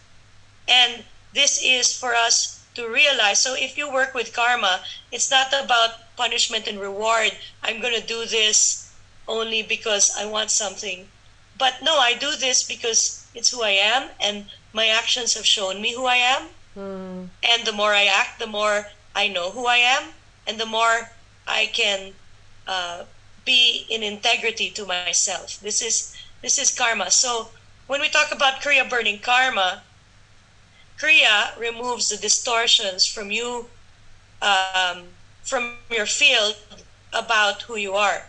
And 0.68 1.02
this 1.34 1.60
is 1.62 1.92
for 1.92 2.14
us 2.14 2.62
to 2.74 2.86
realize. 2.88 3.40
So 3.40 3.54
if 3.54 3.76
you 3.76 3.90
work 3.90 4.14
with 4.14 4.32
karma, 4.32 4.80
it's 5.10 5.30
not 5.30 5.52
about 5.52 6.14
punishment 6.16 6.68
and 6.68 6.78
reward. 6.78 7.32
I'm 7.62 7.80
going 7.80 7.98
to 7.98 8.06
do 8.06 8.24
this 8.24 8.92
only 9.26 9.62
because 9.62 10.14
I 10.16 10.26
want 10.26 10.50
something. 10.50 11.08
But 11.60 11.74
no, 11.82 11.98
I 11.98 12.14
do 12.14 12.34
this 12.34 12.64
because 12.64 13.24
it's 13.34 13.50
who 13.52 13.62
I 13.62 13.76
am 13.94 14.08
and 14.18 14.46
my 14.72 14.86
actions 14.88 15.34
have 15.34 15.46
shown 15.46 15.80
me 15.80 15.94
who 15.94 16.06
I 16.06 16.16
am. 16.16 16.42
Mm. 16.76 17.28
And 17.44 17.64
the 17.64 17.72
more 17.72 17.92
I 17.94 18.06
act, 18.06 18.40
the 18.40 18.46
more 18.48 18.86
I 19.14 19.28
know 19.28 19.50
who 19.50 19.66
I 19.66 19.76
am 19.76 20.04
and 20.46 20.58
the 20.58 20.66
more 20.66 21.10
I 21.46 21.70
can 21.72 22.14
uh, 22.66 23.04
be 23.44 23.86
in 23.88 24.02
integrity 24.02 24.70
to 24.70 24.86
myself. 24.86 25.60
This 25.60 25.82
is 25.82 26.16
this 26.42 26.58
is 26.58 26.76
karma. 26.76 27.10
So 27.10 27.48
when 27.86 28.00
we 28.00 28.08
talk 28.08 28.32
about 28.32 28.62
Kriya 28.62 28.88
burning 28.88 29.18
karma, 29.18 29.82
Kriya 30.98 31.58
removes 31.58 32.08
the 32.08 32.16
distortions 32.16 33.06
from 33.06 33.30
you, 33.30 33.66
um, 34.40 35.08
from 35.42 35.76
your 35.90 36.06
field 36.06 36.56
about 37.12 37.62
who 37.62 37.76
you 37.76 37.94
are. 37.94 38.26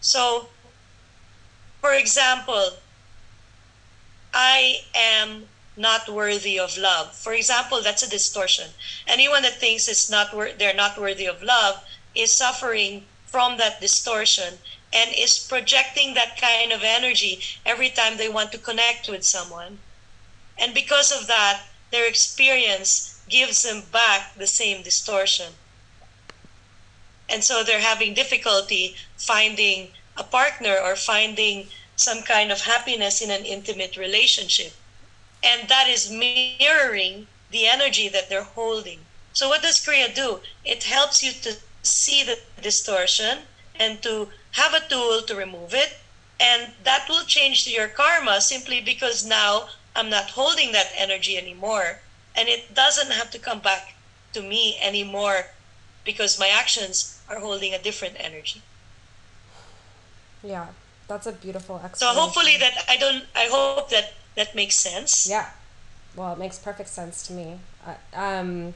So, 0.00 0.48
for 1.82 1.92
example, 1.92 2.74
I 4.32 4.82
am 4.94 5.48
not 5.76 6.08
worthy 6.08 6.58
of 6.58 6.78
love. 6.78 7.12
For 7.12 7.34
example, 7.34 7.82
that's 7.82 8.04
a 8.04 8.08
distortion. 8.08 8.70
Anyone 9.08 9.42
that 9.42 9.58
thinks 9.58 9.88
it's 9.88 10.08
not 10.08 10.32
wor- 10.32 10.52
they're 10.56 10.74
not 10.74 10.96
worthy 10.96 11.26
of 11.26 11.42
love 11.42 11.82
is 12.14 12.30
suffering 12.30 13.04
from 13.26 13.58
that 13.58 13.80
distortion 13.80 14.58
and 14.92 15.10
is 15.16 15.38
projecting 15.38 16.14
that 16.14 16.40
kind 16.40 16.70
of 16.70 16.82
energy 16.84 17.40
every 17.66 17.90
time 17.90 18.16
they 18.16 18.28
want 18.28 18.52
to 18.52 18.58
connect 18.58 19.08
with 19.08 19.24
someone. 19.24 19.78
And 20.56 20.72
because 20.74 21.10
of 21.10 21.26
that, 21.26 21.62
their 21.90 22.06
experience 22.06 23.20
gives 23.28 23.64
them 23.64 23.82
back 23.90 24.34
the 24.36 24.46
same 24.46 24.84
distortion. 24.84 25.54
And 27.28 27.42
so 27.42 27.64
they're 27.64 27.80
having 27.80 28.14
difficulty 28.14 28.94
finding 29.16 29.88
a 30.16 30.24
partner 30.24 30.76
or 30.78 30.96
finding 30.96 31.68
some 31.96 32.22
kind 32.22 32.50
of 32.50 32.62
happiness 32.62 33.20
in 33.20 33.30
an 33.30 33.44
intimate 33.44 33.96
relationship. 33.96 34.72
And 35.42 35.68
that 35.68 35.88
is 35.88 36.10
mirroring 36.10 37.26
the 37.50 37.66
energy 37.66 38.08
that 38.08 38.28
they're 38.28 38.42
holding. 38.42 39.00
So, 39.32 39.48
what 39.48 39.62
does 39.62 39.78
Kriya 39.78 40.14
do? 40.14 40.40
It 40.64 40.84
helps 40.84 41.22
you 41.22 41.32
to 41.32 41.56
see 41.82 42.22
the 42.22 42.38
distortion 42.60 43.38
and 43.74 44.02
to 44.02 44.28
have 44.52 44.74
a 44.74 44.86
tool 44.88 45.22
to 45.22 45.34
remove 45.34 45.74
it. 45.74 45.96
And 46.38 46.72
that 46.84 47.06
will 47.08 47.24
change 47.24 47.66
your 47.66 47.88
karma 47.88 48.40
simply 48.40 48.80
because 48.80 49.24
now 49.24 49.68
I'm 49.94 50.10
not 50.10 50.30
holding 50.30 50.72
that 50.72 50.92
energy 50.96 51.36
anymore. 51.36 52.00
And 52.34 52.48
it 52.48 52.74
doesn't 52.74 53.12
have 53.12 53.30
to 53.30 53.38
come 53.38 53.60
back 53.60 53.94
to 54.32 54.42
me 54.42 54.78
anymore 54.80 55.46
because 56.04 56.38
my 56.38 56.48
actions 56.48 57.20
are 57.28 57.38
holding 57.38 57.74
a 57.74 57.82
different 57.82 58.16
energy. 58.18 58.62
Yeah, 60.42 60.66
that's 61.08 61.26
a 61.26 61.32
beautiful 61.32 61.80
explanation. 61.84 62.16
So 62.16 62.20
hopefully 62.20 62.56
that 62.58 62.84
I 62.88 62.96
don't. 62.96 63.24
I 63.34 63.48
hope 63.50 63.90
that 63.90 64.14
that 64.36 64.54
makes 64.54 64.76
sense. 64.76 65.28
Yeah, 65.28 65.50
well, 66.16 66.32
it 66.32 66.38
makes 66.38 66.58
perfect 66.58 66.88
sense 66.88 67.26
to 67.28 67.32
me. 67.32 67.58
Uh, 67.86 67.94
um, 68.14 68.74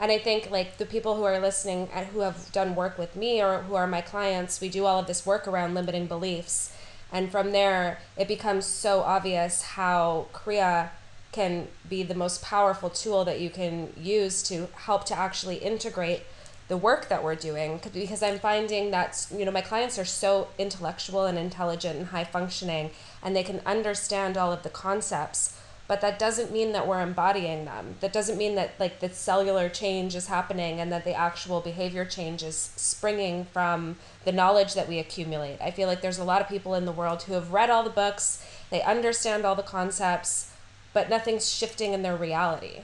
and 0.00 0.12
I 0.12 0.18
think 0.18 0.50
like 0.50 0.78
the 0.78 0.86
people 0.86 1.16
who 1.16 1.24
are 1.24 1.38
listening 1.40 1.88
and 1.92 2.06
who 2.08 2.20
have 2.20 2.52
done 2.52 2.74
work 2.74 2.98
with 2.98 3.16
me 3.16 3.42
or 3.42 3.62
who 3.62 3.74
are 3.74 3.86
my 3.86 4.00
clients, 4.00 4.60
we 4.60 4.68
do 4.68 4.84
all 4.84 5.00
of 5.00 5.06
this 5.06 5.26
work 5.26 5.48
around 5.48 5.74
limiting 5.74 6.06
beliefs 6.06 6.72
and 7.12 7.30
from 7.30 7.52
there, 7.52 7.98
it 8.16 8.28
becomes 8.28 8.66
so 8.66 9.00
obvious 9.00 9.62
how 9.62 10.26
Kriya 10.32 10.90
can 11.32 11.68
be 11.88 12.02
the 12.02 12.14
most 12.14 12.42
powerful 12.42 12.90
tool 12.90 13.24
that 13.24 13.40
you 13.40 13.50
can 13.50 13.92
use 13.96 14.42
to 14.44 14.68
help 14.74 15.04
to 15.06 15.18
actually 15.18 15.56
integrate 15.56 16.22
the 16.68 16.76
work 16.76 17.08
that 17.08 17.24
we're 17.24 17.34
doing 17.34 17.80
because 17.92 18.22
I'm 18.22 18.38
finding 18.38 18.90
that 18.90 19.26
you 19.34 19.44
know 19.44 19.50
my 19.50 19.62
clients 19.62 19.98
are 19.98 20.04
so 20.04 20.48
intellectual 20.58 21.24
and 21.24 21.38
intelligent 21.38 21.96
and 21.96 22.06
high 22.08 22.24
functioning 22.24 22.90
and 23.22 23.34
they 23.34 23.42
can 23.42 23.60
understand 23.64 24.36
all 24.36 24.52
of 24.52 24.62
the 24.62 24.70
concepts 24.70 25.58
but 25.88 26.02
that 26.02 26.18
doesn't 26.18 26.52
mean 26.52 26.72
that 26.72 26.86
we're 26.86 27.00
embodying 27.00 27.64
them. 27.64 27.94
That 28.00 28.12
doesn't 28.12 28.36
mean 28.36 28.56
that 28.56 28.72
like 28.78 29.00
the 29.00 29.08
cellular 29.08 29.70
change 29.70 30.14
is 30.14 30.26
happening 30.26 30.80
and 30.80 30.92
that 30.92 31.04
the 31.04 31.14
actual 31.14 31.62
behavior 31.62 32.04
change 32.04 32.42
is 32.42 32.70
springing 32.76 33.46
from 33.46 33.96
the 34.26 34.30
knowledge 34.30 34.74
that 34.74 34.86
we 34.86 34.98
accumulate. 34.98 35.56
I 35.62 35.70
feel 35.70 35.88
like 35.88 36.02
there's 36.02 36.18
a 36.18 36.24
lot 36.24 36.42
of 36.42 36.48
people 36.48 36.74
in 36.74 36.84
the 36.84 36.92
world 36.92 37.22
who 37.22 37.32
have 37.32 37.54
read 37.54 37.70
all 37.70 37.82
the 37.82 37.90
books 37.90 38.44
they 38.70 38.82
understand 38.82 39.46
all 39.46 39.54
the 39.54 39.62
concepts 39.62 40.52
but 40.92 41.08
nothing's 41.08 41.50
shifting 41.50 41.94
in 41.94 42.02
their 42.02 42.16
reality. 42.16 42.82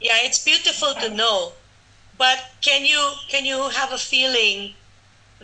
Yeah 0.00 0.16
it's 0.22 0.42
beautiful 0.42 0.94
to 0.94 1.14
know 1.14 1.52
but 2.18 2.38
can 2.60 2.84
you 2.84 3.12
can 3.28 3.44
you 3.44 3.68
have 3.70 3.92
a 3.92 3.98
feeling 3.98 4.74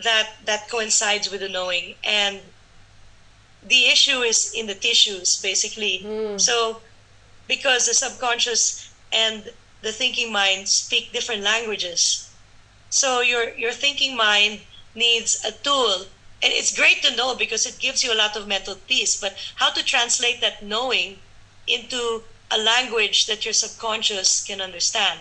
that 0.03 0.29
that 0.45 0.69
coincides 0.69 1.29
with 1.29 1.41
the 1.41 1.49
knowing? 1.49 1.95
And 2.03 2.39
the 3.63 3.85
issue 3.85 4.21
is 4.21 4.53
in 4.53 4.67
the 4.67 4.75
tissues 4.75 5.41
basically. 5.41 6.01
Mm. 6.03 6.39
so 6.39 6.81
because 7.47 7.87
the 7.87 7.93
subconscious 7.93 8.89
and 9.11 9.51
the 9.81 9.91
thinking 9.91 10.31
mind 10.31 10.69
speak 10.69 11.11
different 11.11 11.43
languages. 11.43 12.29
So 12.89 13.21
your 13.21 13.49
your 13.55 13.71
thinking 13.71 14.15
mind 14.15 14.61
needs 14.95 15.43
a 15.43 15.51
tool. 15.51 16.05
And 16.41 16.53
it's 16.53 16.73
great 16.73 17.01
to 17.03 17.15
know 17.15 17.35
because 17.35 17.65
it 17.65 17.79
gives 17.79 18.03
you 18.03 18.13
a 18.13 18.21
lot 18.23 18.37
of 18.37 18.47
mental 18.47 18.75
peace 18.87 19.19
but 19.19 19.35
how 19.55 19.71
to 19.71 19.83
translate 19.83 20.39
that 20.39 20.63
knowing 20.63 21.19
into 21.67 22.23
a 22.49 22.57
language 22.57 23.25
that 23.27 23.43
your 23.43 23.53
subconscious 23.53 24.41
can 24.43 24.61
understand 24.61 25.19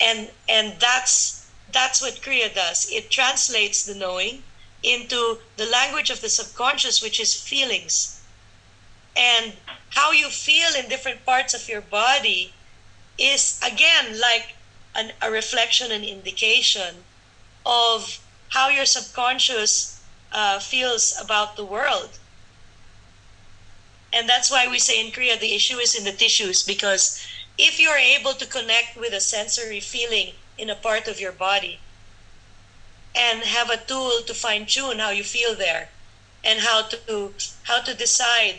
and 0.00 0.30
and 0.48 0.74
that's 0.80 1.48
that's 1.72 2.00
what 2.00 2.14
kriya 2.14 2.52
does 2.54 2.86
it 2.90 3.10
translates 3.10 3.84
the 3.84 3.94
knowing 3.94 4.42
into 4.86 5.38
the 5.56 5.66
language 5.66 6.10
of 6.10 6.20
the 6.20 6.28
subconscious, 6.28 7.02
which 7.02 7.20
is 7.20 7.34
feelings. 7.34 8.22
And 9.16 9.54
how 9.90 10.12
you 10.12 10.28
feel 10.28 10.68
in 10.78 10.88
different 10.88 11.26
parts 11.26 11.54
of 11.54 11.68
your 11.68 11.80
body 11.80 12.52
is, 13.18 13.60
again, 13.66 14.20
like 14.20 14.54
an, 14.94 15.12
a 15.20 15.30
reflection 15.30 15.90
and 15.90 16.04
indication 16.04 16.96
of 17.64 18.20
how 18.50 18.68
your 18.68 18.86
subconscious 18.86 20.00
uh, 20.32 20.60
feels 20.60 21.16
about 21.20 21.56
the 21.56 21.64
world. 21.64 22.18
And 24.12 24.28
that's 24.28 24.50
why 24.50 24.68
we 24.68 24.78
say 24.78 25.04
in 25.04 25.12
Kriya 25.12 25.40
the 25.40 25.54
issue 25.54 25.78
is 25.78 25.94
in 25.94 26.04
the 26.04 26.12
tissues 26.12 26.62
because 26.62 27.26
if 27.58 27.80
you're 27.80 27.96
able 27.96 28.34
to 28.34 28.46
connect 28.46 28.96
with 28.96 29.12
a 29.12 29.20
sensory 29.20 29.80
feeling 29.80 30.34
in 30.58 30.70
a 30.70 30.74
part 30.74 31.08
of 31.08 31.20
your 31.20 31.32
body, 31.32 31.80
and 33.16 33.40
have 33.44 33.70
a 33.70 33.78
tool 33.78 34.20
to 34.26 34.34
fine 34.34 34.66
tune 34.66 34.98
how 34.98 35.10
you 35.10 35.24
feel 35.24 35.54
there 35.54 35.88
and 36.44 36.60
how 36.60 36.82
to 36.82 37.32
how 37.62 37.80
to 37.80 37.94
decide 37.94 38.56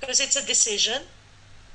because 0.00 0.20
it's 0.20 0.36
a 0.36 0.46
decision 0.46 1.02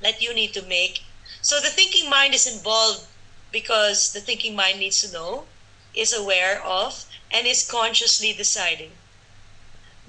that 0.02 0.20
you 0.20 0.34
need 0.34 0.52
to 0.52 0.62
make. 0.62 1.04
So 1.40 1.60
the 1.60 1.68
thinking 1.68 2.10
mind 2.10 2.34
is 2.34 2.46
involved 2.52 3.06
because 3.52 4.12
the 4.12 4.20
thinking 4.20 4.56
mind 4.56 4.80
needs 4.80 5.00
to 5.02 5.12
know 5.12 5.44
is 5.94 6.12
aware 6.12 6.60
of 6.62 7.06
and 7.30 7.46
is 7.46 7.68
consciously 7.68 8.32
deciding. 8.32 8.90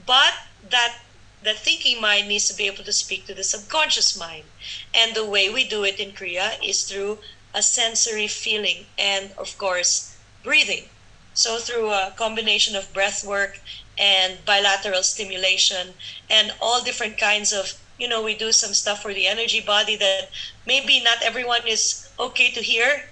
But 0.05 0.33
that 0.69 0.97
the 1.43 1.53
thinking 1.53 2.01
mind 2.01 2.27
needs 2.27 2.47
to 2.47 2.57
be 2.57 2.67
able 2.67 2.83
to 2.83 2.93
speak 2.93 3.25
to 3.25 3.33
the 3.33 3.43
subconscious 3.43 4.17
mind 4.17 4.45
and 4.93 5.15
the 5.15 5.25
way 5.25 5.49
we 5.49 5.67
do 5.67 5.83
it 5.83 5.99
in 5.99 6.11
kriya 6.11 6.53
is 6.63 6.83
through 6.83 7.19
a 7.53 7.61
sensory 7.61 8.27
feeling 8.27 8.85
and 8.97 9.31
of 9.37 9.57
course 9.57 10.17
breathing 10.43 10.85
so 11.33 11.57
through 11.57 11.89
a 11.91 12.13
combination 12.15 12.75
of 12.75 12.93
breath 12.93 13.23
work 13.25 13.59
and 13.97 14.43
bilateral 14.45 15.03
stimulation 15.03 15.93
and 16.29 16.53
all 16.61 16.83
different 16.83 17.17
kinds 17.17 17.53
of 17.53 17.73
you 17.97 18.07
know, 18.07 18.21
we 18.21 18.35
do 18.35 18.51
some 18.51 18.73
stuff 18.73 19.01
for 19.01 19.13
the 19.13 19.27
energy 19.27 19.61
body 19.61 19.95
that 19.95 20.29
maybe 20.65 21.01
not 21.01 21.21
everyone 21.23 21.65
is 21.67 22.09
okay 22.19 22.51
to 22.51 22.61
hear, 22.61 23.03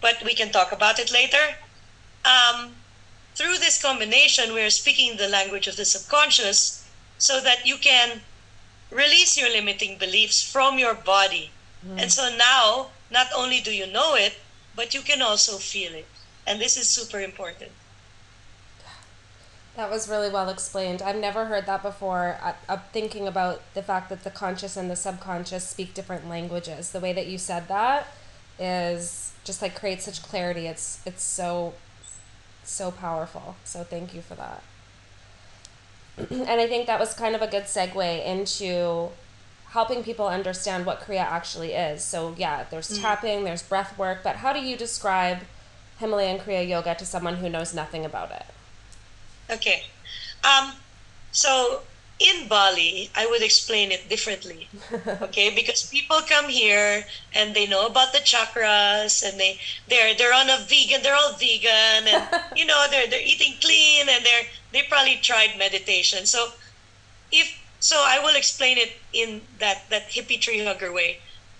but 0.00 0.22
we 0.24 0.34
can 0.34 0.50
talk 0.50 0.72
about 0.72 0.98
it 0.98 1.12
later. 1.12 1.54
Um, 2.24 2.72
through 3.34 3.58
this 3.58 3.80
combination, 3.80 4.52
we're 4.52 4.70
speaking 4.70 5.16
the 5.16 5.28
language 5.28 5.68
of 5.68 5.76
the 5.76 5.84
subconscious 5.84 6.77
so 7.18 7.40
that 7.40 7.66
you 7.66 7.76
can 7.76 8.20
release 8.90 9.36
your 9.36 9.50
limiting 9.50 9.98
beliefs 9.98 10.42
from 10.42 10.78
your 10.78 10.94
body. 10.94 11.50
Mm. 11.86 12.02
And 12.02 12.12
so 12.12 12.34
now, 12.36 12.88
not 13.10 13.26
only 13.36 13.60
do 13.60 13.72
you 13.72 13.86
know 13.86 14.14
it, 14.14 14.38
but 14.74 14.94
you 14.94 15.00
can 15.02 15.20
also 15.20 15.58
feel 15.58 15.92
it. 15.92 16.06
And 16.46 16.60
this 16.60 16.76
is 16.76 16.88
super 16.88 17.20
important. 17.20 17.72
That 19.76 19.90
was 19.90 20.08
really 20.08 20.28
well 20.28 20.48
explained. 20.48 21.02
I've 21.02 21.16
never 21.16 21.44
heard 21.44 21.66
that 21.66 21.82
before. 21.82 22.36
I, 22.42 22.54
am 22.68 22.80
thinking 22.92 23.28
about 23.28 23.62
the 23.74 23.82
fact 23.82 24.08
that 24.08 24.24
the 24.24 24.30
conscious 24.30 24.76
and 24.76 24.90
the 24.90 24.96
subconscious 24.96 25.68
speak 25.68 25.94
different 25.94 26.28
languages. 26.28 26.90
The 26.90 26.98
way 26.98 27.12
that 27.12 27.28
you 27.28 27.38
said 27.38 27.68
that 27.68 28.08
is 28.58 29.32
just 29.44 29.62
like 29.62 29.78
creates 29.78 30.04
such 30.04 30.22
clarity. 30.22 30.66
It's 30.66 31.00
it's 31.06 31.22
so 31.22 31.74
so 32.64 32.90
powerful. 32.90 33.54
So 33.62 33.84
thank 33.84 34.14
you 34.14 34.20
for 34.20 34.34
that. 34.34 34.62
and 36.30 36.60
I 36.60 36.66
think 36.66 36.86
that 36.86 36.98
was 36.98 37.14
kind 37.14 37.34
of 37.34 37.42
a 37.42 37.46
good 37.46 37.64
segue 37.64 38.24
into 38.24 39.10
helping 39.70 40.02
people 40.02 40.26
understand 40.26 40.86
what 40.86 41.00
Kriya 41.00 41.20
actually 41.20 41.72
is. 41.72 42.02
So 42.02 42.34
yeah, 42.36 42.64
there's 42.70 42.90
mm-hmm. 42.90 43.02
tapping, 43.02 43.44
there's 43.44 43.62
breath 43.62 43.98
work, 43.98 44.20
but 44.22 44.36
how 44.36 44.52
do 44.52 44.60
you 44.60 44.76
describe 44.76 45.38
Himalayan 45.98 46.38
Kriya 46.38 46.66
Yoga 46.66 46.94
to 46.94 47.04
someone 47.04 47.36
who 47.36 47.48
knows 47.48 47.74
nothing 47.74 48.04
about 48.04 48.30
it? 48.30 48.46
Okay. 49.50 49.84
Um, 50.44 50.72
so 51.32 51.82
in 52.18 52.48
Bali, 52.48 53.10
I 53.14 53.26
would 53.26 53.42
explain 53.42 53.92
it 53.92 54.08
differently. 54.08 54.68
Okay, 55.28 55.50
because 55.50 55.84
people 55.88 56.20
come 56.22 56.48
here 56.48 57.04
and 57.34 57.54
they 57.54 57.66
know 57.66 57.86
about 57.86 58.12
the 58.12 58.18
chakras 58.18 59.22
and 59.22 59.38
they 59.38 59.58
they're 59.88 60.14
they're 60.14 60.34
on 60.34 60.48
a 60.48 60.58
vegan, 60.66 61.02
they're 61.02 61.14
all 61.14 61.34
vegan 61.34 62.08
and 62.08 62.28
you 62.56 62.64
know 62.64 62.86
they're 62.90 63.06
they're 63.06 63.22
eating 63.22 63.54
clean 63.60 64.08
and 64.08 64.24
they're 64.24 64.46
they 64.72 64.82
probably 64.88 65.16
tried 65.16 65.58
meditation. 65.58 66.26
So 66.26 66.52
if 67.30 67.60
so 67.80 67.96
I 68.04 68.18
will 68.18 68.36
explain 68.36 68.78
it 68.78 68.92
in 69.12 69.42
that 69.58 69.88
that 69.90 70.10
hippie 70.10 70.40
tree 70.40 70.64
hugger 70.64 70.92
way. 70.92 71.18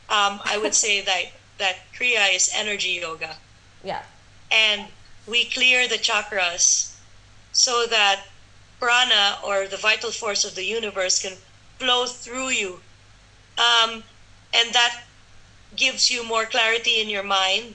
Um, 0.09 0.40
I 0.44 0.59
would 0.59 0.75
say 0.75 1.01
that 1.09 1.25
that 1.59 1.77
Kriya 1.94 2.35
is 2.35 2.51
energy 2.55 3.01
yoga. 3.01 3.37
Yeah. 3.85 4.03
And 4.51 4.87
we 5.27 5.44
clear 5.44 5.87
the 5.87 5.99
chakras 5.99 6.97
so 7.53 7.87
that 7.87 8.25
prana 8.81 9.38
or 9.45 9.67
the 9.67 9.77
vital 9.77 10.11
force 10.11 10.45
of 10.45 10.55
the 10.55 10.64
universe 10.64 11.21
can 11.21 11.37
flow 11.79 12.07
through 12.07 12.51
you. 12.51 12.81
Um, 13.59 14.05
and 14.55 14.73
that 14.73 15.03
gives 15.77 16.11
you 16.11 16.25
more 16.25 16.47
clarity 16.47 17.01
in 17.01 17.09
your 17.09 17.23
mind, 17.23 17.75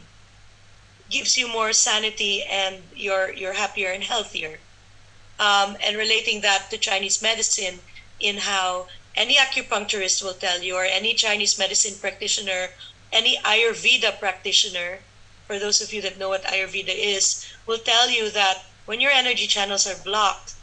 gives 1.09 1.37
you 1.37 1.47
more 1.47 1.73
sanity, 1.73 2.43
and 2.43 2.81
you're, 2.95 3.31
you're 3.31 3.53
happier 3.53 3.91
and 3.91 4.03
healthier. 4.03 4.59
Um, 5.39 5.77
and 5.83 5.97
relating 5.97 6.41
that 6.41 6.69
to 6.71 6.77
Chinese 6.77 7.21
medicine, 7.21 7.79
in 8.19 8.37
how 8.37 8.87
any 9.15 9.35
acupuncturist 9.35 10.23
will 10.23 10.33
tell 10.33 10.61
you, 10.61 10.75
or 10.75 10.85
any 10.85 11.13
Chinese 11.13 11.59
medicine 11.59 11.95
practitioner, 11.99 12.69
any 13.11 13.37
Ayurveda 13.43 14.19
practitioner, 14.19 14.99
for 15.45 15.59
those 15.59 15.81
of 15.81 15.93
you 15.93 16.01
that 16.01 16.17
know 16.17 16.29
what 16.29 16.43
Ayurveda 16.45 16.95
is, 16.95 17.45
will 17.65 17.77
tell 17.77 18.09
you 18.09 18.29
that 18.31 18.63
when 18.85 19.01
your 19.01 19.11
energy 19.11 19.45
channels 19.45 19.85
are 19.85 20.01
blocked, 20.03 20.55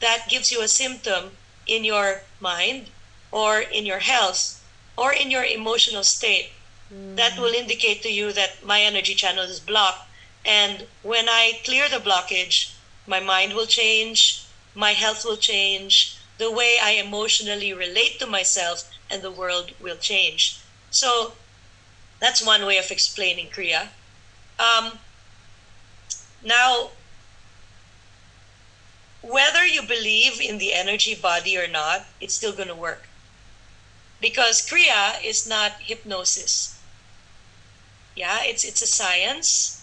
that 0.00 0.26
gives 0.28 0.50
you 0.52 0.62
a 0.62 0.68
symptom 0.68 1.32
in 1.66 1.84
your 1.84 2.22
mind 2.40 2.86
or 3.30 3.60
in 3.60 3.86
your 3.86 4.00
health 4.00 4.62
or 4.96 5.12
in 5.12 5.30
your 5.30 5.44
emotional 5.44 6.04
state 6.04 6.50
mm. 6.92 7.16
that 7.16 7.38
will 7.38 7.52
indicate 7.54 8.02
to 8.02 8.10
you 8.10 8.32
that 8.32 8.64
my 8.64 8.80
energy 8.80 9.14
channel 9.14 9.44
is 9.44 9.60
blocked. 9.60 10.08
And 10.44 10.86
when 11.02 11.28
I 11.28 11.60
clear 11.64 11.88
the 11.88 11.96
blockage, 11.96 12.74
my 13.06 13.20
mind 13.20 13.54
will 13.54 13.66
change, 13.66 14.44
my 14.74 14.92
health 14.92 15.24
will 15.24 15.36
change, 15.36 16.18
the 16.38 16.50
way 16.50 16.76
I 16.82 16.92
emotionally 16.92 17.72
relate 17.72 18.18
to 18.18 18.26
myself 18.26 18.90
and 19.10 19.22
the 19.22 19.30
world 19.30 19.72
will 19.80 19.96
change. 19.96 20.60
So 20.90 21.32
that's 22.20 22.44
one 22.44 22.66
way 22.66 22.78
of 22.78 22.90
explaining 22.90 23.48
Kriya. 23.48 23.88
Um, 24.58 24.98
now, 26.44 26.90
whether 29.24 29.64
you 29.66 29.82
believe 29.82 30.40
in 30.40 30.58
the 30.58 30.74
energy 30.74 31.14
body 31.14 31.56
or 31.56 31.66
not, 31.66 32.06
it's 32.20 32.34
still 32.34 32.52
going 32.52 32.68
to 32.68 32.74
work. 32.74 33.08
Because 34.20 34.66
Kriya 34.66 35.22
is 35.24 35.48
not 35.48 35.72
hypnosis. 35.80 36.78
Yeah, 38.14 38.40
it's 38.42 38.64
it's 38.64 38.82
a 38.82 38.86
science. 38.86 39.82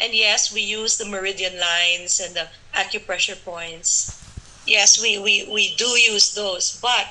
And 0.00 0.14
yes, 0.14 0.52
we 0.52 0.60
use 0.60 0.96
the 0.96 1.04
meridian 1.04 1.58
lines 1.60 2.20
and 2.20 2.34
the 2.34 2.48
acupressure 2.74 3.42
points. 3.44 4.18
Yes, 4.66 5.00
we, 5.00 5.18
we, 5.18 5.48
we 5.50 5.74
do 5.76 5.90
use 5.98 6.34
those. 6.34 6.78
But 6.80 7.08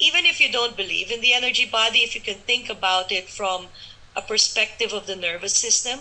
even 0.00 0.26
if 0.26 0.40
you 0.40 0.50
don't 0.50 0.76
believe 0.76 1.10
in 1.10 1.20
the 1.20 1.32
energy 1.32 1.66
body, 1.66 2.00
if 2.00 2.14
you 2.14 2.20
can 2.20 2.36
think 2.36 2.68
about 2.68 3.12
it 3.12 3.28
from 3.28 3.68
a 4.16 4.22
perspective 4.22 4.92
of 4.92 5.06
the 5.06 5.14
nervous 5.14 5.54
system 5.54 6.00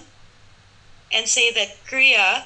and 1.11 1.27
say 1.27 1.51
that 1.51 1.85
Kriya 1.85 2.45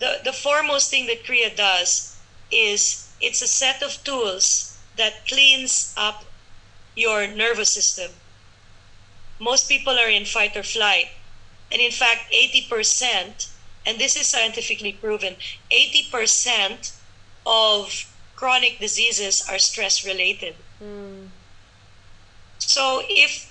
the, 0.00 0.20
the 0.24 0.32
foremost 0.32 0.90
thing 0.90 1.06
that 1.06 1.24
Kriya 1.24 1.54
does 1.56 2.16
is 2.50 3.10
it's 3.20 3.42
a 3.42 3.46
set 3.46 3.82
of 3.82 4.02
tools 4.04 4.78
that 4.96 5.26
cleans 5.26 5.94
up 5.96 6.24
your 6.96 7.26
nervous 7.26 7.70
system. 7.70 8.10
Most 9.40 9.68
people 9.68 9.98
are 9.98 10.08
in 10.08 10.24
fight 10.24 10.56
or 10.56 10.62
flight. 10.62 11.08
And 11.70 11.80
in 11.80 11.92
fact, 11.92 12.32
80%, 12.32 13.48
and 13.86 13.98
this 13.98 14.16
is 14.16 14.26
scientifically 14.26 14.92
proven, 14.92 15.36
80% 15.70 16.96
of 17.46 18.12
chronic 18.34 18.78
diseases 18.78 19.44
are 19.48 19.58
stress 19.58 20.04
related. 20.04 20.54
Mm. 20.82 21.28
So 22.58 23.02
if 23.08 23.47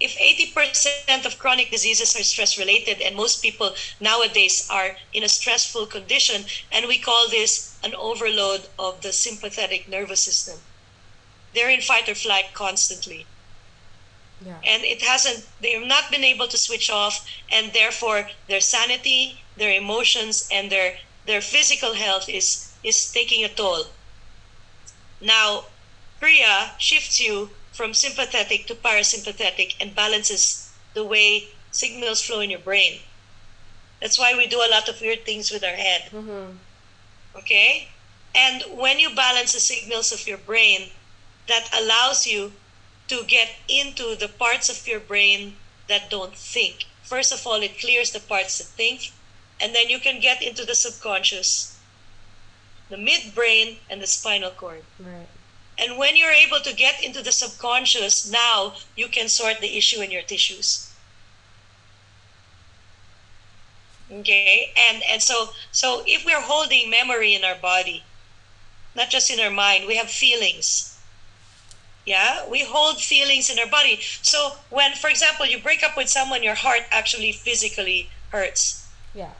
if 0.00 0.16
80% 0.18 1.24
of 1.24 1.38
chronic 1.38 1.70
diseases 1.70 2.14
are 2.16 2.22
stress 2.22 2.58
related 2.58 3.00
and 3.00 3.16
most 3.16 3.42
people 3.42 3.74
nowadays 4.00 4.66
are 4.70 4.96
in 5.12 5.22
a 5.22 5.28
stressful 5.28 5.86
condition 5.86 6.44
and 6.70 6.86
we 6.86 6.98
call 6.98 7.28
this 7.28 7.78
an 7.82 7.94
overload 7.94 8.68
of 8.78 9.00
the 9.02 9.12
sympathetic 9.12 9.88
nervous 9.88 10.20
system. 10.22 10.60
They're 11.54 11.70
in 11.70 11.80
fight 11.80 12.08
or 12.08 12.14
flight 12.14 12.52
constantly. 12.52 13.26
Yeah. 14.44 14.58
and 14.64 14.84
it 14.84 15.00
hasn't 15.00 15.46
they've 15.62 15.86
not 15.86 16.10
been 16.10 16.22
able 16.22 16.46
to 16.48 16.58
switch 16.58 16.90
off 16.90 17.26
and 17.50 17.72
therefore 17.72 18.28
their 18.48 18.60
sanity 18.60 19.42
their 19.56 19.72
emotions 19.72 20.46
and 20.52 20.70
their 20.70 20.98
their 21.24 21.40
physical 21.40 21.94
health 21.94 22.28
is 22.28 22.74
is 22.82 23.10
taking 23.12 23.44
a 23.44 23.48
toll. 23.48 23.86
Now 25.20 25.66
kriya 26.20 26.78
shifts 26.78 27.18
you 27.18 27.50
from 27.76 27.92
sympathetic 27.92 28.66
to 28.66 28.74
parasympathetic 28.74 29.76
and 29.80 29.94
balances 29.94 30.72
the 30.94 31.04
way 31.04 31.48
signals 31.70 32.22
flow 32.24 32.40
in 32.40 32.48
your 32.48 32.60
brain. 32.60 33.00
That's 34.00 34.18
why 34.18 34.34
we 34.34 34.46
do 34.46 34.56
a 34.56 34.70
lot 34.70 34.88
of 34.88 35.00
weird 35.00 35.26
things 35.26 35.50
with 35.50 35.62
our 35.62 35.76
head. 35.76 36.08
Mm-hmm. 36.10 36.56
Okay? 37.36 37.88
And 38.34 38.62
when 38.72 38.98
you 38.98 39.14
balance 39.14 39.52
the 39.52 39.60
signals 39.60 40.10
of 40.10 40.26
your 40.26 40.38
brain, 40.38 40.88
that 41.48 41.68
allows 41.78 42.26
you 42.26 42.52
to 43.08 43.24
get 43.28 43.50
into 43.68 44.16
the 44.16 44.28
parts 44.28 44.68
of 44.70 44.88
your 44.88 45.00
brain 45.00 45.56
that 45.88 46.10
don't 46.10 46.34
think. 46.34 46.86
First 47.02 47.32
of 47.32 47.46
all, 47.46 47.60
it 47.62 47.78
clears 47.78 48.10
the 48.10 48.20
parts 48.20 48.58
that 48.58 48.64
think, 48.64 49.12
and 49.60 49.74
then 49.74 49.88
you 49.88 50.00
can 50.00 50.18
get 50.20 50.42
into 50.42 50.64
the 50.64 50.74
subconscious, 50.74 51.78
the 52.88 52.96
midbrain, 52.96 53.76
and 53.88 54.02
the 54.02 54.06
spinal 54.06 54.50
cord. 54.50 54.82
Right. 54.98 55.28
And 55.78 55.98
when 55.98 56.16
you're 56.16 56.30
able 56.30 56.60
to 56.60 56.74
get 56.74 57.02
into 57.04 57.22
the 57.22 57.32
subconscious, 57.32 58.30
now 58.30 58.74
you 58.96 59.08
can 59.08 59.28
sort 59.28 59.60
the 59.60 59.76
issue 59.76 60.00
in 60.00 60.10
your 60.10 60.22
tissues. 60.22 60.90
Okay? 64.10 64.72
And 64.76 65.02
and 65.10 65.20
so 65.20 65.50
so 65.72 66.02
if 66.06 66.24
we're 66.24 66.40
holding 66.40 66.88
memory 66.88 67.34
in 67.34 67.44
our 67.44 67.56
body, 67.56 68.04
not 68.94 69.10
just 69.10 69.30
in 69.30 69.40
our 69.40 69.50
mind, 69.50 69.86
we 69.86 69.96
have 69.96 70.10
feelings. 70.10 70.96
Yeah, 72.06 72.48
we 72.48 72.62
hold 72.62 72.98
feelings 72.98 73.50
in 73.50 73.58
our 73.58 73.66
body. 73.66 73.98
So 74.22 74.52
when, 74.70 74.92
for 74.92 75.10
example, 75.10 75.44
you 75.44 75.58
break 75.58 75.82
up 75.82 75.96
with 75.96 76.08
someone, 76.08 76.42
your 76.44 76.54
heart 76.54 76.82
actually 76.92 77.32
physically 77.32 78.10
hurts. 78.30 78.86
Yeah. 79.12 79.32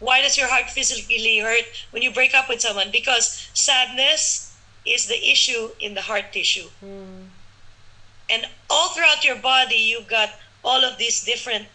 Why 0.00 0.20
does 0.20 0.36
your 0.36 0.48
heart 0.48 0.70
physically 0.70 1.38
hurt 1.38 1.64
when 1.90 2.02
you 2.02 2.10
break 2.10 2.34
up 2.34 2.48
with 2.48 2.60
someone? 2.60 2.90
Because 2.90 3.48
sadness, 3.54 4.49
is 4.86 5.06
the 5.06 5.30
issue 5.30 5.70
in 5.80 5.94
the 5.94 6.02
heart 6.02 6.32
tissue. 6.32 6.68
Mm. 6.84 7.28
And 8.30 8.46
all 8.68 8.90
throughout 8.90 9.24
your 9.24 9.36
body, 9.36 9.76
you've 9.76 10.08
got 10.08 10.30
all 10.64 10.84
of 10.84 10.98
these 10.98 11.24
different 11.24 11.66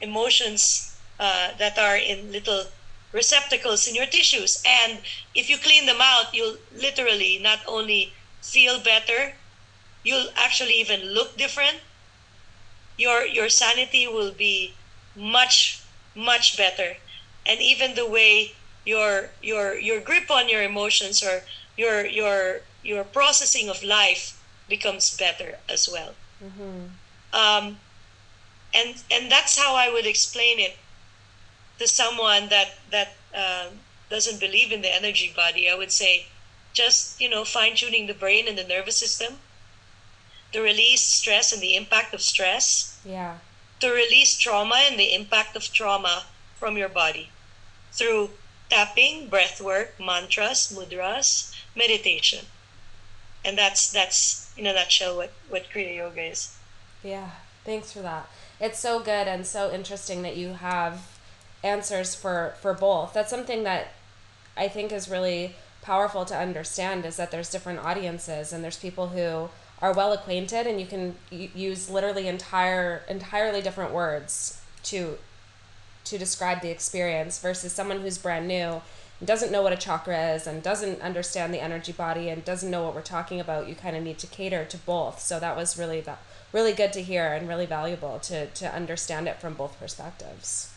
emotions 0.00 0.96
uh, 1.20 1.50
that 1.58 1.78
are 1.78 1.96
in 1.96 2.32
little 2.32 2.64
receptacles 3.12 3.86
in 3.86 3.94
your 3.94 4.06
tissues. 4.06 4.62
And 4.66 4.98
if 5.34 5.48
you 5.50 5.58
clean 5.58 5.86
them 5.86 6.00
out, 6.00 6.34
you'll 6.34 6.56
literally 6.74 7.38
not 7.38 7.60
only 7.66 8.12
feel 8.40 8.80
better. 8.80 9.34
You'll 10.02 10.30
actually 10.36 10.80
even 10.80 11.14
look 11.14 11.36
different. 11.36 11.80
Your 12.98 13.24
your 13.24 13.48
sanity 13.48 14.06
will 14.06 14.32
be 14.32 14.74
much 15.16 15.82
much 16.14 16.56
better, 16.56 16.96
and 17.46 17.60
even 17.60 17.94
the 17.94 18.06
way 18.06 18.52
your 18.84 19.30
your 19.40 19.78
your 19.78 20.00
grip 20.00 20.30
on 20.30 20.48
your 20.48 20.62
emotions 20.62 21.22
or 21.22 21.42
your 21.76 22.04
your 22.06 22.60
your 22.82 23.04
processing 23.04 23.68
of 23.68 23.82
life 23.82 24.42
becomes 24.68 25.16
better 25.16 25.58
as 25.68 25.88
well. 25.90 26.14
Mm-hmm. 26.42 26.86
Um, 27.32 27.78
and 28.74 29.02
and 29.10 29.30
that's 29.30 29.58
how 29.58 29.74
I 29.74 29.90
would 29.92 30.06
explain 30.06 30.58
it 30.58 30.76
to 31.78 31.86
someone 31.86 32.48
that 32.48 32.78
that 32.90 33.14
uh, 33.34 33.66
doesn't 34.10 34.40
believe 34.40 34.72
in 34.72 34.82
the 34.82 34.94
energy 34.94 35.32
body. 35.34 35.68
I 35.68 35.74
would 35.74 35.92
say, 35.92 36.26
just 36.72 37.20
you 37.20 37.28
know, 37.28 37.44
fine 37.44 37.74
tuning 37.76 38.06
the 38.06 38.14
brain 38.14 38.48
and 38.48 38.58
the 38.58 38.64
nervous 38.64 38.96
system, 38.96 39.38
to 40.52 40.60
release 40.60 41.02
stress 41.02 41.52
and 41.52 41.62
the 41.62 41.76
impact 41.76 42.14
of 42.14 42.20
stress. 42.20 42.98
Yeah. 43.04 43.38
To 43.80 43.90
release 43.90 44.38
trauma 44.38 44.76
and 44.88 44.98
the 44.98 45.12
impact 45.12 45.56
of 45.56 45.72
trauma 45.72 46.24
from 46.54 46.76
your 46.76 46.88
body 46.88 47.30
through 47.90 48.30
tapping, 48.70 49.28
breath 49.28 49.60
work, 49.60 49.98
mantras, 49.98 50.72
mudras, 50.72 51.51
meditation. 51.76 52.46
And 53.44 53.58
that's 53.58 53.90
that's 53.92 54.52
in 54.56 54.66
a 54.66 54.72
nutshell 54.72 55.16
what, 55.16 55.32
what 55.48 55.64
Kriya 55.72 55.96
Yoga 55.96 56.22
is. 56.22 56.56
Yeah, 57.02 57.30
thanks 57.64 57.92
for 57.92 58.00
that. 58.00 58.28
It's 58.60 58.78
so 58.78 59.00
good 59.00 59.26
and 59.26 59.46
so 59.46 59.72
interesting 59.72 60.22
that 60.22 60.36
you 60.36 60.54
have 60.54 61.08
answers 61.64 62.14
for, 62.14 62.54
for 62.60 62.74
both. 62.74 63.12
That's 63.12 63.30
something 63.30 63.64
that 63.64 63.88
I 64.56 64.68
think 64.68 64.92
is 64.92 65.08
really 65.08 65.56
powerful 65.82 66.24
to 66.26 66.36
understand 66.36 67.04
is 67.04 67.16
that 67.16 67.30
there's 67.30 67.50
different 67.50 67.80
audiences 67.80 68.52
and 68.52 68.62
there's 68.62 68.78
people 68.78 69.08
who 69.08 69.48
are 69.80 69.92
well 69.92 70.12
acquainted 70.12 70.66
and 70.66 70.80
you 70.80 70.86
can 70.86 71.16
use 71.30 71.90
literally 71.90 72.28
entire 72.28 73.02
entirely 73.08 73.60
different 73.60 73.92
words 73.92 74.60
to 74.84 75.18
to 76.04 76.18
describe 76.18 76.60
the 76.60 76.70
experience 76.70 77.40
versus 77.40 77.72
someone 77.72 78.00
who's 78.00 78.16
brand 78.16 78.46
new 78.46 78.80
doesn't 79.24 79.52
know 79.52 79.62
what 79.62 79.72
a 79.72 79.76
chakra 79.76 80.34
is 80.34 80.46
and 80.46 80.62
doesn't 80.62 81.00
understand 81.00 81.52
the 81.52 81.60
energy 81.60 81.92
body 81.92 82.28
and 82.28 82.44
doesn't 82.44 82.70
know 82.70 82.84
what 82.84 82.94
we're 82.94 83.02
talking 83.02 83.40
about 83.40 83.68
you 83.68 83.74
kind 83.74 83.96
of 83.96 84.02
need 84.02 84.18
to 84.18 84.26
cater 84.26 84.64
to 84.64 84.76
both 84.78 85.20
so 85.20 85.38
that 85.38 85.56
was 85.56 85.78
really 85.78 86.04
really 86.52 86.72
good 86.72 86.92
to 86.92 87.02
hear 87.02 87.32
and 87.32 87.48
really 87.48 87.66
valuable 87.66 88.18
to 88.18 88.46
to 88.46 88.72
understand 88.74 89.28
it 89.28 89.40
from 89.40 89.54
both 89.54 89.78
perspectives 89.78 90.72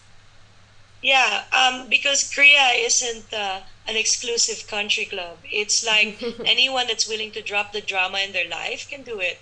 yeah 1.01 1.43
um, 1.53 1.87
because 1.89 2.23
Kriya 2.23 2.85
isn't 2.85 3.33
uh, 3.33 3.61
an 3.87 3.95
exclusive 3.95 4.67
country 4.67 5.05
club 5.05 5.37
it's 5.43 5.85
like 5.85 6.21
anyone 6.45 6.87
that's 6.87 7.07
willing 7.07 7.31
to 7.31 7.41
drop 7.41 7.73
the 7.73 7.81
drama 7.81 8.19
in 8.19 8.31
their 8.31 8.49
life 8.49 8.87
can 8.89 9.01
do 9.03 9.19
it 9.19 9.39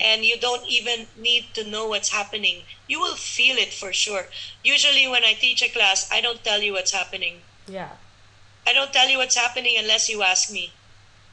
and 0.00 0.24
you 0.24 0.38
don't 0.38 0.66
even 0.68 1.06
need 1.16 1.46
to 1.54 1.64
know 1.64 1.88
what's 1.88 2.10
happening. 2.10 2.62
You 2.86 3.00
will 3.00 3.14
feel 3.16 3.56
it 3.56 3.72
for 3.72 3.94
sure. 3.94 4.26
Usually, 4.62 5.08
when 5.08 5.24
I 5.24 5.32
teach 5.32 5.62
a 5.62 5.70
class, 5.70 6.06
I 6.12 6.20
don't 6.20 6.44
tell 6.44 6.60
you 6.60 6.74
what's 6.74 6.92
happening. 6.92 7.40
Yeah. 7.66 7.92
I 8.66 8.72
don't 8.72 8.92
tell 8.92 9.08
you 9.08 9.18
what's 9.18 9.36
happening 9.36 9.76
unless 9.78 10.08
you 10.08 10.22
ask 10.22 10.50
me. 10.50 10.72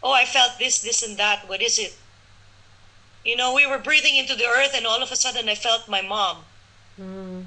Oh, 0.01 0.11
I 0.11 0.25
felt 0.25 0.59
this, 0.59 0.81
this, 0.81 1.01
and 1.01 1.17
that. 1.17 1.47
What 1.47 1.61
is 1.61 1.79
it? 1.79 1.95
You 3.25 3.35
know, 3.35 3.53
we 3.53 3.65
were 3.65 3.77
breathing 3.77 4.17
into 4.17 4.35
the 4.35 4.45
earth, 4.45 4.73
and 4.75 4.85
all 4.85 5.01
of 5.01 5.11
a 5.11 5.15
sudden, 5.15 5.47
I 5.47 5.55
felt 5.55 5.87
my 5.87 6.01
mom. 6.01 6.43
Mm. 6.99 7.45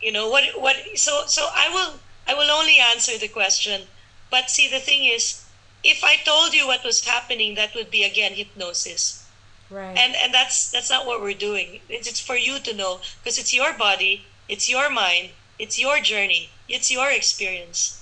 You 0.00 0.12
know 0.12 0.28
what? 0.28 0.44
What? 0.60 0.76
So, 0.94 1.24
so 1.26 1.48
I 1.52 1.68
will, 1.68 2.00
I 2.26 2.34
will 2.34 2.50
only 2.50 2.78
answer 2.78 3.18
the 3.18 3.28
question. 3.28 3.82
But 4.30 4.50
see, 4.50 4.68
the 4.68 4.80
thing 4.80 5.04
is, 5.04 5.44
if 5.84 6.02
I 6.02 6.16
told 6.16 6.54
you 6.54 6.66
what 6.66 6.84
was 6.84 7.06
happening, 7.06 7.54
that 7.54 7.74
would 7.74 7.90
be 7.90 8.02
again 8.02 8.34
hypnosis 8.34 9.28
Right. 9.70 9.96
And 9.98 10.16
and 10.16 10.32
that's 10.32 10.70
that's 10.70 10.88
not 10.88 11.06
what 11.06 11.20
we're 11.20 11.34
doing. 11.34 11.80
It's, 11.88 12.08
it's 12.08 12.20
for 12.20 12.36
you 12.36 12.58
to 12.60 12.74
know 12.74 13.00
because 13.18 13.38
it's 13.38 13.52
your 13.52 13.76
body, 13.76 14.24
it's 14.48 14.68
your 14.68 14.88
mind, 14.88 15.30
it's 15.58 15.78
your 15.78 16.00
journey, 16.00 16.50
it's 16.68 16.90
your 16.90 17.10
experience. 17.10 17.97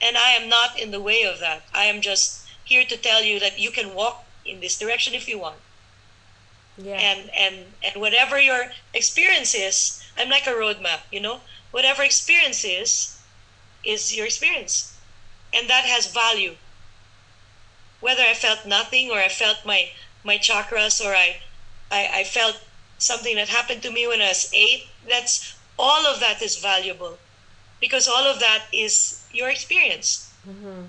And 0.00 0.16
I 0.16 0.32
am 0.32 0.48
not 0.48 0.78
in 0.78 0.90
the 0.90 1.00
way 1.00 1.22
of 1.22 1.40
that. 1.40 1.62
I 1.72 1.84
am 1.84 2.00
just 2.00 2.46
here 2.64 2.84
to 2.84 2.96
tell 2.96 3.22
you 3.22 3.40
that 3.40 3.58
you 3.58 3.70
can 3.70 3.94
walk 3.94 4.24
in 4.44 4.60
this 4.60 4.78
direction 4.78 5.14
if 5.14 5.28
you 5.28 5.38
want. 5.38 5.56
Yeah. 6.76 6.96
And 6.96 7.30
and 7.30 7.56
and 7.82 8.00
whatever 8.00 8.38
your 8.38 8.72
experience 8.92 9.54
is, 9.54 10.02
I'm 10.16 10.28
like 10.28 10.46
a 10.46 10.50
roadmap, 10.50 11.00
you 11.10 11.20
know? 11.20 11.40
Whatever 11.70 12.02
experience 12.02 12.64
is, 12.64 13.18
is 13.84 14.14
your 14.14 14.26
experience. 14.26 14.96
And 15.54 15.68
that 15.68 15.84
has 15.84 16.12
value. 16.12 16.56
Whether 18.00 18.22
I 18.22 18.34
felt 18.34 18.66
nothing 18.66 19.10
or 19.10 19.18
I 19.18 19.28
felt 19.28 19.64
my 19.64 19.90
my 20.22 20.38
chakras 20.38 21.00
or 21.04 21.14
I, 21.14 21.36
I, 21.90 22.10
I 22.20 22.24
felt 22.24 22.60
something 22.98 23.36
that 23.36 23.48
happened 23.48 23.82
to 23.82 23.90
me 23.90 24.06
when 24.06 24.20
I 24.20 24.28
was 24.28 24.50
eight. 24.52 24.88
That's 25.08 25.56
all 25.78 26.06
of 26.06 26.20
that 26.20 26.42
is 26.42 26.56
valuable 26.56 27.18
because 27.80 28.08
all 28.08 28.24
of 28.24 28.40
that 28.40 28.64
is 28.72 29.25
your 29.36 29.50
experience. 29.50 30.32
Mm-hmm. 30.48 30.82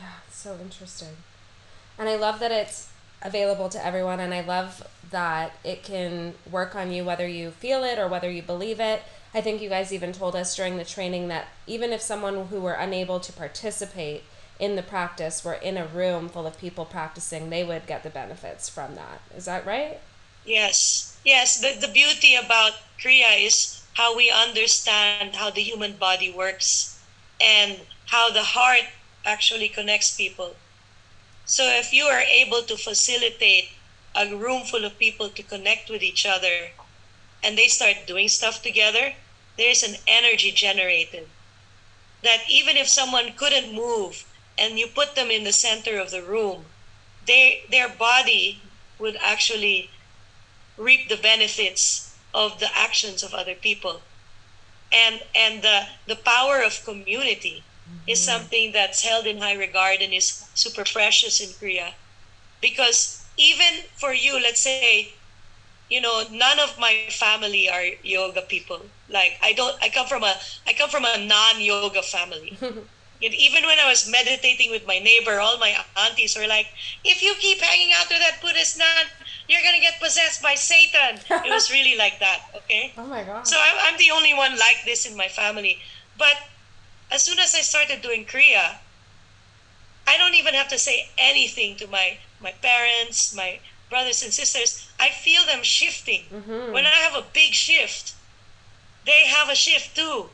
Yeah, 0.00 0.12
so 0.30 0.56
interesting. 0.60 1.16
And 1.98 2.08
I 2.08 2.16
love 2.16 2.40
that 2.40 2.52
it's 2.52 2.90
available 3.22 3.68
to 3.68 3.84
everyone, 3.84 4.20
and 4.20 4.32
I 4.32 4.40
love 4.40 4.86
that 5.10 5.52
it 5.64 5.82
can 5.82 6.34
work 6.50 6.74
on 6.74 6.92
you 6.92 7.04
whether 7.04 7.26
you 7.26 7.50
feel 7.50 7.82
it 7.82 7.98
or 7.98 8.08
whether 8.08 8.30
you 8.30 8.42
believe 8.42 8.78
it. 8.80 9.02
I 9.34 9.40
think 9.40 9.60
you 9.60 9.68
guys 9.68 9.92
even 9.92 10.12
told 10.12 10.34
us 10.36 10.56
during 10.56 10.76
the 10.76 10.84
training 10.84 11.28
that 11.28 11.48
even 11.66 11.92
if 11.92 12.00
someone 12.00 12.46
who 12.46 12.60
were 12.60 12.72
unable 12.72 13.20
to 13.20 13.32
participate 13.32 14.24
in 14.58 14.76
the 14.76 14.82
practice 14.82 15.44
were 15.44 15.54
in 15.54 15.76
a 15.76 15.86
room 15.86 16.28
full 16.28 16.46
of 16.46 16.58
people 16.58 16.84
practicing, 16.84 17.50
they 17.50 17.64
would 17.64 17.86
get 17.86 18.02
the 18.02 18.10
benefits 18.10 18.68
from 18.68 18.94
that. 18.94 19.20
Is 19.36 19.44
that 19.44 19.66
right? 19.66 20.00
Yes. 20.44 21.18
Yes. 21.24 21.60
The, 21.60 21.78
the 21.86 21.92
beauty 21.92 22.34
about 22.34 22.72
Kriya 22.98 23.44
is 23.44 23.77
how 23.98 24.16
we 24.16 24.30
understand 24.30 25.34
how 25.34 25.50
the 25.50 25.60
human 25.60 25.92
body 25.94 26.30
works 26.30 27.00
and 27.40 27.80
how 28.06 28.30
the 28.30 28.44
heart 28.44 28.86
actually 29.24 29.68
connects 29.68 30.16
people. 30.16 30.54
So 31.44 31.64
if 31.64 31.92
you 31.92 32.04
are 32.04 32.20
able 32.20 32.62
to 32.62 32.76
facilitate 32.76 33.70
a 34.14 34.32
room 34.36 34.62
full 34.62 34.84
of 34.84 35.00
people 35.00 35.28
to 35.30 35.42
connect 35.42 35.90
with 35.90 36.00
each 36.00 36.24
other 36.24 36.70
and 37.42 37.58
they 37.58 37.66
start 37.66 38.06
doing 38.06 38.28
stuff 38.28 38.62
together, 38.62 39.14
there's 39.56 39.82
an 39.82 39.96
energy 40.06 40.52
generated 40.52 41.26
that 42.22 42.44
even 42.48 42.76
if 42.76 42.88
someone 42.88 43.32
couldn't 43.32 43.74
move, 43.74 44.24
and 44.56 44.78
you 44.78 44.86
put 44.86 45.16
them 45.16 45.30
in 45.30 45.42
the 45.42 45.52
center 45.52 45.98
of 45.98 46.12
the 46.12 46.22
room, 46.22 46.66
they, 47.26 47.62
their 47.70 47.88
body 47.88 48.62
would 49.00 49.16
actually 49.20 49.90
reap 50.76 51.08
the 51.08 51.16
benefits 51.16 52.07
of 52.38 52.60
the 52.60 52.70
actions 52.86 53.22
of 53.24 53.34
other 53.34 53.54
people. 53.54 54.00
And, 54.92 55.20
and 55.34 55.62
the, 55.62 55.78
the 56.06 56.16
power 56.16 56.62
of 56.62 56.84
community 56.84 57.56
mm-hmm. 57.62 58.08
is 58.12 58.20
something 58.20 58.72
that's 58.72 59.02
held 59.02 59.26
in 59.26 59.38
high 59.38 59.58
regard 59.66 60.00
and 60.00 60.14
is 60.14 60.48
super 60.54 60.84
precious 60.84 61.40
in 61.40 61.50
kriya 61.58 61.92
Because 62.60 63.26
even 63.36 63.72
for 63.96 64.12
you, 64.14 64.40
let's 64.40 64.60
say, 64.60 65.12
you 65.90 66.00
know, 66.00 66.22
none 66.30 66.58
of 66.60 66.78
my 66.78 66.94
family 67.10 67.68
are 67.68 67.84
yoga 68.02 68.42
people. 68.42 68.80
Like 69.08 69.38
I 69.42 69.52
don't 69.52 69.76
I 69.82 69.88
come 69.88 70.06
from 70.06 70.22
a 70.22 70.34
I 70.66 70.72
come 70.74 70.90
from 70.90 71.04
a 71.04 71.16
non-yoga 71.16 72.02
family. 72.02 72.58
And 73.20 73.34
even 73.34 73.66
when 73.66 73.78
I 73.80 73.88
was 73.88 74.08
meditating 74.08 74.70
with 74.70 74.86
my 74.86 75.00
neighbor, 75.00 75.40
all 75.40 75.58
my 75.58 75.74
aunties 75.96 76.36
were 76.36 76.46
like, 76.46 76.68
if 77.02 77.20
you 77.20 77.34
keep 77.40 77.58
hanging 77.58 77.92
out 77.96 78.08
with 78.08 78.20
that 78.20 78.40
Buddhist 78.40 78.78
nun, 78.78 79.06
you're 79.48 79.60
to 79.62 79.80
get 79.80 79.98
possessed 80.00 80.42
by 80.42 80.54
Satan. 80.54 81.20
it 81.30 81.50
was 81.50 81.70
really 81.70 81.96
like 81.96 82.18
that, 82.20 82.40
okay? 82.54 82.92
Oh 82.98 83.06
my 83.06 83.24
God. 83.24 83.46
So 83.46 83.56
I'm, 83.58 83.92
I'm 83.92 83.98
the 83.98 84.10
only 84.12 84.34
one 84.34 84.52
like 84.52 84.84
this 84.84 85.06
in 85.06 85.16
my 85.16 85.28
family. 85.28 85.78
But 86.18 86.36
as 87.10 87.22
soon 87.22 87.38
as 87.38 87.54
I 87.54 87.60
started 87.60 88.02
doing 88.02 88.26
Kriya, 88.26 88.76
I 90.06 90.16
don't 90.18 90.34
even 90.34 90.54
have 90.54 90.68
to 90.68 90.78
say 90.78 91.08
anything 91.16 91.76
to 91.76 91.86
my, 91.86 92.18
my 92.40 92.52
parents, 92.62 93.34
my 93.34 93.60
brothers 93.88 94.22
and 94.22 94.32
sisters. 94.32 94.90
I 95.00 95.10
feel 95.10 95.44
them 95.46 95.62
shifting. 95.62 96.22
Mm-hmm. 96.32 96.72
When 96.72 96.84
I 96.84 96.96
have 97.08 97.14
a 97.14 97.24
big 97.32 97.52
shift, 97.52 98.14
they 99.06 99.24
have 99.26 99.48
a 99.48 99.54
shift 99.54 99.96
too. 99.96 100.26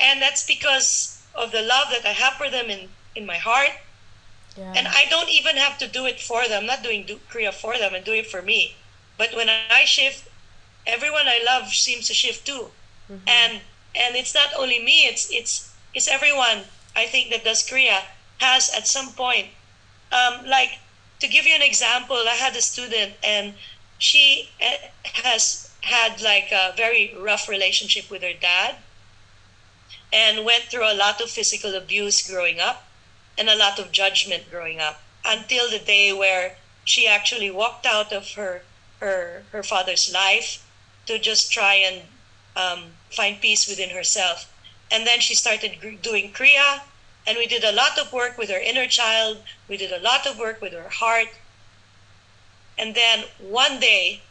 And 0.00 0.22
that's 0.22 0.46
because 0.46 1.22
of 1.34 1.52
the 1.52 1.62
love 1.62 1.88
that 1.90 2.06
I 2.06 2.12
have 2.12 2.34
for 2.34 2.48
them 2.48 2.70
in, 2.70 2.88
in 3.14 3.26
my 3.26 3.36
heart. 3.36 3.72
Yeah. 4.58 4.72
And 4.76 4.88
I 4.88 5.04
don't 5.08 5.30
even 5.30 5.56
have 5.56 5.78
to 5.78 5.86
do 5.86 6.04
it 6.06 6.20
for 6.20 6.48
them. 6.48 6.62
I'm 6.62 6.66
not 6.66 6.82
doing 6.82 7.04
do, 7.06 7.20
Kriya 7.30 7.54
for 7.54 7.78
them 7.78 7.94
and 7.94 8.04
do 8.04 8.12
it 8.12 8.26
for 8.26 8.42
me. 8.42 8.74
But 9.16 9.34
when 9.34 9.48
I 9.48 9.84
shift, 9.84 10.28
everyone 10.86 11.28
I 11.28 11.40
love 11.46 11.68
seems 11.68 12.08
to 12.08 12.14
shift 12.14 12.44
too. 12.44 12.70
Mm-hmm. 13.10 13.28
And 13.28 13.60
and 13.94 14.16
it's 14.16 14.34
not 14.34 14.50
only 14.58 14.82
me, 14.82 15.06
it's 15.06 15.30
it's 15.30 15.72
it's 15.94 16.08
everyone 16.08 16.64
I 16.96 17.06
think 17.06 17.30
that 17.30 17.44
does 17.44 17.62
Kriya 17.62 18.02
has 18.40 18.70
at 18.76 18.88
some 18.88 19.12
point. 19.12 19.48
Um, 20.10 20.46
like 20.46 20.78
to 21.20 21.28
give 21.28 21.46
you 21.46 21.54
an 21.54 21.62
example, 21.62 22.16
I 22.16 22.34
had 22.34 22.56
a 22.56 22.62
student 22.62 23.12
and 23.22 23.54
she 23.98 24.50
eh, 24.60 24.88
has 25.04 25.70
had 25.82 26.20
like 26.20 26.50
a 26.50 26.74
very 26.76 27.14
rough 27.16 27.48
relationship 27.48 28.10
with 28.10 28.22
her 28.22 28.34
dad 28.40 28.76
and 30.12 30.44
went 30.44 30.64
through 30.64 30.90
a 30.90 30.94
lot 30.94 31.20
of 31.20 31.30
physical 31.30 31.74
abuse 31.74 32.28
growing 32.28 32.58
up. 32.58 32.87
And 33.38 33.48
a 33.48 33.56
lot 33.56 33.78
of 33.78 33.92
judgment 33.92 34.50
growing 34.50 34.80
up 34.80 35.00
until 35.24 35.70
the 35.70 35.78
day 35.78 36.12
where 36.12 36.56
she 36.84 37.06
actually 37.06 37.50
walked 37.50 37.86
out 37.86 38.12
of 38.12 38.32
her 38.32 38.62
her 39.00 39.44
her 39.52 39.62
father's 39.62 40.12
life 40.12 40.66
to 41.06 41.18
just 41.18 41.52
try 41.52 41.74
and 41.74 42.02
um, 42.56 42.90
find 43.10 43.40
peace 43.40 43.68
within 43.68 43.90
herself. 43.90 44.52
And 44.90 45.06
then 45.06 45.20
she 45.20 45.34
started 45.34 46.00
doing 46.02 46.32
Kriya, 46.32 46.80
and 47.26 47.38
we 47.38 47.46
did 47.46 47.62
a 47.62 47.72
lot 47.72 47.98
of 47.98 48.12
work 48.12 48.36
with 48.36 48.50
her 48.50 48.58
inner 48.58 48.86
child. 48.86 49.42
We 49.68 49.76
did 49.76 49.92
a 49.92 50.00
lot 50.00 50.26
of 50.26 50.38
work 50.38 50.60
with 50.60 50.72
her 50.72 50.88
heart. 50.88 51.28
And 52.76 52.94
then 52.94 53.24
one 53.38 53.80
day, 53.80 54.22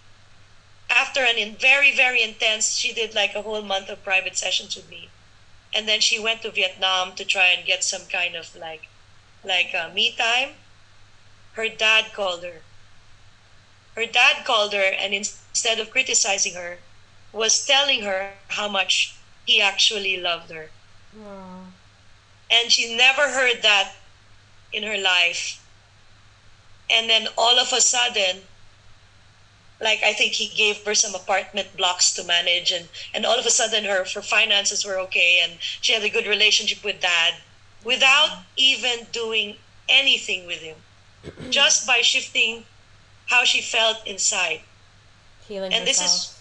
after 0.90 1.22
an 1.22 1.38
in 1.38 1.56
very 1.56 1.96
very 1.96 2.22
intense, 2.22 2.76
she 2.76 2.94
did 2.94 3.14
like 3.14 3.36
a 3.36 3.42
whole 3.42 3.62
month 3.62 3.90
of 3.90 4.04
private 4.04 4.38
sessions 4.38 4.76
with 4.76 4.90
me, 4.90 5.10
and 5.74 5.88
then 5.88 6.02
she 6.02 6.20
went 6.20 6.42
to 6.42 6.52
Vietnam 6.52 7.14
to 7.16 7.24
try 7.24 7.48
and 7.48 7.66
get 7.66 7.84
some 7.84 8.06
kind 8.08 8.36
of 8.36 8.56
like 8.56 8.88
like 9.44 9.74
uh, 9.74 9.90
me 9.94 10.16
time. 10.16 10.50
Her 11.54 11.70
dad 11.70 12.14
called 12.14 12.44
her. 12.44 12.62
Her 13.96 14.06
dad 14.06 14.46
called 14.46 14.74
her, 14.74 14.92
and 15.00 15.14
instead 15.14 15.80
of 15.80 15.90
criticizing 15.90 16.54
her, 16.54 16.78
was 17.34 17.66
telling 17.66 18.02
her 18.04 18.34
how 18.50 18.68
much 18.68 19.16
he 19.46 19.62
actually 19.62 20.18
loved 20.18 20.52
her. 20.52 20.70
Aww. 21.18 21.66
And 22.52 22.72
she 22.72 22.96
never 22.96 23.30
heard 23.30 23.62
that 23.64 23.94
in 24.72 24.84
her 24.84 24.98
life. 24.98 25.64
And 26.90 27.10
then 27.10 27.28
all 27.38 27.60
of 27.60 27.74
a 27.74 27.82
sudden, 27.82 28.44
like 29.82 30.02
I 30.04 30.14
think 30.14 30.34
he 30.34 30.48
gave 30.56 30.84
her 30.86 30.96
some 30.96 31.16
apartment 31.16 31.76
blocks 31.76 32.12
to 32.14 32.24
manage 32.24 32.72
and, 32.72 32.88
and 33.14 33.26
all 33.26 33.38
of 33.38 33.46
a 33.46 33.52
sudden 33.52 33.84
her, 33.86 34.06
her 34.06 34.22
finances 34.22 34.86
were 34.86 35.00
okay 35.00 35.40
and 35.44 35.54
she 35.60 35.94
had 35.94 36.04
a 36.04 36.10
good 36.10 36.26
relationship 36.26 36.84
with 36.84 37.02
dad 37.02 37.36
without 37.88 38.44
even 38.58 39.08
doing 39.12 39.56
anything 39.88 40.46
with 40.46 40.60
him. 40.60 40.76
just 41.50 41.88
by 41.88 42.02
shifting 42.02 42.64
how 43.28 43.44
she 43.44 43.62
felt 43.62 44.06
inside. 44.06 44.62
Healing 45.48 45.74
and 45.74 45.88
herself. 45.88 45.88
this 45.88 46.02
is 46.02 46.38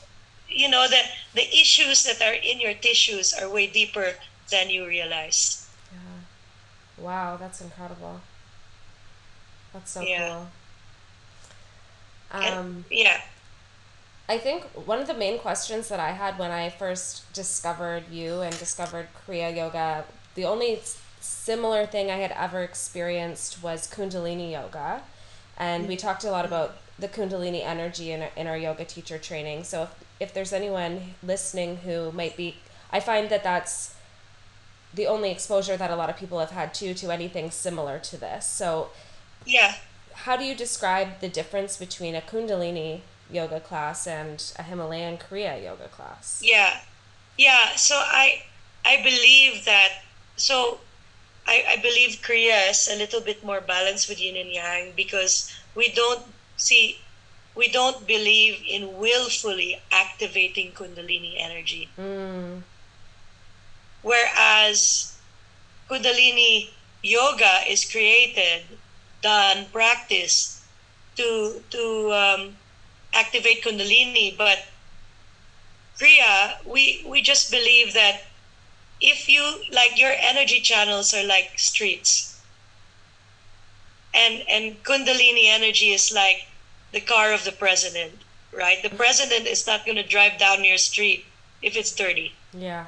you 0.49 0.69
know 0.69 0.87
that 0.89 1.07
the 1.35 1.43
issues 1.43 2.05
that 2.05 2.23
are 2.23 2.35
in 2.35 2.61
your 2.61 2.75
tissues 2.75 3.33
are 3.33 3.49
way 3.49 3.67
deeper 3.67 4.13
than 4.51 4.71
you 4.71 4.87
realize 4.87 5.69
yeah 5.93 7.05
wow 7.05 7.37
that's 7.37 7.61
incredible 7.61 8.21
that's 9.73 9.91
so 9.91 10.01
yeah. 10.03 10.45
cool 12.31 12.41
um, 12.41 12.43
and, 12.43 12.85
yeah 12.91 13.21
I 14.29 14.39
think 14.39 14.65
one 14.75 14.99
of 14.99 15.07
the 15.07 15.15
main 15.15 15.39
questions 15.39 15.89
that 15.89 16.01
I 16.01 16.11
had 16.11 16.37
when 16.37 16.51
I 16.51 16.69
first 16.69 17.33
discovered 17.33 18.09
you 18.11 18.41
and 18.41 18.57
discovered 18.59 19.07
Kriya 19.15 19.55
Yoga, 19.55 20.05
the 20.35 20.45
only 20.45 20.81
similar 21.47 21.87
thing 21.87 22.11
I 22.11 22.17
had 22.17 22.33
ever 22.33 22.63
experienced 22.65 23.63
was 23.63 23.89
Kundalini 23.89 24.51
Yoga. 24.51 25.03
And 25.57 25.87
we 25.87 25.97
talked 25.97 26.25
a 26.25 26.31
lot 26.33 26.45
about 26.45 26.79
the 26.99 27.07
Kundalini 27.07 27.65
energy 27.65 28.11
in 28.11 28.23
our, 28.23 28.31
in 28.37 28.49
our 28.49 28.57
yoga 28.57 28.85
teacher 28.85 29.17
training. 29.17 29.63
So 29.63 29.85
if, 29.85 29.91
if 30.19 30.35
there's 30.35 30.53
anyone 30.53 31.15
listening 31.23 31.77
who 31.79 32.11
might 32.11 32.37
be, 32.37 32.57
I 32.91 32.99
find 32.99 33.31
that 33.31 33.45
that's 33.45 33.95
the 34.93 35.07
only 35.07 35.31
exposure 35.31 35.77
that 35.77 35.89
a 35.89 35.95
lot 35.95 36.11
of 36.11 36.17
people 36.17 36.41
have 36.41 36.51
had 36.51 36.75
to 36.75 36.95
to 36.95 37.13
anything 37.13 37.53
similar 37.53 38.01
to 38.01 38.17
this. 38.17 38.45
So, 38.45 38.91
yeah. 39.45 39.77
How 40.25 40.37
do 40.37 40.45
you 40.45 40.55
describe 40.57 41.21
the 41.21 41.29
difference 41.29 41.77
between 41.77 42.17
a 42.17 42.23
Kundalini 42.23 43.03
yoga 43.31 43.61
class 43.61 44.09
and 44.09 44.53
a 44.59 44.65
Himalayan 44.65 45.17
Kriya 45.19 45.63
yoga 45.63 45.89
class? 45.89 46.43
Yeah, 46.43 46.81
yeah. 47.39 47.77
So 47.77 47.95
I 47.95 48.43
I 48.85 48.97
believe 49.03 49.65
that 49.67 49.91
so 50.37 50.81
I, 51.47 51.65
I 51.69 51.77
believe 51.77 52.23
Kriya 52.23 52.71
is 52.71 52.89
a 52.91 52.97
little 52.97 53.21
bit 53.21 53.45
more 53.45 53.61
balanced 53.61 54.09
with 54.09 54.21
yin 54.21 54.37
and 54.37 54.51
yang 54.51 54.93
because 54.97 55.53
we 55.75 55.93
don't 55.93 56.23
see 56.57 56.99
we 57.55 57.69
don't 57.69 58.07
believe 58.07 58.63
in 58.69 58.99
willfully 58.99 59.81
activating 59.91 60.73
kundalini 60.73 61.35
energy 61.39 61.89
mm. 61.99 62.63
whereas 64.03 65.17
kundalini 65.89 66.71
yoga 67.03 67.63
is 67.69 67.85
created 67.91 68.63
done 69.23 69.67
practiced 69.73 70.61
to 71.17 71.63
to 71.71 72.13
um, 72.13 72.57
activate 73.15 73.63
kundalini 73.63 74.37
but 74.37 74.67
kriya 75.99 76.59
we 76.67 77.05
we 77.09 77.23
just 77.23 77.51
believe 77.51 77.95
that 77.95 78.25
if 79.01 79.29
you 79.29 79.43
like 79.73 79.99
your 79.99 80.13
energy 80.19 80.61
channels 80.61 81.13
are 81.15 81.25
like 81.25 81.59
streets 81.59 82.41
and 84.15 84.43
and 84.49 84.83
kundalini 84.85 85.47
energy 85.47 85.91
is 85.93 86.13
like 86.13 86.47
the 86.93 87.01
car 87.01 87.33
of 87.33 87.45
the 87.45 87.53
president 87.53 88.23
right? 88.57 88.83
The 88.83 88.91
president 88.91 89.47
is 89.47 89.67
not 89.67 89.85
going 89.85 89.97
to 89.97 90.03
drive 90.03 90.39
down 90.39 90.65
your 90.65 90.79
street 90.79 91.25
if 91.63 91.77
it's 91.77 91.95
dirty. 91.95 92.33
Yeah. 92.53 92.87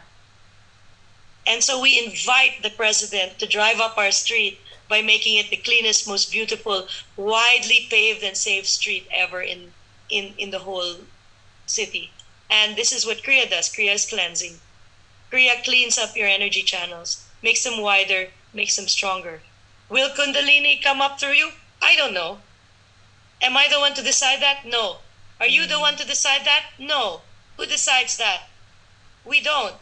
And 1.47 1.63
so 1.63 1.81
we 1.81 2.03
invite 2.05 2.63
the 2.63 2.71
president 2.71 3.39
to 3.39 3.47
drive 3.47 3.81
up 3.81 3.97
our 3.97 4.11
street 4.11 4.59
by 4.89 5.03
making 5.03 5.37
it 5.37 5.51
the 5.51 5.57
cleanest 5.57 6.09
most 6.09 6.33
beautiful 6.33 6.89
widely 7.17 7.87
paved 7.91 8.23
and 8.23 8.37
safe 8.37 8.67
street 8.67 9.07
ever 9.15 9.43
in 9.43 9.73
in 10.09 10.35
in 10.39 10.51
the 10.51 10.61
whole 10.61 10.97
city. 11.67 12.11
And 12.51 12.77
this 12.77 12.93
is 12.93 13.05
what 13.05 13.23
kriya 13.23 13.49
does. 13.49 13.69
Kriya 13.69 13.95
is 13.95 14.07
cleansing 14.07 14.61
kriya 15.31 15.63
cleans 15.65 15.99
up 15.99 16.17
your 16.17 16.29
energy 16.29 16.63
channels 16.63 17.25
makes 17.43 17.65
them 17.65 17.81
wider 17.81 18.29
makes 18.53 18.77
them 18.77 18.89
stronger 18.89 19.41
Will 19.91 20.11
Kundalini 20.11 20.83
come 20.83 21.01
up 21.01 21.19
through 21.19 21.33
you? 21.33 21.53
I 21.81 21.97
don't 21.97 22.13
know. 22.13 22.41
Am 23.41 23.57
I 23.57 23.69
the 23.69 23.81
one 23.81 23.95
to 23.95 24.03
decide 24.03 24.43
that? 24.43 24.67
No. 24.67 24.99
Are 25.41 25.47
you 25.47 25.67
the 25.67 25.77
mm. 25.77 25.81
one 25.81 25.97
to 25.97 26.07
decide 26.07 26.45
that? 26.45 26.67
No. 26.79 27.23
Who 27.57 27.65
decides 27.65 28.19
that? 28.19 28.49
We 29.25 29.41
don't. 29.41 29.77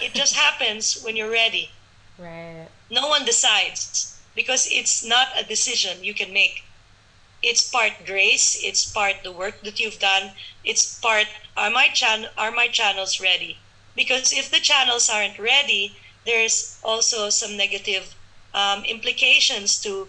It 0.00 0.14
just 0.20 0.34
happens 0.34 1.00
when 1.00 1.14
you're 1.14 1.30
ready. 1.30 1.70
Right. 2.18 2.66
No 2.90 3.06
one 3.06 3.24
decides 3.24 4.18
because 4.34 4.66
it's 4.68 5.04
not 5.04 5.28
a 5.36 5.44
decision 5.44 6.02
you 6.02 6.14
can 6.14 6.32
make. 6.32 6.64
It's 7.40 7.70
part 7.70 8.04
grace, 8.04 8.56
it's 8.64 8.84
part 8.84 9.22
the 9.22 9.30
work 9.30 9.62
that 9.62 9.78
you've 9.78 9.98
done, 10.00 10.32
it's 10.64 10.98
part 10.98 11.28
are 11.56 11.70
my 11.70 11.88
chan 11.88 12.30
are 12.36 12.50
my 12.50 12.66
channels 12.66 13.20
ready? 13.20 13.58
Because 13.94 14.32
if 14.32 14.50
the 14.50 14.60
channels 14.60 15.10
aren't 15.10 15.38
ready, 15.38 15.96
there's 16.24 16.78
also 16.82 17.30
some 17.30 17.56
negative 17.56 18.14
um, 18.54 18.84
implications 18.84 19.80
to 19.82 20.08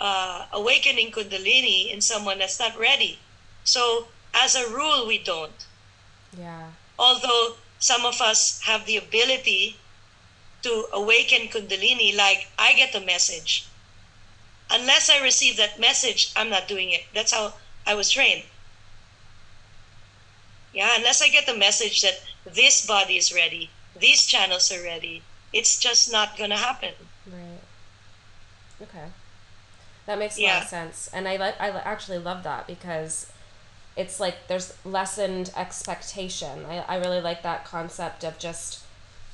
uh, 0.00 0.46
awakening 0.52 1.12
Kundalini 1.12 1.92
in 1.92 2.00
someone 2.00 2.38
that's 2.38 2.58
not 2.58 2.78
ready. 2.78 3.18
So, 3.64 4.08
as 4.34 4.54
a 4.54 4.70
rule, 4.70 5.06
we 5.06 5.18
don't. 5.18 5.66
Yeah. 6.36 6.70
Although 6.98 7.56
some 7.78 8.04
of 8.04 8.20
us 8.20 8.60
have 8.62 8.86
the 8.86 8.96
ability 8.96 9.76
to 10.62 10.86
awaken 10.92 11.48
Kundalini, 11.48 12.16
like 12.16 12.48
I 12.58 12.74
get 12.74 12.94
a 12.94 13.00
message. 13.00 13.66
Unless 14.70 15.10
I 15.10 15.20
receive 15.22 15.56
that 15.56 15.80
message, 15.80 16.32
I'm 16.36 16.48
not 16.48 16.68
doing 16.68 16.92
it. 16.92 17.04
That's 17.14 17.32
how 17.32 17.54
I 17.86 17.94
was 17.94 18.10
trained. 18.10 18.44
Yeah, 20.72 20.94
unless 20.96 21.20
I 21.20 21.28
get 21.28 21.46
the 21.46 21.56
message 21.56 22.02
that 22.02 22.20
this 22.44 22.86
body 22.86 23.16
is 23.16 23.32
ready, 23.32 23.70
these 23.98 24.26
channels 24.26 24.70
are 24.72 24.82
ready, 24.82 25.22
it's 25.52 25.78
just 25.78 26.10
not 26.12 26.36
going 26.36 26.50
to 26.50 26.56
happen. 26.56 26.94
Right. 27.26 27.60
Okay. 28.82 29.06
That 30.06 30.18
makes 30.18 30.38
a 30.38 30.42
yeah. 30.42 30.54
lot 30.54 30.62
of 30.62 30.68
sense. 30.68 31.10
And 31.12 31.28
I 31.28 31.36
like 31.36 31.60
I 31.60 31.70
actually 31.70 32.18
love 32.18 32.42
that 32.42 32.66
because 32.66 33.30
it's 33.96 34.18
like 34.18 34.48
there's 34.48 34.74
lessened 34.84 35.52
expectation. 35.56 36.64
I, 36.66 36.78
I 36.78 36.96
really 36.96 37.20
like 37.20 37.42
that 37.42 37.64
concept 37.64 38.24
of 38.24 38.38
just 38.38 38.82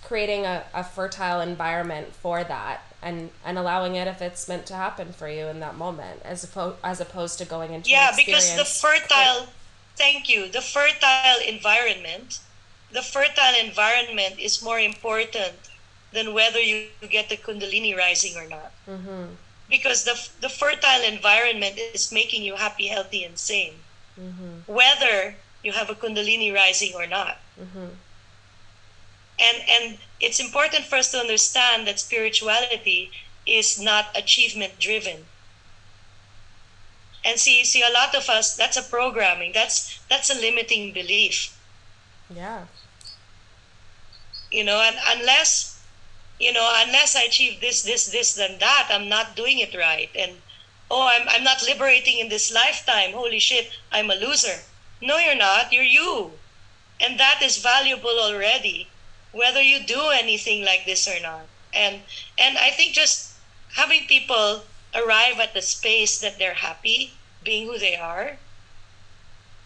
creating 0.02 0.44
a, 0.44 0.64
a 0.74 0.84
fertile 0.84 1.40
environment 1.40 2.14
for 2.14 2.44
that 2.44 2.82
and 3.02 3.30
and 3.44 3.58
allowing 3.58 3.96
it 3.96 4.06
if 4.06 4.22
it's 4.22 4.48
meant 4.48 4.64
to 4.66 4.74
happen 4.74 5.12
for 5.12 5.28
you 5.28 5.46
in 5.46 5.60
that 5.60 5.76
moment 5.76 6.20
as 6.24 6.44
opposed 6.44 6.76
as 6.84 7.00
opposed 7.00 7.38
to 7.38 7.44
going 7.44 7.72
into 7.72 7.90
yeah 7.90 8.12
because 8.16 8.54
the 8.56 8.64
fertile 8.64 9.48
thank 9.96 10.28
you 10.28 10.48
the 10.48 10.60
fertile 10.60 11.40
environment 11.46 12.38
the 12.96 13.02
fertile 13.02 13.56
environment 13.62 14.40
is 14.40 14.62
more 14.62 14.80
important 14.80 15.52
than 16.14 16.32
whether 16.32 16.58
you 16.58 16.86
get 17.10 17.28
the 17.28 17.36
kundalini 17.36 17.94
rising 17.94 18.34
or 18.40 18.48
not. 18.48 18.72
Mm-hmm. 18.88 19.24
Because 19.68 20.04
the, 20.04 20.16
the 20.40 20.48
fertile 20.48 21.02
environment 21.04 21.76
is 21.76 22.10
making 22.10 22.42
you 22.42 22.54
happy, 22.56 22.86
healthy, 22.86 23.22
and 23.22 23.36
sane, 23.38 23.74
mm-hmm. 24.18 24.72
whether 24.72 25.34
you 25.62 25.72
have 25.72 25.90
a 25.90 25.94
kundalini 25.94 26.54
rising 26.54 26.94
or 26.94 27.06
not. 27.06 27.36
Mm-hmm. 27.60 27.92
And, 29.46 29.58
and 29.68 29.98
it's 30.18 30.40
important 30.40 30.84
for 30.86 30.96
us 30.96 31.10
to 31.12 31.18
understand 31.18 31.86
that 31.86 32.00
spirituality 32.00 33.10
is 33.44 33.78
not 33.78 34.06
achievement 34.16 34.78
driven. 34.78 35.26
And 37.22 37.38
see, 37.38 37.62
see, 37.64 37.82
a 37.82 37.92
lot 37.92 38.14
of 38.14 38.30
us, 38.30 38.56
that's 38.56 38.78
a 38.78 38.82
programming. 38.82 39.52
That's 39.52 40.00
that's 40.08 40.30
a 40.30 40.40
limiting 40.40 40.92
belief. 40.92 41.58
Yeah. 42.34 42.66
You 44.50 44.64
know, 44.64 44.80
and 44.80 44.96
unless 45.18 45.76
you 46.38 46.52
know, 46.52 46.70
unless 46.86 47.16
I 47.16 47.22
achieve 47.22 47.60
this, 47.60 47.82
this, 47.82 48.06
this, 48.06 48.34
then 48.34 48.58
that, 48.58 48.88
I'm 48.90 49.08
not 49.08 49.36
doing 49.36 49.58
it 49.58 49.74
right. 49.74 50.10
And 50.14 50.32
oh, 50.90 51.08
I'm, 51.10 51.26
I'm 51.28 51.44
not 51.44 51.62
liberating 51.62 52.18
in 52.18 52.28
this 52.28 52.52
lifetime. 52.52 53.12
Holy 53.12 53.38
shit, 53.38 53.70
I'm 53.90 54.10
a 54.10 54.14
loser. 54.14 54.60
No, 55.00 55.18
you're 55.18 55.36
not. 55.36 55.72
You're 55.72 55.82
you. 55.82 56.32
And 57.00 57.18
that 57.18 57.40
is 57.42 57.58
valuable 57.58 58.18
already, 58.20 58.88
whether 59.32 59.62
you 59.62 59.84
do 59.84 60.08
anything 60.12 60.64
like 60.64 60.84
this 60.84 61.08
or 61.08 61.20
not. 61.20 61.46
And 61.74 62.00
and 62.38 62.56
I 62.56 62.70
think 62.70 62.94
just 62.94 63.34
having 63.74 64.06
people 64.06 64.62
arrive 64.94 65.38
at 65.38 65.52
the 65.52 65.60
space 65.60 66.20
that 66.20 66.38
they're 66.38 66.54
happy 66.54 67.12
being 67.44 67.66
who 67.66 67.78
they 67.78 67.96
are 67.96 68.38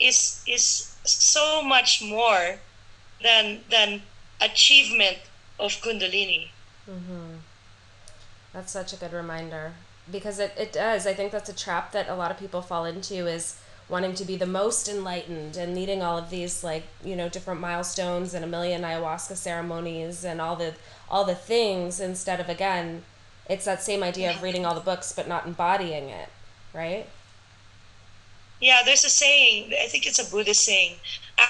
is 0.01 0.43
is 0.49 0.97
so 1.05 1.63
much 1.63 2.03
more 2.03 2.59
than 3.23 3.61
than 3.71 4.03
achievement 4.41 5.19
of 5.59 5.73
kundalini. 5.73 6.49
Mm-hmm. 6.89 7.37
that's 8.53 8.73
such 8.73 8.93
a 8.93 8.97
good 8.97 9.13
reminder. 9.13 9.73
Because 10.11 10.41
it, 10.41 10.53
it 10.59 10.73
does. 10.73 11.07
I 11.07 11.15
think 11.15 11.31
that's 11.31 11.49
a 11.49 11.55
trap 11.55 11.93
that 11.93 12.09
a 12.09 12.15
lot 12.15 12.31
of 12.31 12.39
people 12.39 12.63
fall 12.63 12.85
into 12.85 13.27
is 13.27 13.61
wanting 13.91 14.15
to 14.15 14.25
be 14.25 14.37
the 14.37 14.47
most 14.47 14.89
enlightened 14.89 15.57
and 15.57 15.75
needing 15.75 16.01
all 16.01 16.17
of 16.17 16.31
these 16.31 16.63
like 16.63 16.85
you 17.05 17.17
know 17.17 17.29
different 17.29 17.61
milestones 17.61 18.33
and 18.33 18.45
a 18.45 18.49
million 18.49 18.83
ayahuasca 18.83 19.37
ceremonies 19.37 20.25
and 20.25 20.41
all 20.41 20.55
the 20.55 20.73
all 21.11 21.25
the 21.25 21.35
things 21.35 21.99
instead 21.99 22.39
of 22.39 22.49
again 22.49 23.03
it's 23.49 23.65
that 23.65 23.83
same 23.83 24.03
idea 24.03 24.31
of 24.31 24.43
reading 24.43 24.65
all 24.65 24.75
the 24.75 24.81
books 24.81 25.13
but 25.13 25.27
not 25.27 25.45
embodying 25.45 26.09
it 26.09 26.29
right? 26.73 27.07
Yeah 28.61 28.83
there's 28.85 29.05
a 29.05 29.11
saying 29.11 29.73
i 29.83 29.87
think 29.87 30.07
it's 30.07 30.21
a 30.25 30.31
buddhist 30.31 30.65
saying 30.65 30.95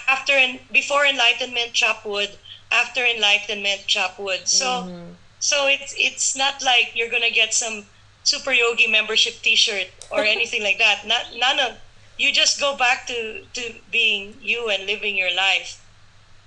after 0.08 0.32
and 0.32 0.60
before 0.72 1.04
enlightenment 1.04 1.72
chop 1.74 2.06
wood 2.06 2.30
after 2.70 3.04
enlightenment 3.04 3.82
chop 3.86 4.18
wood 4.18 4.46
so 4.46 4.66
mm-hmm. 4.66 5.12
so 5.38 5.66
it's 5.66 5.94
it's 5.98 6.36
not 6.36 6.62
like 6.62 6.92
you're 6.94 7.10
gonna 7.10 7.30
get 7.30 7.52
some 7.52 7.84
super 8.22 8.52
yogi 8.52 8.86
membership 8.86 9.34
t-shirt 9.42 9.88
or 10.10 10.20
anything 10.36 10.62
like 10.62 10.78
that. 10.78 11.06
Not 11.06 11.24
none 11.36 11.58
of 11.58 11.78
you 12.18 12.32
just 12.32 12.60
go 12.60 12.76
back 12.76 13.06
to 13.06 13.42
to 13.54 13.74
being 13.90 14.34
you 14.42 14.68
and 14.68 14.86
living 14.86 15.16
your 15.16 15.34
life. 15.34 15.84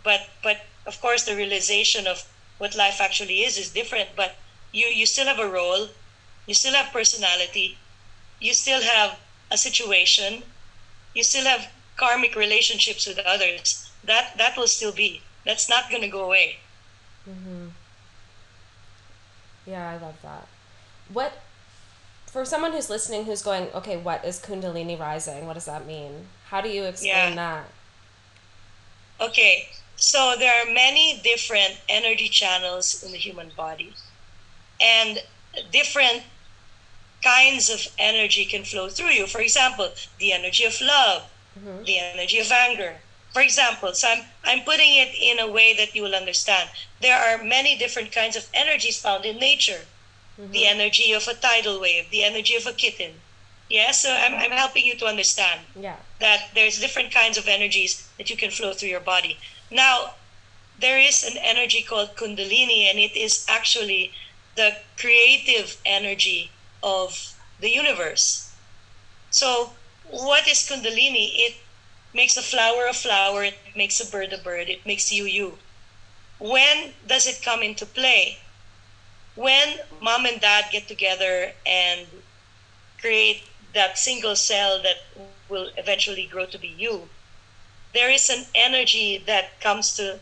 But 0.03 0.29
but 0.41 0.65
of 0.85 0.99
course 1.01 1.23
the 1.23 1.35
realization 1.35 2.07
of 2.07 2.27
what 2.57 2.75
life 2.75 3.01
actually 3.01 3.43
is 3.43 3.57
is 3.57 3.69
different. 3.69 4.09
But 4.15 4.35
you 4.71 4.87
you 4.87 5.05
still 5.05 5.27
have 5.27 5.39
a 5.39 5.49
role. 5.49 5.89
You 6.45 6.53
still 6.53 6.73
have 6.73 6.91
personality. 6.91 7.77
You 8.39 8.53
still 8.53 8.81
have 8.81 9.17
a 9.49 9.57
situation. 9.57 10.43
You 11.15 11.23
still 11.23 11.45
have 11.45 11.71
karmic 11.95 12.35
relationships 12.35 13.07
with 13.07 13.19
others. 13.19 13.89
That 14.03 14.37
that 14.37 14.57
will 14.57 14.67
still 14.67 14.91
be 14.91 15.21
that's 15.45 15.69
not 15.69 15.89
going 15.89 16.01
to 16.01 16.09
go 16.09 16.25
away 16.25 16.57
mm-hmm. 17.29 17.67
yeah 19.65 19.89
i 19.89 19.97
love 20.03 20.15
that 20.21 20.47
what 21.11 21.33
for 22.33 22.43
someone 22.43 22.71
who's 22.71 22.89
listening 22.89 23.25
who's 23.25 23.43
going, 23.43 23.67
okay, 23.75 23.95
what 23.95 24.25
is 24.25 24.39
Kundalini 24.39 24.99
rising? 24.99 25.45
What 25.45 25.53
does 25.53 25.65
that 25.65 25.85
mean? 25.85 26.25
How 26.47 26.61
do 26.61 26.67
you 26.67 26.85
explain 26.85 27.35
yeah. 27.35 27.35
that? 27.35 27.65
Okay, 29.21 29.69
so 29.97 30.33
there 30.39 30.51
are 30.51 30.73
many 30.73 31.21
different 31.23 31.77
energy 31.87 32.27
channels 32.27 33.03
in 33.03 33.11
the 33.11 33.19
human 33.19 33.51
body, 33.55 33.93
and 34.81 35.19
different 35.71 36.23
kinds 37.23 37.69
of 37.69 37.85
energy 37.99 38.45
can 38.45 38.63
flow 38.63 38.89
through 38.89 39.11
you. 39.11 39.27
For 39.27 39.39
example, 39.39 39.89
the 40.17 40.33
energy 40.33 40.65
of 40.65 40.81
love, 40.81 41.29
mm-hmm. 41.55 41.83
the 41.83 41.99
energy 41.99 42.39
of 42.39 42.51
anger. 42.51 42.95
For 43.33 43.41
example, 43.41 43.93
so 43.93 44.07
I'm, 44.07 44.23
I'm 44.45 44.61
putting 44.61 44.95
it 44.95 45.13
in 45.19 45.39
a 45.39 45.51
way 45.51 45.73
that 45.73 45.95
you 45.95 46.03
will 46.03 46.15
understand. 46.15 46.69
There 47.01 47.17
are 47.17 47.43
many 47.43 47.75
different 47.77 48.11
kinds 48.11 48.35
of 48.35 48.47
energies 48.53 49.01
found 49.01 49.25
in 49.25 49.37
nature 49.37 49.81
mm-hmm. 50.39 50.51
the 50.51 50.67
energy 50.67 51.11
of 51.13 51.27
a 51.27 51.33
tidal 51.33 51.81
wave, 51.81 52.09
the 52.11 52.23
energy 52.23 52.55
of 52.55 52.67
a 52.67 52.73
kitten. 52.73 53.13
Yeah, 53.69 53.91
so 53.91 54.13
I'm, 54.13 54.35
I'm 54.35 54.51
helping 54.51 54.85
you 54.85 54.95
to 54.97 55.05
understand 55.05 55.61
yeah. 55.75 55.95
that 56.19 56.49
there's 56.53 56.79
different 56.79 57.11
kinds 57.11 57.37
of 57.37 57.47
energies 57.47 58.07
that 58.17 58.29
you 58.29 58.37
can 58.37 58.51
flow 58.51 58.73
through 58.73 58.89
your 58.89 58.99
body. 58.99 59.37
Now, 59.71 60.13
there 60.79 60.99
is 60.99 61.23
an 61.23 61.37
energy 61.37 61.81
called 61.81 62.15
Kundalini, 62.15 62.89
and 62.89 62.99
it 62.99 63.15
is 63.15 63.45
actually 63.49 64.11
the 64.55 64.77
creative 64.97 65.77
energy 65.85 66.51
of 66.83 67.33
the 67.59 67.69
universe. 67.69 68.53
So, 69.31 69.71
what 70.09 70.47
is 70.47 70.59
Kundalini? 70.69 71.31
It 71.33 71.55
makes 72.13 72.37
a 72.37 72.41
flower 72.41 72.87
a 72.87 72.93
flower, 72.93 73.43
it 73.43 73.57
makes 73.75 73.99
a 73.99 74.05
bird 74.05 74.33
a 74.33 74.37
bird, 74.37 74.69
it 74.69 74.85
makes 74.85 75.11
you 75.11 75.25
you. 75.25 75.57
When 76.39 76.93
does 77.07 77.27
it 77.27 77.41
come 77.43 77.63
into 77.63 77.85
play? 77.85 78.39
when 79.35 79.79
mom 79.99 80.25
and 80.25 80.39
dad 80.41 80.65
get 80.71 80.87
together 80.87 81.51
and 81.65 82.07
create 82.99 83.43
that 83.73 83.97
single 83.97 84.35
cell 84.35 84.81
that 84.81 84.97
will 85.49 85.69
eventually 85.77 86.25
grow 86.25 86.45
to 86.45 86.57
be 86.59 86.67
you 86.67 87.09
there 87.93 88.09
is 88.09 88.29
an 88.29 88.45
energy 88.55 89.17
that 89.17 89.59
comes 89.59 89.95
to 89.95 90.19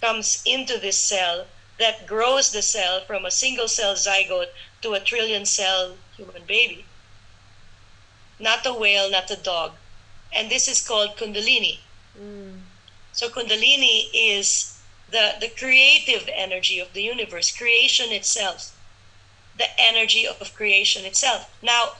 comes 0.00 0.42
into 0.46 0.78
this 0.78 0.98
cell 0.98 1.46
that 1.78 2.06
grows 2.06 2.50
the 2.50 2.62
cell 2.62 3.00
from 3.00 3.24
a 3.24 3.30
single 3.30 3.68
cell 3.68 3.94
zygote 3.94 4.52
to 4.80 4.94
a 4.94 5.00
trillion 5.00 5.44
cell 5.44 5.96
human 6.16 6.44
baby 6.44 6.84
not 8.38 8.64
a 8.66 8.72
whale 8.72 9.10
not 9.10 9.30
a 9.30 9.36
dog 9.36 9.72
and 10.34 10.50
this 10.50 10.68
is 10.68 10.86
called 10.86 11.16
kundalini 11.16 11.78
mm. 12.18 12.58
so 13.12 13.28
kundalini 13.28 14.08
is 14.14 14.76
the, 15.10 15.34
the 15.40 15.48
creative 15.48 16.28
energy 16.34 16.80
of 16.80 16.92
the 16.92 17.02
universe, 17.02 17.56
creation 17.56 18.10
itself, 18.10 18.76
the 19.56 19.68
energy 19.78 20.26
of 20.26 20.54
creation 20.54 21.04
itself. 21.04 21.50
Now, 21.62 21.92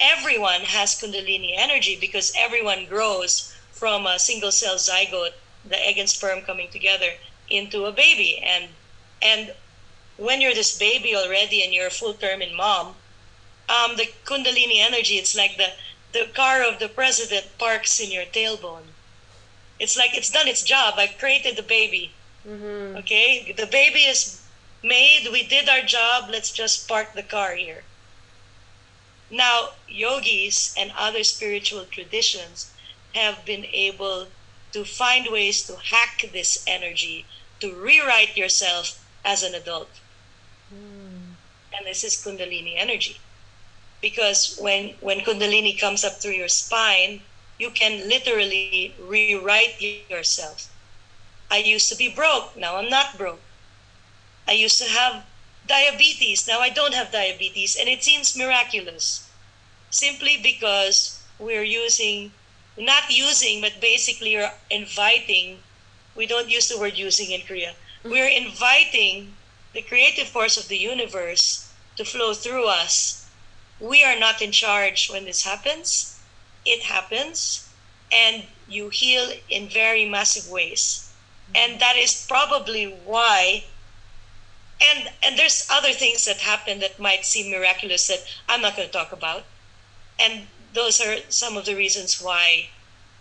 everyone 0.00 0.62
has 0.62 1.00
Kundalini 1.00 1.52
energy 1.56 1.98
because 2.00 2.32
everyone 2.36 2.86
grows 2.86 3.54
from 3.72 4.06
a 4.06 4.18
single 4.18 4.50
cell 4.50 4.76
zygote, 4.76 5.34
the 5.68 5.86
egg 5.86 5.98
and 5.98 6.08
sperm 6.08 6.40
coming 6.42 6.68
together, 6.70 7.12
into 7.48 7.84
a 7.84 7.92
baby. 7.92 8.38
And 8.38 8.68
and 9.22 9.52
when 10.16 10.40
you're 10.40 10.54
this 10.54 10.78
baby 10.78 11.14
already 11.14 11.62
and 11.62 11.74
you're 11.74 11.88
a 11.88 11.90
full 11.90 12.14
term 12.14 12.40
in 12.40 12.56
mom, 12.56 12.94
um, 13.68 13.96
the 13.96 14.08
Kundalini 14.24 14.78
energy, 14.80 15.14
it's 15.16 15.36
like 15.36 15.56
the, 15.56 15.68
the 16.12 16.26
car 16.34 16.62
of 16.62 16.78
the 16.78 16.88
president 16.88 17.46
parks 17.58 18.00
in 18.00 18.10
your 18.10 18.24
tailbone 18.24 18.90
it's 19.80 19.96
like 19.96 20.14
it's 20.14 20.30
done 20.30 20.46
its 20.46 20.62
job. 20.62 20.94
I 20.98 21.06
created 21.06 21.56
the 21.56 21.62
baby. 21.62 22.12
Mm-hmm. 22.46 22.98
Okay, 22.98 23.52
the 23.56 23.66
baby 23.66 24.00
is 24.00 24.42
made. 24.84 25.26
We 25.32 25.46
did 25.46 25.68
our 25.68 25.80
job. 25.80 26.28
Let's 26.30 26.52
just 26.52 26.86
park 26.86 27.14
the 27.14 27.22
car 27.22 27.54
here. 27.54 27.82
Now, 29.30 29.70
yogis 29.88 30.74
and 30.76 30.92
other 30.96 31.24
spiritual 31.24 31.86
traditions 31.86 32.72
have 33.14 33.44
been 33.44 33.64
able 33.72 34.28
to 34.72 34.84
find 34.84 35.28
ways 35.30 35.66
to 35.66 35.76
hack 35.76 36.28
this 36.32 36.62
energy, 36.66 37.24
to 37.60 37.74
rewrite 37.74 38.36
yourself 38.36 39.02
as 39.24 39.42
an 39.42 39.54
adult. 39.54 39.90
Mm. 40.72 41.34
And 41.76 41.86
this 41.86 42.04
is 42.04 42.16
Kundalini 42.16 42.74
energy. 42.76 43.18
Because 44.00 44.56
when, 44.58 44.94
when 45.00 45.20
Kundalini 45.20 45.78
comes 45.78 46.04
up 46.04 46.14
through 46.14 46.32
your 46.32 46.48
spine, 46.48 47.20
you 47.58 47.70
can 47.70 48.08
literally 48.08 48.94
rewrite 48.98 49.80
yourself. 49.80 50.70
I 51.50 51.58
used 51.58 51.90
to 51.90 51.96
be 51.96 52.08
broke, 52.08 52.56
now 52.56 52.76
I'm 52.76 52.88
not 52.88 53.18
broke. 53.18 53.40
I 54.48 54.52
used 54.52 54.80
to 54.82 54.88
have 54.88 55.24
diabetes, 55.66 56.48
now 56.48 56.60
I 56.60 56.70
don't 56.70 56.94
have 56.94 57.12
diabetes, 57.12 57.76
and 57.78 57.88
it 57.88 58.02
seems 58.02 58.36
miraculous. 58.36 59.28
Simply 59.90 60.38
because 60.42 61.22
we're 61.38 61.64
using, 61.64 62.32
not 62.78 63.10
using, 63.10 63.60
but 63.60 63.80
basically 63.80 64.36
are 64.36 64.54
inviting, 64.70 65.58
we 66.16 66.26
don't 66.26 66.48
use 66.48 66.68
the 66.68 66.78
word 66.78 66.96
using 66.96 67.30
in 67.30 67.40
Kriya, 67.42 67.74
we're 68.04 68.28
inviting 68.28 69.34
the 69.74 69.82
creative 69.82 70.28
force 70.28 70.56
of 70.56 70.68
the 70.68 70.78
universe 70.78 71.70
to 71.96 72.04
flow 72.04 72.32
through 72.32 72.66
us. 72.66 73.19
We 73.80 74.04
are 74.04 74.18
not 74.18 74.42
in 74.42 74.52
charge 74.52 75.10
when 75.10 75.24
this 75.24 75.42
happens 75.42 76.20
it 76.64 76.82
happens 76.82 77.68
and 78.12 78.44
you 78.68 78.88
heal 78.88 79.32
in 79.48 79.68
very 79.68 80.04
massive 80.04 80.48
ways. 80.50 81.10
And 81.54 81.80
that 81.80 81.96
is 81.96 82.26
probably 82.28 82.86
why 83.04 83.64
and 84.82 85.10
and 85.22 85.38
there's 85.38 85.66
other 85.70 85.92
things 85.92 86.24
that 86.24 86.38
happen 86.38 86.78
that 86.80 86.98
might 86.98 87.26
seem 87.26 87.50
miraculous 87.50 88.06
that 88.08 88.24
I'm 88.48 88.62
not 88.62 88.76
going 88.76 88.88
to 88.88 88.92
talk 88.92 89.12
about. 89.12 89.44
And 90.18 90.46
those 90.72 91.00
are 91.00 91.18
some 91.28 91.56
of 91.56 91.66
the 91.66 91.76
reasons 91.76 92.20
why 92.20 92.68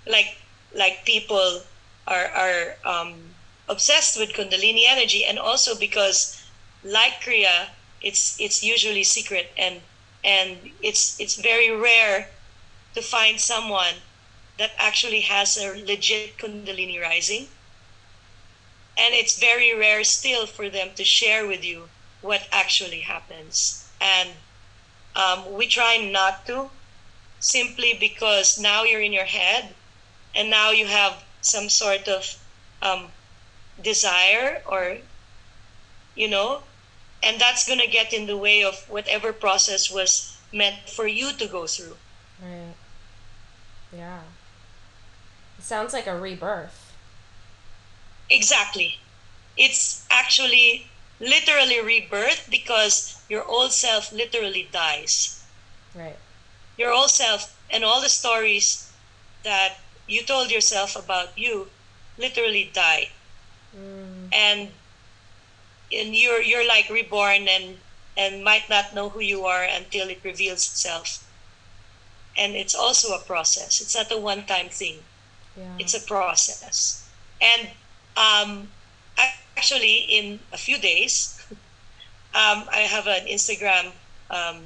like 0.08 0.38
like 0.74 1.06
people 1.06 1.64
are 2.08 2.28
are 2.28 2.76
um, 2.86 3.36
obsessed 3.68 4.18
with 4.18 4.34
kundalini 4.34 4.84
energy 4.88 5.26
and 5.26 5.38
also 5.38 5.76
because 5.76 6.42
like 6.84 7.22
kriya 7.22 7.68
it's 8.02 8.40
it's 8.40 8.64
usually 8.64 9.04
secret 9.04 9.52
and 9.58 9.82
and 10.24 10.72
it's 10.82 11.20
it's 11.20 11.36
very 11.36 11.70
rare 11.72 12.30
to 12.94 13.02
find 13.02 13.40
someone 13.40 13.96
that 14.58 14.72
actually 14.78 15.22
has 15.22 15.58
a 15.58 15.84
legit 15.86 16.38
Kundalini 16.38 17.02
rising. 17.02 17.48
and 18.98 19.14
it's 19.16 19.40
very 19.40 19.74
rare 19.74 20.04
still 20.04 20.46
for 20.46 20.70
them 20.70 20.90
to 20.96 21.04
share 21.04 21.48
with 21.48 21.64
you 21.64 21.90
what 22.22 22.48
actually 22.52 23.02
happens. 23.02 23.90
And 24.02 24.30
um, 25.16 25.54
we 25.54 25.68
try 25.68 25.98
not 25.98 26.46
to 26.48 26.70
simply 27.40 27.94
because 28.00 28.60
now 28.60 28.84
you're 28.84 29.02
in 29.02 29.14
your 29.14 29.26
head 29.26 29.76
and 30.36 30.50
now 30.50 30.72
you 30.72 30.88
have 30.88 31.24
some 31.42 31.70
sort 31.70 32.08
of 32.08 32.38
um, 32.82 33.12
desire 33.82 34.62
or, 34.66 34.98
you 36.16 36.28
know, 36.28 36.64
and 37.24 37.40
that's 37.40 37.68
going 37.68 37.80
to 37.80 37.88
get 37.88 38.14
in 38.14 38.28
the 38.28 38.38
way 38.38 38.64
of 38.64 38.76
whatever 38.90 39.34
process 39.34 39.92
was 39.92 40.38
meant 40.54 40.90
for 40.90 41.08
you 41.08 41.32
to 41.34 41.48
go 41.48 41.68
through. 41.68 41.96
Right. 42.42 42.76
Yeah. 43.96 44.22
It 45.58 45.64
sounds 45.64 45.94
like 45.94 46.08
a 46.08 46.18
rebirth. 46.18 46.96
Exactly. 48.30 49.00
It's 49.58 50.06
actually 50.10 50.88
literally 51.20 51.82
rebirth 51.82 52.48
because 52.50 53.22
your 53.28 53.44
old 53.46 53.74
self 53.74 54.14
literally 54.14 54.70
dies. 54.72 55.44
Right. 55.94 56.18
Your 56.78 56.92
old 56.92 57.10
self 57.10 57.60
and 57.70 57.84
all 57.84 58.02
the 58.02 58.10
stories 58.10 58.92
that 59.44 59.78
you 60.08 60.24
told 60.24 60.52
yourself 60.52 60.96
about 60.96 61.38
you 61.38 61.68
literally 62.18 62.70
die. 62.74 63.10
Mm. 63.76 64.34
And 64.34 64.70
and 65.94 66.16
you're 66.16 66.42
you're 66.42 66.68
like 66.68 66.90
reborn 66.90 67.48
and 67.48 67.78
and 68.18 68.44
might 68.44 68.70
not 68.70 68.94
know 68.94 69.10
who 69.10 69.22
you 69.22 69.46
are 69.46 69.64
until 69.64 70.10
it 70.10 70.22
reveals 70.24 70.66
itself. 70.68 71.26
And 72.38 72.56
it's 72.56 72.76
also 72.76 73.14
a 73.16 73.20
process. 73.20 73.82
It's 73.82 73.96
not 73.96 74.12
a 74.12 74.18
one-time 74.18 74.70
thing. 74.70 75.00
Yeah. 75.58 75.76
It's 75.80 75.94
a 75.94 76.02
process. 76.06 77.10
And 77.42 77.70
um, 78.16 78.70
actually, 79.58 79.98
in 79.98 80.40
a 80.54 80.58
few 80.58 80.78
days, 80.78 81.46
um, 81.52 82.68
I 82.72 82.88
have 82.90 83.08
an 83.08 83.26
Instagram 83.28 83.92
um, 84.30 84.64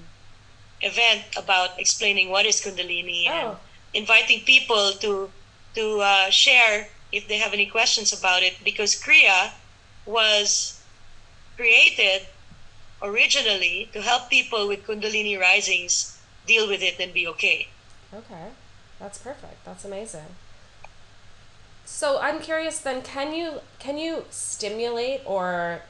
event 0.82 1.24
about 1.38 1.80
explaining 1.80 2.30
what 2.30 2.46
is 2.46 2.62
Kundalini 2.62 3.28
and 3.28 3.48
Oh. 3.48 3.60
inviting 3.94 4.42
people 4.42 4.94
to 5.02 5.32
to 5.76 6.02
uh, 6.02 6.30
share 6.30 6.90
if 7.12 7.28
they 7.28 7.38
have 7.38 7.54
any 7.54 7.66
questions 7.66 8.14
about 8.14 8.44
it 8.44 8.54
because 8.64 8.96
Kriya 9.00 9.52
was 10.06 10.83
created 11.56 12.28
originally 13.02 13.90
to 13.94 14.02
help 14.02 14.30
people 14.30 14.68
with 14.68 14.86
Kundalini 14.86 15.40
risings 15.40 16.20
deal 16.48 16.68
with 16.68 16.82
it 16.82 17.00
and 17.00 17.14
be 17.14 17.28
okay. 17.28 17.68
Okay. 18.14 18.48
That's 19.00 19.18
perfect. 19.18 19.66
That's 19.66 19.86
amazing. 19.86 20.36
So 21.86 22.20
I'm 22.20 22.40
curious 22.40 22.80
then 22.80 23.02
can 23.02 23.34
you 23.34 23.60
can 23.80 23.98
you 23.98 24.26
stimulate 24.30 25.22
or 25.26 25.82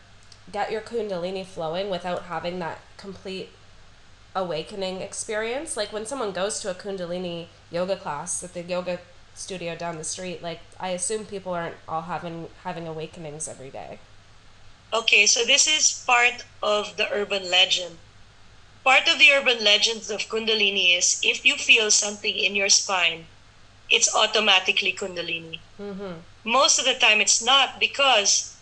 get 0.51 0.72
your 0.72 0.82
kundalini 0.82 1.45
flowing 1.45 1.89
without 1.89 2.24
having 2.24 2.59
that 2.59 2.80
complete 2.97 3.49
awakening 4.36 5.01
experience? 5.01 5.78
Like 5.78 5.93
when 5.93 6.05
someone 6.05 6.32
goes 6.32 6.59
to 6.61 6.72
a 6.72 6.74
kundalini 6.74 7.47
yoga 7.72 7.95
class 7.95 8.43
at 8.43 8.53
the 8.53 8.64
yoga 8.64 8.99
studio 9.36 9.76
down 9.76 9.97
the 9.97 10.03
street, 10.03 10.41
like 10.41 10.61
I 10.80 10.89
assume 10.89 11.26
people 11.26 11.53
aren't 11.53 11.76
all 11.88 12.01
having 12.01 12.47
having 12.64 12.88
awakenings 12.88 13.47
every 13.47 13.70
day. 13.70 13.99
Okay, 14.93 15.25
so 15.25 15.43
this 15.43 15.67
is 15.67 16.03
part 16.05 16.45
of 16.61 16.95
the 16.97 17.09
urban 17.11 17.49
legend. 17.49 17.97
Part 18.83 19.07
of 19.09 19.17
the 19.19 19.31
urban 19.31 19.63
legends 19.63 20.09
of 20.09 20.21
Kundalini 20.29 20.97
is 20.97 21.19
if 21.23 21.45
you 21.45 21.57
feel 21.57 21.89
something 21.91 22.37
in 22.37 22.55
your 22.55 22.69
spine, 22.69 23.25
it's 23.89 24.13
automatically 24.13 24.93
Kundalini. 24.93 25.59
Mhm. 25.79 26.21
Most 26.43 26.79
of 26.79 26.85
the 26.85 26.93
time, 26.93 27.19
it's 27.21 27.41
not 27.41 27.79
because, 27.79 28.53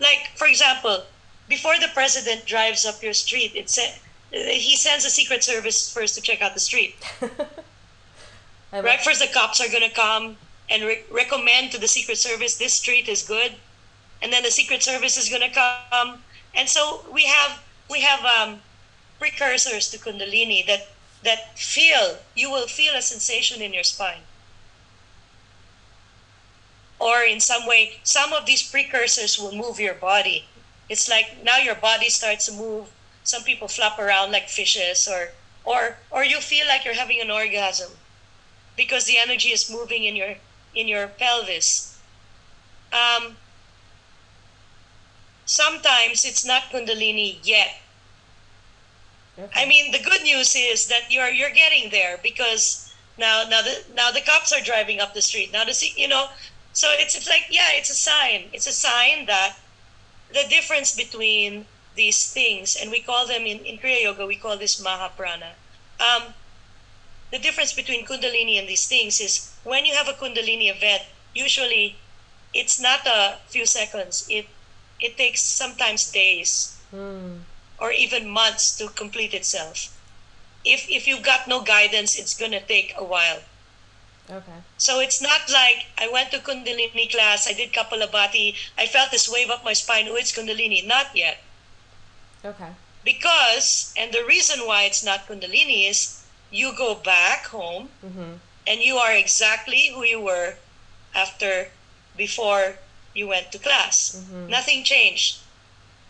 like, 0.00 0.36
for 0.36 0.46
example, 0.46 1.04
before 1.48 1.78
the 1.78 1.88
president 1.88 2.46
drives 2.46 2.84
up 2.86 3.02
your 3.02 3.14
street, 3.14 3.52
it 3.54 3.68
sa- 3.70 3.94
he 4.32 4.76
sends 4.76 5.04
a 5.04 5.10
Secret 5.10 5.44
Service 5.44 5.92
first 5.92 6.14
to 6.14 6.20
check 6.20 6.40
out 6.42 6.54
the 6.54 6.60
street. 6.60 6.96
Right? 8.72 9.00
First, 9.00 9.20
the 9.20 9.28
cops 9.28 9.60
are 9.60 9.68
going 9.68 9.88
to 9.88 9.94
come 9.94 10.36
and 10.68 10.82
re- 10.84 11.02
recommend 11.10 11.70
to 11.72 11.78
the 11.78 11.86
Secret 11.86 12.18
Service 12.18 12.56
this 12.56 12.74
street 12.74 13.08
is 13.08 13.22
good, 13.22 13.54
and 14.24 14.32
then 14.32 14.42
the 14.42 14.50
Secret 14.50 14.82
Service 14.82 15.18
is 15.18 15.28
going 15.28 15.42
to 15.42 15.50
come, 15.50 16.24
and 16.56 16.66
so 16.66 17.04
we 17.12 17.24
have 17.26 17.62
we 17.90 18.00
have 18.00 18.24
um, 18.24 18.62
precursors 19.18 19.90
to 19.90 19.98
Kundalini 19.98 20.66
that 20.66 20.88
that 21.22 21.58
feel 21.58 22.16
you 22.34 22.50
will 22.50 22.66
feel 22.66 22.94
a 22.96 23.02
sensation 23.02 23.60
in 23.60 23.74
your 23.74 23.84
spine, 23.84 24.24
or 26.98 27.20
in 27.22 27.38
some 27.38 27.66
way, 27.66 28.00
some 28.02 28.32
of 28.32 28.46
these 28.46 28.62
precursors 28.62 29.38
will 29.38 29.54
move 29.54 29.78
your 29.78 29.94
body. 29.94 30.46
It's 30.88 31.06
like 31.06 31.44
now 31.44 31.58
your 31.58 31.74
body 31.76 32.08
starts 32.08 32.46
to 32.46 32.52
move. 32.52 32.88
Some 33.24 33.42
people 33.42 33.68
flop 33.68 33.98
around 33.98 34.32
like 34.32 34.48
fishes, 34.48 35.06
or 35.06 35.32
or 35.64 35.98
or 36.10 36.24
you 36.24 36.40
feel 36.40 36.66
like 36.66 36.86
you're 36.86 36.94
having 36.94 37.20
an 37.20 37.30
orgasm 37.30 37.92
because 38.74 39.04
the 39.04 39.18
energy 39.18 39.50
is 39.50 39.70
moving 39.70 40.04
in 40.04 40.16
your 40.16 40.36
in 40.74 40.88
your 40.88 41.08
pelvis. 41.08 41.98
Um, 42.90 43.36
sometimes 45.46 46.24
it's 46.24 46.44
not 46.44 46.62
kundalini 46.72 47.38
yet. 47.42 47.80
Okay. 49.38 49.62
I 49.62 49.66
mean, 49.66 49.90
the 49.90 49.98
good 49.98 50.22
news 50.22 50.54
is 50.56 50.86
that 50.88 51.10
you're 51.10 51.30
you're 51.30 51.50
getting 51.50 51.90
there 51.90 52.18
because 52.22 52.94
now 53.18 53.44
now 53.48 53.62
the 53.62 53.82
now 53.94 54.10
the 54.10 54.20
cops 54.20 54.52
are 54.52 54.60
driving 54.60 55.00
up 55.00 55.14
the 55.14 55.22
street. 55.22 55.52
Now 55.52 55.64
to 55.64 55.74
see 55.74 55.92
you 55.96 56.08
know, 56.08 56.28
so 56.72 56.88
it's 56.92 57.14
it's 57.16 57.28
like 57.28 57.46
yeah, 57.50 57.70
it's 57.72 57.90
a 57.90 57.94
sign. 57.94 58.44
It's 58.52 58.66
a 58.66 58.72
sign 58.72 59.26
that 59.26 59.56
the 60.32 60.44
difference 60.48 60.94
between 60.94 61.66
these 61.96 62.32
things, 62.32 62.76
and 62.80 62.90
we 62.90 63.00
call 63.00 63.26
them 63.26 63.42
in 63.46 63.58
in 63.64 63.78
Kriya 63.78 64.02
Yoga, 64.02 64.26
we 64.26 64.36
call 64.36 64.56
this 64.56 64.80
Mahaprana. 64.80 65.54
Um, 65.98 66.34
the 67.30 67.38
difference 67.38 67.72
between 67.72 68.06
Kundalini 68.06 68.58
and 68.58 68.68
these 68.68 68.86
things 68.86 69.20
is 69.20 69.50
when 69.64 69.84
you 69.86 69.94
have 69.94 70.06
a 70.06 70.12
Kundalini 70.12 70.70
event, 70.70 71.02
usually 71.34 71.96
it's 72.52 72.80
not 72.80 73.06
a 73.06 73.38
few 73.48 73.66
seconds. 73.66 74.26
It 74.30 74.46
it 75.00 75.16
takes 75.16 75.40
sometimes 75.42 76.10
days 76.10 76.76
Hmm. 76.90 77.42
or 77.78 77.90
even 77.92 78.28
months 78.28 78.76
to 78.78 78.88
complete 78.88 79.34
itself. 79.34 79.88
If 80.64 80.88
if 80.88 81.06
you've 81.06 81.22
got 81.26 81.48
no 81.48 81.60
guidance, 81.60 82.16
it's 82.18 82.34
gonna 82.34 82.60
take 82.60 82.94
a 82.96 83.04
while. 83.04 83.42
Okay. 84.30 84.60
So 84.78 85.00
it's 85.00 85.20
not 85.20 85.50
like 85.50 85.84
I 85.98 86.08
went 86.08 86.30
to 86.30 86.38
Kundalini 86.38 87.10
class, 87.10 87.46
I 87.46 87.52
did 87.52 87.72
Kapalabhati, 87.74 88.56
I 88.78 88.86
felt 88.86 89.10
this 89.10 89.28
wave 89.28 89.50
up 89.50 89.64
my 89.64 89.74
spine, 89.74 90.08
oh, 90.08 90.14
it's 90.16 90.32
Kundalini. 90.32 90.86
Not 90.86 91.14
yet. 91.14 91.42
Okay. 92.44 92.72
Because, 93.04 93.92
and 93.98 94.12
the 94.12 94.24
reason 94.24 94.66
why 94.66 94.84
it's 94.84 95.04
not 95.04 95.26
Kundalini 95.26 95.88
is 95.90 96.22
you 96.50 96.72
go 96.72 96.94
back 96.94 97.46
home 97.48 97.90
Mhm. 98.02 98.38
and 98.66 98.80
you 98.80 98.96
are 98.96 99.12
exactly 99.12 99.88
who 99.88 100.04
you 100.04 100.20
were 100.20 100.56
after, 101.14 101.70
before 102.16 102.78
you 103.14 103.26
went 103.28 103.50
to 103.52 103.58
class. 103.58 104.12
Mhm. 104.16 104.48
Nothing 104.48 104.84
changed. 104.84 105.38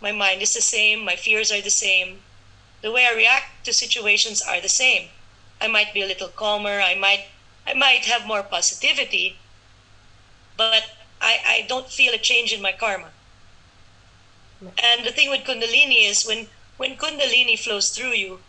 My 0.01 0.13
mind 0.13 0.43
is 0.43 0.55
the 0.55 0.61
same, 0.61 1.05
my 1.05 1.17
fears 1.17 1.53
are 1.53 1.61
the 1.61 1.71
same. 1.71 2.23
The 2.83 2.91
way 2.91 3.07
I 3.07 3.13
react 3.13 3.65
to 3.65 3.73
situations 3.73 4.43
are 4.43 4.61
the 4.61 4.69
same. 4.69 5.11
I 5.61 5.69
might 5.69 5.95
be 5.95 6.03
a 6.03 6.07
little 6.07 6.29
calmer, 6.29 6.81
I 6.81 6.95
might 6.95 7.27
I 7.67 7.75
might 7.75 8.05
have 8.05 8.27
more 8.27 8.43
positivity, 8.43 9.39
but 10.57 10.85
I, 11.21 11.41
I 11.47 11.61
don't 11.69 11.91
feel 11.91 12.13
a 12.13 12.19
change 12.19 12.53
in 12.53 12.61
my 12.61 12.73
karma. 12.73 13.11
And 14.79 15.05
the 15.05 15.13
thing 15.13 15.31
with 15.31 15.45
Kundalini 15.45 16.05
is 16.05 16.25
when, 16.27 16.49
when 16.77 16.97
Kundalini 16.97 17.59
flows 17.59 17.91
through 17.91 18.13
you, 18.13 18.41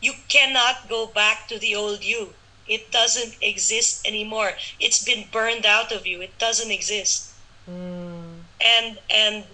you 0.00 0.14
cannot 0.28 0.88
go 0.88 1.06
back 1.06 1.48
to 1.48 1.58
the 1.58 1.74
old 1.74 2.02
you. 2.02 2.34
It 2.66 2.90
doesn't 2.90 3.36
exist 3.42 4.06
anymore. 4.06 4.56
It's 4.78 5.02
been 5.02 5.28
burned 5.30 5.66
out 5.66 5.92
of 5.92 6.06
you. 6.06 6.20
It 6.20 6.38
doesn't 6.38 6.70
exist. 6.70 7.29
Mm. 7.70 8.40
And 8.60 8.98
and 9.10 9.44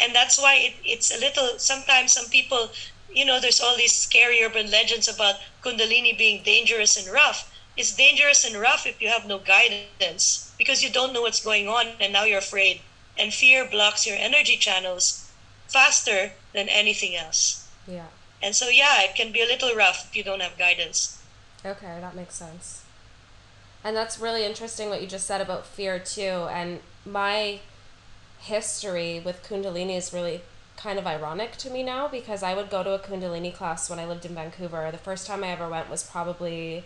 and 0.00 0.14
that's 0.14 0.38
why 0.40 0.56
it, 0.56 0.74
it's 0.84 1.10
a 1.10 1.18
little 1.20 1.58
sometimes 1.58 2.12
some 2.12 2.26
people 2.26 2.70
you 3.12 3.24
know 3.24 3.40
there's 3.40 3.60
all 3.60 3.76
these 3.76 3.92
scary 3.92 4.42
urban 4.42 4.70
legends 4.70 5.08
about 5.08 5.36
kundalini 5.62 6.16
being 6.16 6.42
dangerous 6.42 6.96
and 6.96 7.12
rough 7.12 7.48
it's 7.76 7.94
dangerous 7.96 8.44
and 8.44 8.56
rough 8.56 8.86
if 8.86 9.00
you 9.00 9.08
have 9.08 9.26
no 9.26 9.38
guidance 9.38 10.52
because 10.58 10.82
you 10.82 10.90
don't 10.90 11.12
know 11.12 11.22
what's 11.22 11.42
going 11.44 11.68
on 11.68 11.86
and 12.00 12.12
now 12.12 12.24
you're 12.24 12.38
afraid 12.38 12.80
and 13.18 13.32
fear 13.32 13.64
blocks 13.68 14.06
your 14.06 14.16
energy 14.18 14.56
channels 14.56 15.30
faster 15.68 16.32
than 16.54 16.68
anything 16.68 17.14
else 17.16 17.68
Yeah. 17.86 18.08
and 18.42 18.54
so 18.54 18.68
yeah 18.68 19.02
it 19.02 19.14
can 19.14 19.32
be 19.32 19.42
a 19.42 19.46
little 19.46 19.74
rough 19.74 20.06
if 20.08 20.16
you 20.16 20.24
don't 20.24 20.40
have 20.42 20.58
guidance 20.58 21.18
Okay, 21.64 21.98
that 22.00 22.16
makes 22.16 22.34
sense. 22.34 22.82
And 23.84 23.96
that's 23.96 24.18
really 24.18 24.44
interesting 24.44 24.88
what 24.88 25.00
you 25.00 25.06
just 25.06 25.26
said 25.26 25.40
about 25.40 25.66
fear 25.66 25.98
too. 25.98 26.48
And 26.50 26.80
my 27.04 27.60
history 28.40 29.20
with 29.24 29.42
Kundalini 29.42 29.96
is 29.96 30.12
really 30.12 30.40
kind 30.76 30.98
of 30.98 31.06
ironic 31.06 31.56
to 31.58 31.70
me 31.70 31.82
now 31.82 32.08
because 32.08 32.42
I 32.42 32.54
would 32.54 32.70
go 32.70 32.82
to 32.82 32.90
a 32.94 32.98
Kundalini 32.98 33.54
class 33.54 33.88
when 33.88 33.98
I 33.98 34.06
lived 34.06 34.24
in 34.24 34.34
Vancouver. 34.34 34.88
The 34.90 34.98
first 34.98 35.26
time 35.26 35.44
I 35.44 35.48
ever 35.48 35.68
went 35.68 35.88
was 35.90 36.02
probably 36.02 36.84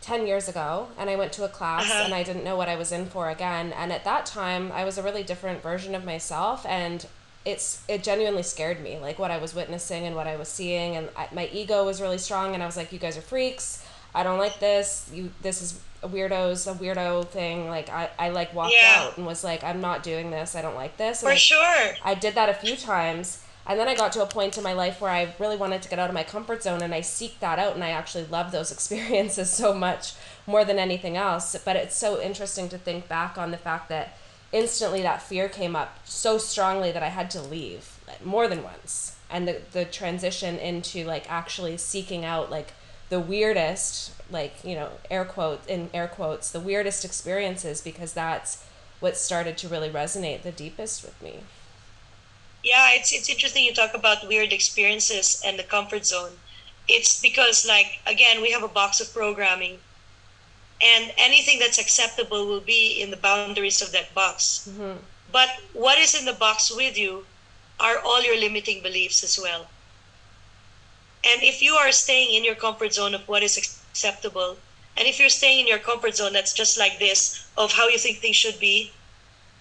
10 0.00 0.26
years 0.26 0.48
ago 0.48 0.88
and 0.98 1.08
I 1.10 1.16
went 1.16 1.32
to 1.34 1.44
a 1.44 1.48
class 1.48 1.90
Uh-huh. 1.90 2.02
and 2.04 2.14
I 2.14 2.22
didn't 2.22 2.44
know 2.44 2.56
what 2.56 2.68
I 2.68 2.76
was 2.76 2.92
in 2.92 3.06
for 3.06 3.28
again 3.30 3.72
and 3.72 3.92
at 3.92 4.04
that 4.04 4.26
time 4.26 4.70
I 4.72 4.84
was 4.84 4.98
a 4.98 5.02
really 5.02 5.22
different 5.22 5.62
version 5.62 5.94
of 5.94 6.04
myself 6.04 6.64
and 6.66 7.06
it's 7.44 7.82
it 7.88 8.02
genuinely 8.02 8.42
scared 8.42 8.80
me 8.80 8.98
like 8.98 9.18
what 9.18 9.30
I 9.30 9.38
was 9.38 9.54
witnessing 9.54 10.04
and 10.04 10.14
what 10.16 10.26
I 10.26 10.36
was 10.36 10.48
seeing 10.48 10.96
and 10.96 11.08
I, 11.16 11.28
my 11.32 11.48
ego 11.52 11.84
was 11.84 12.00
really 12.00 12.18
strong 12.18 12.54
and 12.54 12.62
I 12.62 12.66
was 12.66 12.76
like 12.76 12.92
you 12.92 12.98
guys 12.98 13.16
are 13.16 13.22
freaks 13.22 13.84
I 14.16 14.22
don't 14.24 14.38
like 14.38 14.58
this 14.58 15.08
you 15.12 15.30
this 15.42 15.62
is 15.62 15.78
a 16.02 16.08
weirdos 16.08 16.70
a 16.70 16.74
weirdo 16.74 17.28
thing 17.28 17.68
like 17.68 17.88
I, 17.90 18.10
I 18.18 18.28
like 18.30 18.52
walked 18.54 18.74
Yeah. 18.80 18.94
out 19.04 19.16
and 19.16 19.26
was 19.26 19.44
like 19.44 19.62
I'm 19.62 19.80
not 19.80 20.02
doing 20.02 20.30
this 20.30 20.54
I 20.56 20.62
don't 20.62 20.74
like 20.74 20.96
this 20.96 21.22
and 21.22 21.28
For 21.28 21.32
I- 21.32 21.36
sure. 21.36 21.94
I 22.04 22.14
did 22.14 22.34
that 22.34 22.48
a 22.48 22.54
few 22.54 22.76
times. 22.76 23.42
And 23.68 23.80
then 23.80 23.88
I 23.88 23.96
got 23.96 24.12
to 24.12 24.22
a 24.22 24.26
point 24.26 24.56
in 24.56 24.62
my 24.62 24.74
life 24.74 25.00
where 25.00 25.10
I 25.10 25.34
really 25.40 25.56
wanted 25.56 25.82
to 25.82 25.88
get 25.88 25.98
out 25.98 26.08
of 26.08 26.14
my 26.14 26.22
comfort 26.22 26.62
zone 26.62 26.82
and 26.82 26.94
I 26.94 27.00
seek 27.00 27.40
that 27.40 27.58
out 27.58 27.74
and 27.74 27.82
I 27.82 27.90
actually 27.90 28.24
love 28.26 28.52
those 28.52 28.70
experiences 28.76 29.50
so 29.50 29.74
much 29.74 30.12
more 30.46 30.64
than 30.64 30.78
anything 30.78 31.16
else. 31.16 31.56
But 31.64 31.74
it's 31.74 31.96
so 31.96 32.20
interesting 32.22 32.68
to 32.68 32.78
think 32.78 33.08
back 33.08 33.36
on 33.36 33.50
the 33.50 33.56
fact 33.56 33.88
that 33.88 34.16
instantly 34.52 35.02
that 35.02 35.20
fear 35.20 35.48
came 35.48 35.74
up 35.74 35.98
so 36.04 36.38
strongly 36.38 36.92
that 36.92 37.02
I 37.02 37.08
had 37.08 37.28
to 37.32 37.42
leave 37.42 37.98
like, 38.06 38.24
more 38.24 38.46
than 38.46 38.62
once. 38.62 39.16
And 39.28 39.48
the, 39.48 39.60
the 39.72 39.84
transition 39.84 40.58
into 40.60 41.02
like 41.04 41.28
actually 41.28 41.76
seeking 41.76 42.24
out 42.24 42.52
like 42.52 42.68
the 43.08 43.20
weirdest, 43.20 44.12
like, 44.30 44.64
you 44.64 44.74
know, 44.74 44.90
air 45.10 45.24
quote 45.24 45.66
in 45.68 45.90
air 45.94 46.08
quotes, 46.08 46.50
the 46.50 46.60
weirdest 46.60 47.04
experiences 47.04 47.80
because 47.80 48.12
that's 48.12 48.64
what 49.00 49.16
started 49.16 49.56
to 49.58 49.68
really 49.68 49.90
resonate 49.90 50.42
the 50.42 50.52
deepest 50.52 51.04
with 51.04 51.20
me. 51.22 51.40
Yeah, 52.64 52.88
it's 52.92 53.12
it's 53.12 53.28
interesting 53.28 53.64
you 53.64 53.74
talk 53.74 53.94
about 53.94 54.26
weird 54.26 54.52
experiences 54.52 55.42
and 55.46 55.58
the 55.58 55.62
comfort 55.62 56.04
zone. 56.04 56.32
It's 56.88 57.20
because 57.20 57.66
like 57.66 58.00
again, 58.06 58.42
we 58.42 58.50
have 58.50 58.64
a 58.64 58.68
box 58.68 59.00
of 59.00 59.12
programming 59.12 59.78
and 60.80 61.12
anything 61.16 61.58
that's 61.58 61.78
acceptable 61.78 62.46
will 62.46 62.60
be 62.60 63.00
in 63.00 63.10
the 63.10 63.16
boundaries 63.16 63.80
of 63.80 63.92
that 63.92 64.12
box. 64.14 64.68
Mm-hmm. 64.70 64.98
But 65.32 65.48
what 65.72 65.98
is 65.98 66.18
in 66.18 66.24
the 66.24 66.32
box 66.32 66.74
with 66.74 66.98
you 66.98 67.24
are 67.80 67.98
all 67.98 68.22
your 68.22 68.38
limiting 68.38 68.82
beliefs 68.82 69.22
as 69.22 69.38
well. 69.40 69.66
And 71.26 71.42
if 71.42 71.60
you 71.60 71.74
are 71.74 71.90
staying 71.90 72.34
in 72.34 72.44
your 72.44 72.54
comfort 72.54 72.92
zone 72.92 73.14
of 73.14 73.26
what 73.26 73.42
is 73.42 73.56
acceptable, 73.56 74.56
and 74.96 75.08
if 75.08 75.18
you're 75.18 75.28
staying 75.28 75.60
in 75.60 75.66
your 75.66 75.78
comfort 75.78 76.16
zone 76.16 76.32
that's 76.32 76.52
just 76.52 76.78
like 76.78 76.98
this 76.98 77.46
of 77.58 77.72
how 77.72 77.88
you 77.88 77.98
think 77.98 78.18
things 78.18 78.36
should 78.36 78.60
be, 78.60 78.92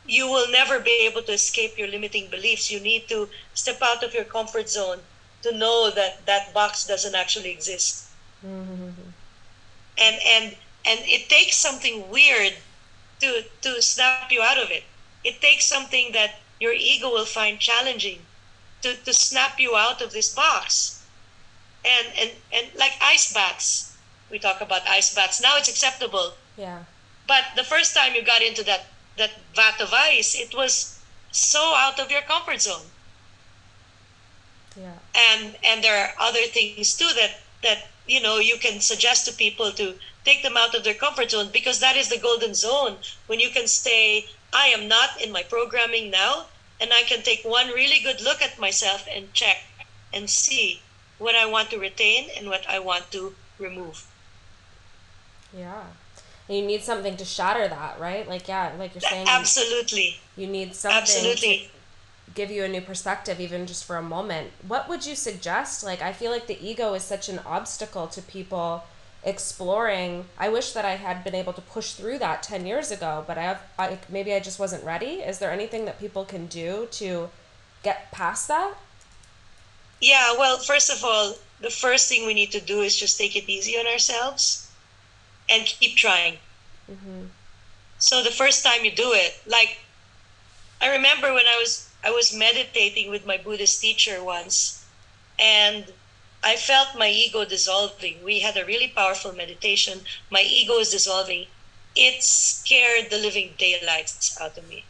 you 0.08 0.28
will 0.28 0.50
never 0.52 0.80
be 0.80 1.08
able 1.10 1.24
to 1.24 1.34
escape 1.34 1.78
your 1.78 1.88
limiting 1.88 2.30
beliefs. 2.30 2.72
You 2.72 2.80
need 2.80 3.08
to 3.10 3.28
step 3.54 3.82
out 3.82 4.04
of 4.04 4.14
your 4.14 4.24
comfort 4.24 4.70
zone 4.70 5.00
to 5.42 5.52
know 5.58 5.90
that 5.90 6.26
that 6.26 6.54
box 6.54 6.86
doesn't 6.86 7.16
actually 7.16 7.52
exist. 7.52 8.06
Mm-hmm. 8.46 8.90
And 9.98 10.16
and 10.28 10.56
and 10.86 11.00
it 11.06 11.30
takes 11.30 11.56
something 11.56 12.10
weird 12.10 12.54
to 13.22 13.44
to 13.62 13.82
snap 13.82 14.32
you 14.32 14.42
out 14.42 14.60
of 14.60 14.70
it. 14.70 14.84
It 15.24 15.42
takes 15.42 15.66
something 15.66 16.12
that 16.12 16.40
your 16.60 16.74
ego 16.74 17.10
will 17.10 17.26
find 17.26 17.60
challenging 17.60 18.20
to, 18.82 18.96
to 19.04 19.14
snap 19.14 19.60
you 19.60 19.76
out 19.76 20.02
of 20.02 20.12
this 20.14 20.34
box. 20.34 20.95
And 21.86 22.08
and 22.20 22.32
and 22.52 22.68
like 22.76 22.94
ice 23.02 23.32
baths. 23.34 23.96
We 24.32 24.40
talk 24.40 24.60
about 24.62 24.82
ice 24.88 25.14
baths. 25.14 25.40
Now 25.42 25.58
it's 25.58 25.70
acceptable. 25.70 26.34
Yeah. 26.58 26.84
But 27.28 27.44
the 27.56 27.64
first 27.64 27.96
time 27.96 28.16
you 28.16 28.24
got 28.24 28.42
into 28.42 28.64
that 28.64 28.86
that 29.18 29.32
vat 29.56 29.80
of 29.80 29.94
ice, 29.94 30.36
it 30.36 30.56
was 30.56 31.00
so 31.32 31.74
out 31.76 32.00
of 32.00 32.10
your 32.10 32.22
comfort 32.22 32.62
zone. 32.62 32.88
Yeah. 34.76 34.98
And 35.16 35.56
and 35.64 35.84
there 35.84 35.98
are 36.06 36.14
other 36.20 36.46
things 36.48 36.96
too 36.96 37.10
that 37.16 37.40
that 37.64 37.88
you 38.08 38.22
know 38.22 38.40
you 38.40 38.58
can 38.58 38.82
suggest 38.82 39.26
to 39.26 39.34
people 39.34 39.72
to 39.74 39.96
take 40.24 40.44
them 40.44 40.58
out 40.58 40.74
of 40.76 40.84
their 40.84 40.94
comfort 40.94 41.32
zone 41.32 41.50
because 41.54 41.80
that 41.80 41.96
is 41.96 42.10
the 42.10 42.18
golden 42.18 42.54
zone 42.54 42.98
when 43.28 43.40
you 43.40 43.50
can 43.52 43.68
say 43.68 44.26
I 44.52 44.68
am 44.68 44.88
not 44.88 45.22
in 45.22 45.32
my 45.32 45.44
programming 45.44 46.10
now 46.10 46.48
and 46.82 46.92
I 46.92 47.04
can 47.04 47.22
take 47.22 47.44
one 47.44 47.68
really 47.70 48.00
good 48.00 48.22
look 48.22 48.42
at 48.42 48.60
myself 48.60 49.08
and 49.10 49.32
check 49.34 49.58
and 50.14 50.30
see 50.30 50.82
what 51.18 51.36
I 51.36 51.46
want 51.46 51.70
to 51.72 51.78
retain 51.80 52.30
and 52.38 52.50
what 52.50 52.68
I 52.70 52.80
want 52.80 53.12
to 53.12 53.34
remove. 53.60 54.08
Yeah. 55.56 55.84
And 56.48 56.58
you 56.58 56.66
need 56.66 56.84
something 56.84 57.18
to 57.18 57.26
shatter 57.26 57.68
that, 57.68 58.00
right? 58.00 58.28
Like 58.28 58.48
yeah, 58.48 58.72
like 58.78 58.94
you're 58.94 59.02
saying 59.02 59.28
Absolutely. 59.28 60.20
you 60.38 60.48
need 60.48 60.76
something 60.76 61.02
Absolutely. 61.02 61.58
to 61.58 62.34
give 62.34 62.52
you 62.52 62.64
a 62.64 62.68
new 62.68 62.82
perspective 62.82 63.40
even 63.40 63.66
just 63.66 63.86
for 63.86 63.96
a 63.96 64.04
moment. 64.04 64.52
What 64.68 64.88
would 64.90 65.06
you 65.06 65.16
suggest? 65.16 65.84
Like 65.84 66.02
I 66.02 66.12
feel 66.14 66.32
like 66.32 66.48
the 66.48 66.64
ego 66.64 66.94
is 66.94 67.04
such 67.04 67.30
an 67.30 67.40
obstacle 67.46 68.08
to 68.08 68.22
people 68.22 68.84
exploring. 69.24 70.26
I 70.38 70.50
wish 70.50 70.74
that 70.74 70.86
I 70.86 70.98
had 70.98 71.24
been 71.24 71.34
able 71.34 71.54
to 71.54 71.62
push 71.62 71.94
through 71.94 72.20
that 72.20 72.44
10 72.44 72.68
years 72.68 72.92
ago, 72.92 73.24
but 73.26 73.38
I 73.38 73.44
have 73.44 73.62
I 73.80 73.98
maybe 74.10 74.34
I 74.34 74.40
just 74.40 74.60
wasn't 74.60 74.84
ready. 74.84 75.22
Is 75.22 75.40
there 75.40 75.52
anything 75.52 75.86
that 75.86 76.00
people 76.00 76.26
can 76.26 76.46
do 76.46 76.88
to 76.92 77.30
get 77.82 78.12
past 78.12 78.48
that? 78.50 78.76
Yeah, 80.06 80.34
well, 80.38 80.60
first 80.60 80.90
of 80.92 81.04
all, 81.04 81.36
the 81.60 81.72
first 81.72 82.08
thing 82.10 82.26
we 82.26 82.34
need 82.36 82.52
to 82.54 82.62
do 82.62 82.82
is 82.82 82.98
just 82.98 83.18
take 83.18 83.36
it 83.36 83.52
easy 83.52 83.78
on 83.78 83.88
ourselves 83.88 84.76
and 85.50 85.66
keep 85.66 85.98
trying. 85.98 86.42
Mhm. 86.90 87.34
So 87.98 88.24
the 88.24 88.32
first 88.32 88.64
time 88.64 88.86
you 88.86 88.92
do 88.92 89.14
it, 89.14 89.34
like 89.46 89.78
I 90.82 90.88
remember 90.90 91.34
when 91.34 91.48
I 91.48 91.58
was 91.58 91.96
I 92.04 92.12
was 92.12 92.34
meditating 92.34 93.10
with 93.10 93.26
my 93.26 93.38
Buddhist 93.38 93.82
teacher 93.82 94.24
once 94.24 94.88
and 95.40 95.96
I 96.44 96.58
felt 96.58 96.96
my 96.96 97.10
ego 97.10 97.46
dissolving. 97.46 98.22
We 98.24 98.42
had 98.42 98.58
a 98.58 98.66
really 98.66 98.88
powerful 98.90 99.34
meditation. 99.34 100.06
My 100.30 100.42
ego 100.42 100.80
is 100.80 100.92
dissolving. 100.92 101.48
It 101.96 102.24
scared 102.24 103.10
the 103.12 103.18
living 103.18 103.56
daylights 103.58 104.36
out 104.40 104.58
of 104.58 104.66
me. 104.66 104.90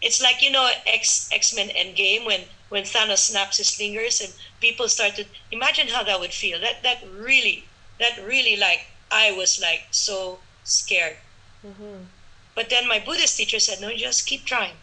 It's 0.00 0.20
like 0.20 0.42
you 0.42 0.50
know 0.50 0.72
X 0.86 1.28
X 1.32 1.52
Men 1.54 1.70
Endgame 1.70 2.24
when 2.26 2.48
when 2.68 2.84
Thanos 2.84 3.18
snaps 3.18 3.56
his 3.58 3.70
fingers 3.74 4.20
and 4.20 4.32
people 4.60 4.88
started. 4.88 5.28
Imagine 5.50 5.88
how 5.88 6.02
that 6.04 6.20
would 6.20 6.32
feel. 6.34 6.60
That 6.60 6.82
that 6.82 7.02
really 7.08 7.64
that 7.98 8.22
really 8.24 8.56
like 8.56 8.86
I 9.10 9.32
was 9.32 9.58
like 9.60 9.86
so 9.90 10.40
scared. 10.64 11.16
Mhm. 11.64 12.06
But 12.54 12.70
then 12.70 12.88
my 12.88 12.98
Buddhist 12.98 13.36
teacher 13.36 13.60
said, 13.60 13.80
"No, 13.80 13.94
just 13.96 14.26
keep 14.26 14.44
trying. 14.44 14.76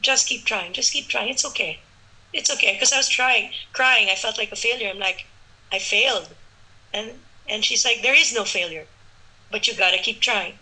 Just 0.00 0.26
keep 0.28 0.44
trying. 0.44 0.72
Just 0.72 0.92
keep 0.92 1.08
trying. 1.08 1.28
It's 1.28 1.44
okay. 1.44 1.80
It's 2.32 2.50
okay." 2.50 2.72
Because 2.74 2.92
I 2.92 2.98
was 2.98 3.08
trying, 3.08 3.52
crying. 3.72 4.10
I 4.10 4.14
felt 4.16 4.38
like 4.38 4.52
a 4.52 4.56
failure. 4.56 4.90
I'm 4.90 4.98
like, 4.98 5.26
I 5.72 5.78
failed, 5.78 6.34
and 6.92 7.20
and 7.48 7.64
she's 7.64 7.84
like, 7.84 8.02
"There 8.02 8.14
is 8.14 8.32
no 8.32 8.44
failure, 8.44 8.86
but 9.50 9.66
you 9.66 9.74
gotta 9.74 9.98
keep 9.98 10.20
trying." 10.20 10.58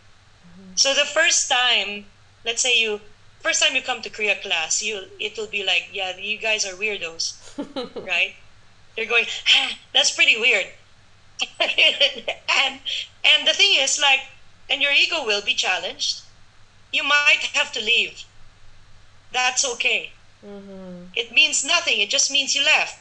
So 0.77 0.95
the 0.95 1.05
first 1.07 1.49
time, 1.49 2.07
let's 2.45 2.63
say 2.63 2.79
you 2.79 3.01
first 3.41 3.63
time 3.63 3.75
you 3.75 3.83
come 3.83 4.03
to 4.03 4.11
Kriya 4.11 4.41
class, 4.43 4.83
you 4.83 5.05
it'll 5.21 5.47
be 5.47 5.65
like, 5.65 5.89
"Yeah, 5.93 6.17
you 6.17 6.39
guys 6.39 6.65
are 6.67 6.75
weirdos." 6.75 7.35
right? 8.07 8.35
They're 8.97 9.07
going, 9.07 9.27
ah, 9.55 9.79
that's 9.95 10.11
pretty 10.11 10.37
weird. 10.41 10.67
and 11.61 12.81
and 13.25 13.47
the 13.47 13.53
thing 13.55 13.75
is 13.79 14.01
like 14.01 14.21
and 14.69 14.83
your 14.83 14.93
ego 14.93 15.25
will 15.25 15.43
be 15.43 15.55
challenged. 15.55 16.23
You 16.93 17.05
might 17.05 17.43
have 17.55 17.73
to 17.73 17.81
leave. 17.81 18.25
That's 19.33 19.65
okay. 19.75 20.13
Mhm. 20.45 21.11
It 21.15 21.33
means 21.33 21.65
nothing. 21.65 22.01
It 22.01 22.11
just 22.11 22.31
means 22.31 22.55
you 22.55 22.65
left. 22.65 22.99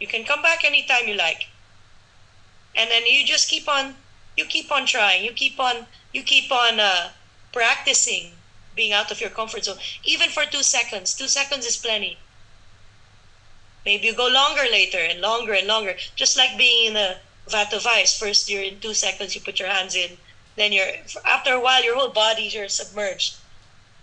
You 0.00 0.06
can 0.06 0.24
come 0.24 0.42
back 0.42 0.64
anytime 0.64 1.08
you 1.08 1.14
like. 1.14 1.48
And 2.76 2.90
then 2.90 3.06
you 3.06 3.24
just 3.24 3.48
keep 3.48 3.68
on 3.68 3.96
you 4.36 4.44
keep 4.44 4.70
on 4.70 4.86
trying. 4.86 5.24
You 5.24 5.32
keep 5.32 5.58
on 5.58 5.86
you 6.12 6.22
keep 6.22 6.52
on 6.52 6.78
uh, 6.80 7.10
practicing 7.52 8.32
being 8.74 8.92
out 8.92 9.10
of 9.10 9.20
your 9.20 9.30
comfort 9.30 9.64
zone 9.64 9.78
even 10.04 10.30
for 10.30 10.44
2 10.44 10.62
seconds. 10.62 11.14
2 11.14 11.28
seconds 11.28 11.66
is 11.66 11.76
plenty. 11.76 12.18
Maybe 13.84 14.06
you 14.06 14.14
go 14.14 14.26
longer 14.28 14.62
later 14.70 14.98
and 14.98 15.20
longer 15.20 15.52
and 15.52 15.66
longer 15.66 15.96
just 16.16 16.36
like 16.36 16.56
being 16.56 16.86
in 16.90 16.96
a 16.96 17.18
vat 17.48 17.72
of 17.72 17.86
ice. 17.86 18.18
First 18.18 18.48
you're 18.50 18.62
in 18.62 18.80
2 18.80 18.94
seconds 18.94 19.34
you 19.34 19.40
put 19.40 19.58
your 19.58 19.68
hands 19.68 19.94
in. 19.94 20.18
Then 20.56 20.72
you're 20.72 20.92
after 21.24 21.52
a 21.54 21.60
while 21.60 21.84
your 21.84 21.96
whole 21.96 22.10
body 22.10 22.44
you're 22.44 22.68
submerged 22.68 23.36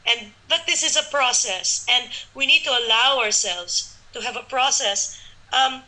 and 0.05 0.31
but 0.49 0.61
this 0.65 0.83
is 0.83 0.95
a 0.97 1.03
process 1.11 1.85
and 1.89 2.09
we 2.33 2.45
need 2.45 2.63
to 2.63 2.71
allow 2.71 3.19
ourselves 3.19 3.95
to 4.13 4.21
have 4.21 4.35
a 4.35 4.41
process 4.43 5.19
um, 5.53 5.83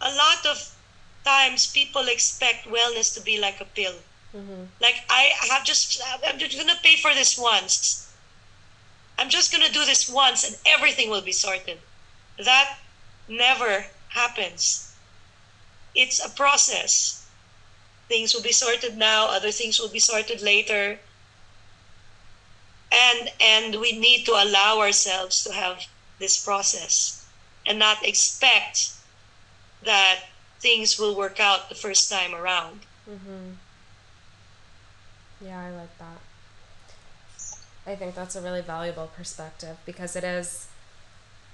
a 0.00 0.10
lot 0.14 0.44
of 0.46 0.74
times 1.24 1.72
people 1.72 2.06
expect 2.08 2.66
wellness 2.66 3.14
to 3.14 3.20
be 3.22 3.38
like 3.40 3.60
a 3.60 3.64
pill 3.64 3.94
Mhm. 4.34 4.66
like 4.80 4.96
i 5.08 5.32
have 5.50 5.64
just 5.64 6.02
i'm 6.26 6.38
just 6.38 6.58
gonna 6.58 6.78
pay 6.82 6.96
for 6.96 7.14
this 7.14 7.38
once 7.38 8.03
i'm 9.18 9.28
just 9.28 9.52
gonna 9.52 9.70
do 9.70 9.84
this 9.84 10.08
once 10.08 10.44
and 10.44 10.56
everything 10.66 11.10
will 11.10 11.22
be 11.22 11.32
sorted. 11.32 11.78
That 12.38 12.78
never 13.28 13.86
happens. 14.08 14.92
It's 15.94 16.18
a 16.24 16.28
process. 16.28 17.24
Things 18.08 18.34
will 18.34 18.42
be 18.42 18.52
sorted 18.52 18.96
now 18.96 19.26
other 19.26 19.52
things 19.52 19.78
will 19.80 19.88
be 19.88 20.00
sorted 20.00 20.42
later. 20.42 20.98
And 22.92 23.30
and 23.40 23.80
we 23.80 23.92
need 23.92 24.24
to 24.26 24.32
allow 24.32 24.80
ourselves 24.80 25.42
to 25.44 25.52
have 25.52 25.86
this 26.18 26.36
process 26.44 27.24
and 27.66 27.78
not 27.78 28.04
expect 28.06 28.92
that 29.82 30.24
things 30.60 30.98
will 30.98 31.14
work 31.14 31.40
out 31.40 31.68
the 31.68 31.74
first 31.74 32.10
time 32.10 32.34
around. 32.34 32.86
Mhm. 33.08 33.56
Yeah, 35.40 35.60
I 35.60 35.70
like 35.70 35.98
that. 35.98 36.23
I 37.86 37.94
think 37.94 38.14
that's 38.14 38.36
a 38.36 38.40
really 38.40 38.62
valuable 38.62 39.10
perspective 39.16 39.76
because 39.84 40.16
it 40.16 40.24
is 40.24 40.68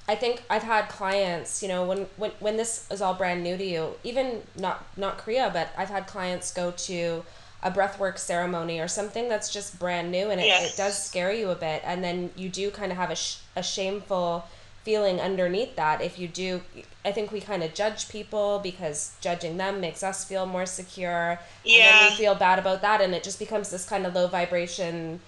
I 0.08 0.16
think 0.16 0.42
I've 0.50 0.64
had 0.64 0.88
clients, 0.88 1.62
you 1.62 1.68
know, 1.68 1.84
when, 1.84 2.06
when 2.16 2.32
when 2.40 2.56
this 2.56 2.86
is 2.90 3.00
all 3.00 3.14
brand 3.14 3.42
new 3.42 3.56
to 3.56 3.64
you, 3.64 3.94
even 4.02 4.42
not 4.56 4.84
not 4.96 5.18
Kriya, 5.18 5.52
but 5.52 5.68
I've 5.76 5.90
had 5.90 6.06
clients 6.06 6.52
go 6.52 6.72
to 6.72 7.24
a 7.62 7.70
breathwork 7.70 8.18
ceremony 8.18 8.80
or 8.80 8.88
something 8.88 9.28
that's 9.28 9.52
just 9.52 9.78
brand 9.78 10.10
new 10.10 10.30
and 10.30 10.40
it, 10.40 10.46
yes. 10.46 10.72
it 10.72 10.76
does 10.76 11.02
scare 11.02 11.32
you 11.32 11.50
a 11.50 11.54
bit 11.54 11.82
and 11.84 12.02
then 12.02 12.30
you 12.34 12.48
do 12.48 12.70
kind 12.70 12.90
of 12.90 12.96
have 12.96 13.10
a, 13.10 13.14
sh- 13.16 13.36
a 13.54 13.62
shameful 13.62 14.44
feeling 14.82 15.20
underneath 15.20 15.76
that 15.76 16.00
if 16.00 16.18
you 16.18 16.26
do 16.26 16.62
i 17.04 17.12
think 17.12 17.30
we 17.30 17.38
kind 17.38 17.62
of 17.62 17.74
judge 17.74 18.08
people 18.08 18.60
because 18.62 19.14
judging 19.20 19.58
them 19.58 19.78
makes 19.78 20.02
us 20.02 20.24
feel 20.24 20.46
more 20.46 20.64
secure 20.64 21.38
yeah. 21.64 21.82
and 21.82 21.84
then 21.84 22.10
we 22.10 22.16
feel 22.16 22.34
bad 22.34 22.58
about 22.58 22.80
that 22.80 23.02
and 23.02 23.14
it 23.14 23.22
just 23.22 23.38
becomes 23.38 23.68
this 23.68 23.86
kind 23.86 24.06
of 24.06 24.14
low 24.14 24.26
vibration 24.26 25.20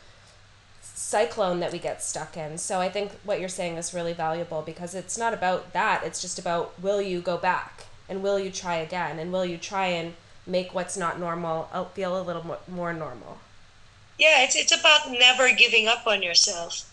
cyclone 1.03 1.59
that 1.61 1.73
we 1.73 1.79
get 1.79 2.03
stuck 2.03 2.37
in. 2.37 2.57
So 2.59 2.81
I 2.81 2.89
think 2.89 3.11
what 3.25 3.41
you're 3.41 3.49
saying 3.49 3.77
is 3.77 3.93
really 3.93 4.13
valuable 4.13 4.63
because 4.63 4.95
it's 4.95 5.19
not 5.19 5.35
about 5.35 5.73
that. 5.73 6.05
It's 6.05 6.23
just 6.23 6.39
about 6.39 6.81
will 6.81 7.03
you 7.03 7.21
go 7.21 7.37
back 7.37 7.87
and 8.09 8.23
will 8.23 8.39
you 8.39 8.51
try 8.51 8.77
again 8.77 9.19
and 9.19 9.33
will 9.33 9.45
you 9.45 9.59
try 9.59 9.89
and 9.89 10.15
make 10.47 10.73
what's 10.75 10.97
not 10.97 11.19
normal 11.19 11.69
uh, 11.73 11.85
feel 11.87 12.21
a 12.21 12.23
little 12.23 12.47
more, 12.47 12.61
more 12.69 12.93
normal. 12.93 13.39
Yeah, 14.19 14.45
it's 14.45 14.55
it's 14.55 14.73
about 14.79 15.11
never 15.11 15.53
giving 15.53 15.89
up 15.89 16.07
on 16.07 16.23
yourself. 16.23 16.89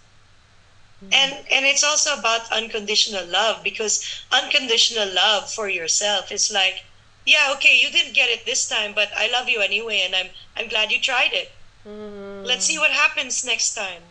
Mm-hmm. 1.03 1.13
And 1.13 1.33
and 1.51 1.65
it's 1.65 1.83
also 1.83 2.17
about 2.17 2.51
unconditional 2.51 3.25
love 3.27 3.63
because 3.63 4.23
unconditional 4.31 5.13
love 5.13 5.51
for 5.51 5.69
yourself 5.69 6.31
is 6.31 6.51
like, 6.51 6.83
yeah, 7.25 7.53
okay, 7.55 7.77
you 7.79 7.91
didn't 7.91 8.15
get 8.15 8.29
it 8.29 8.45
this 8.45 8.67
time, 8.67 8.93
but 8.93 9.09
I 9.15 9.29
love 9.31 9.47
you 9.49 9.61
anyway 9.61 10.01
and 10.03 10.15
I'm 10.15 10.29
I'm 10.57 10.67
glad 10.67 10.91
you 10.91 10.99
tried 10.99 11.33
it. 11.33 11.51
Mm. 11.89 12.45
Let's 12.45 12.65
see 12.65 12.77
what 12.77 12.91
happens 12.91 13.45
next 13.45 13.73
time. 13.73 14.01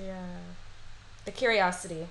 Yeah. 0.00 0.36
The 1.24 1.30
curiosity. 1.30 2.06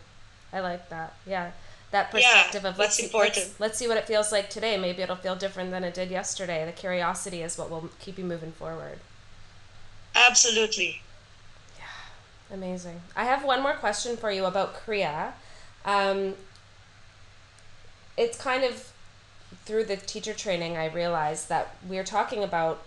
I 0.52 0.60
like 0.60 0.90
that. 0.90 1.14
Yeah. 1.26 1.52
That 1.92 2.12
perspective 2.12 2.64
yeah, 2.64 2.70
of 2.70 2.78
let's 2.78 2.96
see, 2.96 3.10
let's, 3.14 3.60
let's 3.60 3.78
see 3.78 3.88
what 3.88 3.96
it 3.96 4.06
feels 4.06 4.32
like 4.32 4.50
today. 4.50 4.78
Maybe 4.78 5.02
it'll 5.02 5.16
feel 5.16 5.38
different 5.38 5.72
than 5.72 5.86
it 5.86 5.94
did 5.94 6.12
yesterday. 6.12 6.66
The 6.66 6.74
curiosity 6.74 7.42
is 7.42 7.58
what 7.58 7.70
will 7.70 7.90
keep 8.00 8.18
you 8.18 8.26
moving 8.26 8.52
forward. 8.52 9.00
Absolutely. 10.14 11.02
Yeah. 11.78 12.56
Amazing. 12.56 13.02
I 13.16 13.24
have 13.24 13.46
one 13.46 13.62
more 13.62 13.74
question 13.74 14.18
for 14.18 14.32
you 14.32 14.44
about 14.44 14.76
Kriya. 14.76 15.34
Um, 15.86 16.34
it's 18.18 18.38
kind 18.38 18.66
of 18.66 18.92
through 19.64 19.86
the 19.86 19.96
teacher 19.96 20.34
training 20.34 20.76
I 20.76 20.88
realized 20.88 21.48
that 21.48 21.78
we're 21.88 22.04
talking 22.04 22.44
about 22.44 22.84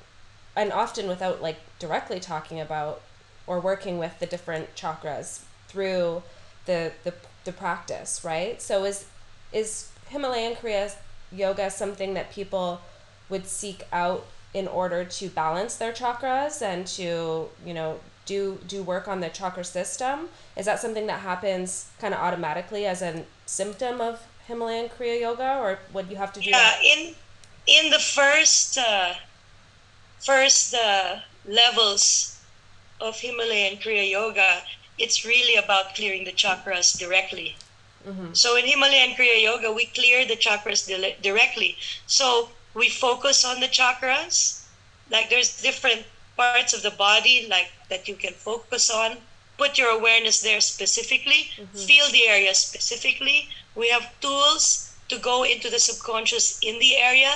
and 0.57 0.73
often 0.73 1.09
without 1.09 1.41
like 1.41 1.59
directly 1.79 2.21
talking 2.21 2.61
about 2.61 3.01
or 3.47 3.61
working 3.61 3.99
with 3.99 4.19
the 4.19 4.27
different 4.27 4.75
chakras 4.75 5.43
through 5.69 6.23
the 6.67 6.93
the, 7.05 7.15
the 7.45 7.53
practice 7.53 8.25
right 8.25 8.61
so 8.61 8.85
is 8.85 9.07
is 9.53 9.91
himalayan 10.09 10.55
kriya 10.55 10.95
yoga 11.33 11.71
something 11.71 12.15
that 12.15 12.33
people 12.33 12.81
would 13.29 13.47
seek 13.47 13.85
out 13.93 14.27
in 14.53 14.67
order 14.67 15.05
to 15.05 15.29
balance 15.29 15.77
their 15.77 15.93
chakras 15.93 16.61
and 16.61 16.87
to 16.87 17.49
you 17.65 17.75
know 17.75 18.01
do 18.27 18.59
do 18.67 18.83
work 18.83 19.09
on 19.09 19.21
the 19.21 19.29
chakra 19.29 19.65
system 19.65 20.29
is 20.57 20.67
that 20.67 20.79
something 20.79 21.07
that 21.07 21.21
happens 21.21 21.91
kind 22.01 22.13
of 22.13 22.21
automatically 22.21 22.85
as 22.87 23.03
a 23.03 23.25
symptom 23.47 24.01
of 24.01 24.27
himalayan 24.47 24.89
kriya 24.89 25.21
yoga 25.21 25.59
or 25.61 25.79
would 25.93 26.09
you 26.11 26.17
have 26.17 26.33
to 26.33 26.41
do 26.41 26.51
yeah 26.51 26.59
that? 26.59 26.81
in 26.85 27.15
in 27.67 27.91
the 27.91 27.99
first 27.99 28.79
uh, 28.79 29.15
first 30.21 30.73
the 30.73 31.23
levels 31.47 32.39
of 33.01 33.19
Himalayan 33.19 33.79
Kriya 33.79 34.11
Yoga, 34.11 34.63
it's 34.99 35.25
really 35.25 35.57
about 35.57 35.95
clearing 35.95 36.25
the 36.25 36.33
chakras 36.33 36.99
directly. 36.99 37.57
Mm-hmm. 38.07 38.35
So 38.35 38.57
in 38.57 38.67
Himalayan 38.67 39.17
Kriya 39.17 39.43
Yoga, 39.43 39.73
we 39.73 39.87
clear 39.87 40.27
the 40.27 40.37
chakras 40.37 40.87
di- 40.87 41.17
directly. 41.23 41.77
So 42.07 42.51
we 42.75 42.89
focus 42.89 43.45
on 43.45 43.61
the 43.61 43.69
chakras. 43.69 44.65
Like 45.11 45.31
there's 45.31 45.61
different 45.61 46.05
parts 46.37 46.73
of 46.73 46.83
the 46.83 46.91
body 46.91 47.47
like 47.49 47.73
that 47.89 48.09
you 48.09 48.15
can 48.15 48.33
focus 48.33 48.91
on. 48.91 49.17
Put 49.59 49.79
your 49.79 49.91
awareness 49.91 50.41
there 50.41 50.61
specifically. 50.61 51.51
Mm-hmm. 51.57 51.79
Feel 51.79 52.09
the 52.11 52.29
area 52.29 52.55
specifically. 52.55 53.49
We 53.75 53.89
have 53.89 54.09
tools 54.21 54.95
to 55.09 55.19
go 55.19 55.45
into 55.45 55.71
the 55.71 55.79
subconscious 55.79 56.59
in 56.63 56.79
the 56.79 56.97
area 56.97 57.33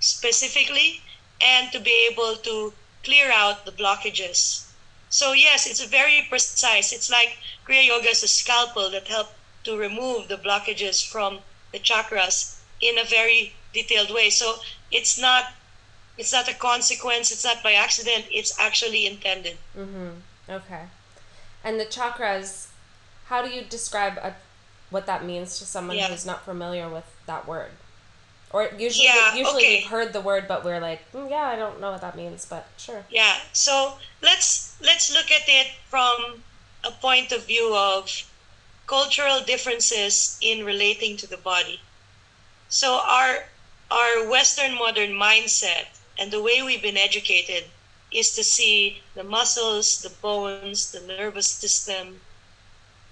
specifically 0.00 1.02
and 1.40 1.70
to 1.72 1.80
be 1.80 2.08
able 2.10 2.36
to 2.36 2.72
clear 3.04 3.30
out 3.30 3.64
the 3.64 3.72
blockages. 3.72 4.66
So 5.10 5.32
yes, 5.32 5.66
it's 5.66 5.82
very 5.84 6.26
precise. 6.28 6.92
It's 6.92 7.10
like 7.10 7.38
Kriya 7.66 7.86
Yoga 7.86 8.08
is 8.08 8.22
a 8.22 8.28
scalpel 8.28 8.90
that 8.90 9.08
helps 9.08 9.32
to 9.64 9.76
remove 9.76 10.28
the 10.28 10.36
blockages 10.36 11.06
from 11.06 11.40
the 11.72 11.78
chakras 11.78 12.58
in 12.80 12.98
a 12.98 13.04
very 13.04 13.54
detailed 13.72 14.12
way. 14.12 14.30
So 14.30 14.56
it's 14.90 15.18
not 15.18 15.52
it's 16.16 16.32
not 16.32 16.48
a 16.48 16.54
consequence. 16.54 17.30
It's 17.30 17.44
not 17.44 17.62
by 17.62 17.72
accident. 17.72 18.26
It's 18.30 18.58
actually 18.58 19.06
intended. 19.06 19.56
Mm-hmm. 19.76 20.08
Okay. 20.50 20.84
And 21.62 21.78
the 21.78 21.84
chakras, 21.84 22.66
how 23.26 23.42
do 23.42 23.48
you 23.48 23.62
describe 23.62 24.18
a, 24.18 24.34
what 24.90 25.06
that 25.06 25.24
means 25.24 25.58
to 25.58 25.64
someone 25.64 25.96
yeah. 25.96 26.08
who's 26.08 26.26
not 26.26 26.44
familiar 26.44 26.88
with 26.88 27.04
that 27.26 27.46
word? 27.46 27.70
Or 28.50 28.70
usually, 28.78 29.04
yeah, 29.04 29.34
usually 29.34 29.62
okay. 29.62 29.76
we've 29.76 29.90
heard 29.90 30.12
the 30.12 30.22
word, 30.22 30.48
but 30.48 30.64
we're 30.64 30.80
like, 30.80 31.00
mm, 31.12 31.28
yeah, 31.28 31.42
I 31.42 31.56
don't 31.56 31.80
know 31.80 31.92
what 31.92 32.00
that 32.00 32.16
means, 32.16 32.46
but 32.46 32.66
sure. 32.78 33.04
Yeah. 33.10 33.36
So 33.52 33.98
let's 34.22 34.76
let's 34.80 35.12
look 35.12 35.30
at 35.30 35.42
it 35.46 35.68
from 35.88 36.42
a 36.82 36.90
point 36.90 37.30
of 37.32 37.46
view 37.46 37.74
of 37.76 38.08
cultural 38.86 39.40
differences 39.40 40.38
in 40.40 40.64
relating 40.64 41.18
to 41.18 41.26
the 41.26 41.36
body. 41.36 41.80
So 42.70 43.00
our 43.04 43.44
our 43.90 44.28
Western 44.28 44.74
modern 44.74 45.10
mindset 45.10 45.86
and 46.18 46.30
the 46.30 46.42
way 46.42 46.62
we've 46.62 46.82
been 46.82 46.96
educated 46.96 47.64
is 48.10 48.34
to 48.34 48.42
see 48.42 49.02
the 49.14 49.24
muscles, 49.24 50.00
the 50.00 50.10
bones, 50.22 50.92
the 50.92 51.00
nervous 51.00 51.46
system, 51.46 52.20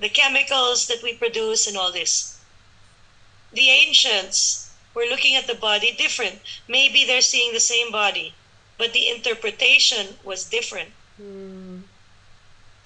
the 0.00 0.08
chemicals 0.08 0.86
that 0.88 1.02
we 1.02 1.12
produce, 1.14 1.66
and 1.66 1.76
all 1.76 1.92
this. 1.92 2.40
The 3.52 3.68
ancients 3.70 4.65
we're 4.96 5.10
looking 5.10 5.36
at 5.36 5.46
the 5.46 5.54
body 5.54 5.92
different. 5.92 6.40
Maybe 6.68 7.04
they're 7.04 7.20
seeing 7.20 7.52
the 7.52 7.60
same 7.60 7.92
body, 7.92 8.34
but 8.78 8.94
the 8.94 9.10
interpretation 9.10 10.16
was 10.24 10.48
different. 10.48 10.88
Mm. 11.20 11.82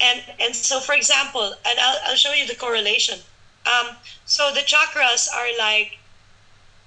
And 0.01 0.23
and 0.39 0.55
so, 0.55 0.81
for 0.81 0.93
example, 0.93 1.55
and 1.65 1.79
I'll, 1.79 1.97
I'll 2.07 2.15
show 2.15 2.33
you 2.33 2.45
the 2.45 2.55
correlation. 2.55 3.19
Um, 3.65 3.95
so 4.25 4.51
the 4.53 4.59
chakras 4.59 5.27
are 5.33 5.47
like 5.57 5.99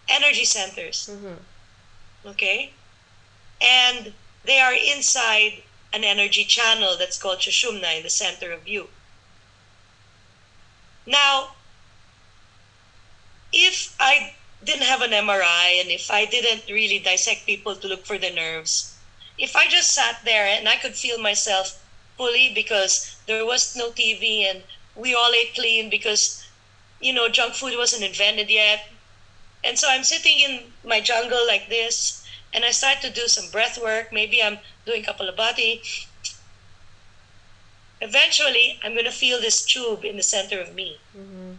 energy 0.09 0.45
centers. 0.45 1.09
Mm-hmm. 1.11 2.29
Okay? 2.29 2.73
And 3.63 4.13
they 4.45 4.61
are 4.61 4.75
inside 4.75 5.63
an 5.93 6.05
energy 6.05 6.45
channel 6.45 6.97
that's 6.99 7.17
called 7.17 7.39
Sushumna 7.39 7.97
in 7.97 8.03
the 8.03 8.11
center 8.11 8.53
of 8.53 8.67
you. 8.67 8.89
Now, 11.07 11.51
if 13.53 13.95
I 14.01 14.35
didn't 14.65 14.87
have 14.87 15.03
an 15.03 15.11
MRI 15.11 15.81
and 15.81 15.91
if 15.91 16.11
I 16.11 16.25
didn't 16.25 16.69
really 16.69 16.99
dissect 16.99 17.47
people 17.47 17.77
to 17.77 17.89
look 17.89 18.05
for 18.07 18.19
the 18.19 18.31
nerves, 18.31 18.97
if 19.39 19.57
I 19.57 19.69
just 19.69 19.91
sat 19.93 20.25
there 20.25 20.47
and 20.47 20.69
I 20.69 20.77
could 20.77 20.95
feel 20.95 21.19
myself 21.19 21.83
fully 22.17 22.53
because 22.55 23.17
there 23.27 23.45
was 23.45 23.77
no 23.77 23.91
TV 23.91 24.45
and 24.51 24.63
we 24.97 25.15
all 25.15 25.33
ate 25.33 25.55
clean 25.55 25.91
because, 25.91 26.47
you 27.01 27.13
know, 27.13 27.29
junk 27.29 27.55
food 27.55 27.77
wasn't 27.77 28.05
invented 28.05 28.51
yet. 28.51 28.89
And 29.65 29.79
so 29.79 29.89
I'm 29.91 30.05
sitting 30.05 30.39
in 30.39 30.73
my 30.85 31.01
jungle 31.01 31.47
like 31.47 31.69
this 31.69 32.27
and 32.53 32.65
I 32.65 32.71
start 32.71 33.01
to 33.03 33.11
do 33.11 33.27
some 33.27 33.51
breath 33.51 33.83
work. 33.83 34.13
Maybe 34.13 34.43
I'm 34.43 34.59
doing 34.87 35.03
Kapalabhati. 35.03 36.07
Eventually, 38.01 38.79
I'm 38.85 38.93
going 38.93 39.07
to 39.07 39.11
feel 39.11 39.41
this 39.41 39.65
tube 39.65 40.05
in 40.05 40.17
the 40.17 40.23
center 40.23 40.61
of 40.61 40.75
me. 40.75 40.99
Mm-hmm 41.17 41.55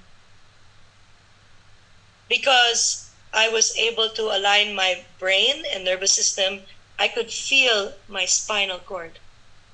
because 2.28 3.10
I 3.34 3.50
was 3.50 3.76
able 3.78 4.10
to 4.10 4.24
align 4.36 4.76
my 4.76 5.04
brain 5.20 5.64
and 5.72 5.84
nervous 5.84 6.14
system, 6.14 6.62
I 6.98 7.08
could 7.08 7.32
feel 7.32 7.94
my 8.08 8.26
spinal 8.26 8.80
cord. 8.80 9.20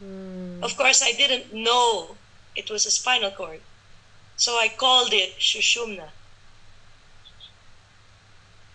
Mm. 0.03 0.63
Of 0.63 0.75
course, 0.75 1.01
I 1.03 1.11
didn't 1.11 1.53
know 1.53 2.17
it 2.55 2.69
was 2.69 2.85
a 2.85 2.91
spinal 2.91 3.31
cord. 3.31 3.61
So 4.35 4.57
I 4.57 4.67
called 4.69 5.13
it 5.13 5.37
Shushumna. 5.37 6.09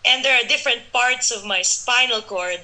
And 0.05 0.24
there 0.24 0.41
are 0.41 0.47
different 0.47 0.93
parts 0.93 1.33
of 1.33 1.45
my 1.45 1.62
spinal 1.62 2.22
cord 2.22 2.61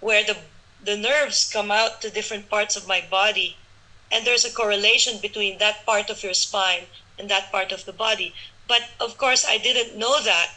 where 0.00 0.22
the, 0.22 0.36
the 0.84 0.96
nerves 0.96 1.50
come 1.52 1.72
out 1.72 2.00
to 2.02 2.10
different 2.10 2.48
parts 2.48 2.76
of 2.76 2.86
my 2.86 3.02
body. 3.10 3.56
And 4.12 4.24
there's 4.24 4.44
a 4.44 4.52
correlation 4.52 5.18
between 5.20 5.58
that 5.58 5.84
part 5.84 6.08
of 6.08 6.22
your 6.22 6.34
spine 6.34 6.84
and 7.18 7.28
that 7.28 7.50
part 7.50 7.72
of 7.72 7.84
the 7.84 7.92
body. 7.92 8.32
But 8.66 8.82
of 9.00 9.18
course, 9.18 9.44
I 9.46 9.58
didn't 9.58 9.98
know 9.98 10.22
that. 10.22 10.50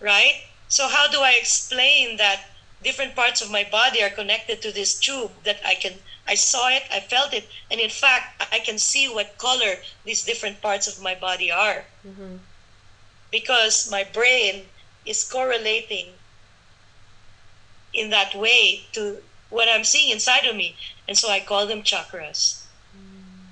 Right? 0.00 0.42
So, 0.68 0.88
how 0.88 1.08
do 1.08 1.20
I 1.20 1.32
explain 1.40 2.16
that 2.18 2.44
different 2.82 3.16
parts 3.16 3.40
of 3.40 3.50
my 3.50 3.64
body 3.64 4.02
are 4.02 4.10
connected 4.10 4.62
to 4.62 4.70
this 4.72 4.98
tube 4.98 5.32
that 5.44 5.60
I 5.64 5.74
can 5.74 5.94
I 6.28 6.34
saw 6.34 6.68
it, 6.68 6.82
I 6.92 7.00
felt 7.00 7.32
it, 7.32 7.48
and 7.70 7.80
in 7.80 7.88
fact, 7.88 8.44
I 8.52 8.58
can 8.58 8.78
see 8.78 9.08
what 9.08 9.38
color 9.38 9.76
these 10.04 10.24
different 10.24 10.60
parts 10.60 10.86
of 10.86 11.02
my 11.02 11.14
body 11.14 11.50
are. 11.50 11.86
Mm-hmm. 12.06 12.36
Because 13.30 13.90
my 13.90 14.04
brain 14.04 14.66
is 15.06 15.24
correlating 15.24 16.12
in 17.94 18.10
that 18.10 18.34
way 18.34 18.84
to 18.92 19.22
what 19.48 19.68
I'm 19.68 19.84
seeing 19.84 20.10
inside 20.12 20.44
of 20.44 20.54
me. 20.54 20.76
And 21.08 21.16
so 21.16 21.30
I 21.30 21.40
call 21.40 21.66
them 21.66 21.82
chakras. 21.82 22.64
Mm. 22.94 23.48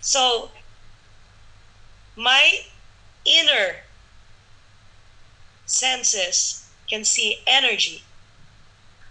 So 0.00 0.50
my 2.20 2.60
inner 3.24 3.76
senses 5.64 6.68
can 6.86 7.02
see 7.02 7.40
energy. 7.46 8.02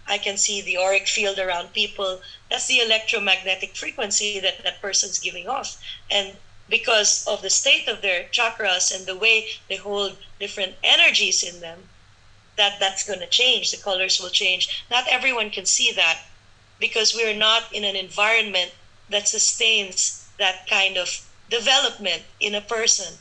I 0.06 0.18
can 0.18 0.36
see 0.36 0.60
the 0.60 0.78
auric 0.78 1.08
field 1.08 1.38
around 1.38 1.72
people. 1.72 2.20
That's 2.48 2.68
the 2.68 2.80
electromagnetic 2.80 3.76
frequency 3.76 4.38
that 4.40 4.62
that 4.62 4.80
person's 4.80 5.18
giving 5.18 5.48
off. 5.48 5.82
And 6.08 6.36
because 6.68 7.26
of 7.26 7.42
the 7.42 7.50
state 7.50 7.88
of 7.88 8.00
their 8.00 8.24
chakras 8.30 8.94
and 8.94 9.06
the 9.06 9.16
way 9.16 9.48
they 9.68 9.76
hold 9.76 10.16
different 10.38 10.74
energies 10.84 11.42
in 11.42 11.60
them, 11.60 11.88
that 12.56 12.78
that's 12.78 13.06
going 13.06 13.20
to 13.20 13.26
change. 13.26 13.72
The 13.72 13.82
colors 13.82 14.20
will 14.20 14.30
change. 14.30 14.84
Not 14.88 15.08
everyone 15.08 15.50
can 15.50 15.66
see 15.66 15.90
that 15.92 16.20
because 16.78 17.14
we're 17.14 17.36
not 17.36 17.72
in 17.72 17.82
an 17.82 17.96
environment 17.96 18.72
that 19.08 19.26
sustains 19.26 20.28
that 20.38 20.68
kind 20.68 20.96
of 20.96 21.08
development 21.50 22.22
in 22.40 22.54
a 22.54 22.60
person. 22.60 23.18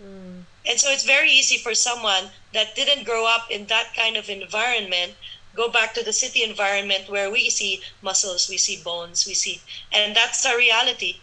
Mm. 0.00 0.42
And 0.66 0.78
so 0.78 0.90
it's 0.90 1.04
very 1.04 1.30
easy 1.30 1.58
for 1.58 1.74
someone 1.74 2.30
that 2.54 2.76
didn't 2.76 3.04
grow 3.04 3.26
up 3.26 3.50
in 3.50 3.66
that 3.66 3.94
kind 3.96 4.16
of 4.16 4.28
environment 4.28 5.14
go 5.54 5.68
back 5.68 5.94
to 5.94 6.04
the 6.04 6.12
city 6.12 6.42
environment 6.42 7.10
where 7.10 7.30
we 7.30 7.50
see 7.50 7.82
muscles, 8.00 8.48
we 8.48 8.56
see 8.56 8.82
bones, 8.82 9.26
we 9.26 9.34
see 9.34 9.60
and 9.92 10.16
that's 10.16 10.44
our 10.46 10.56
reality. 10.56 11.20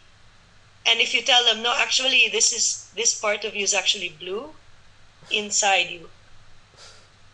And 0.86 0.99
if 0.99 1.14
you 1.14 1.22
tell 1.22 1.43
them 1.45 1.64
no 1.64 1.74
actually 1.76 2.30
this 2.32 2.53
is 2.53 2.91
this 2.95 3.20
part 3.20 3.43
of 3.43 3.55
you 3.55 3.64
is 3.64 3.74
actually 3.74 4.10
blue 4.10 4.51
inside 5.32 5.89
you. 5.89 6.10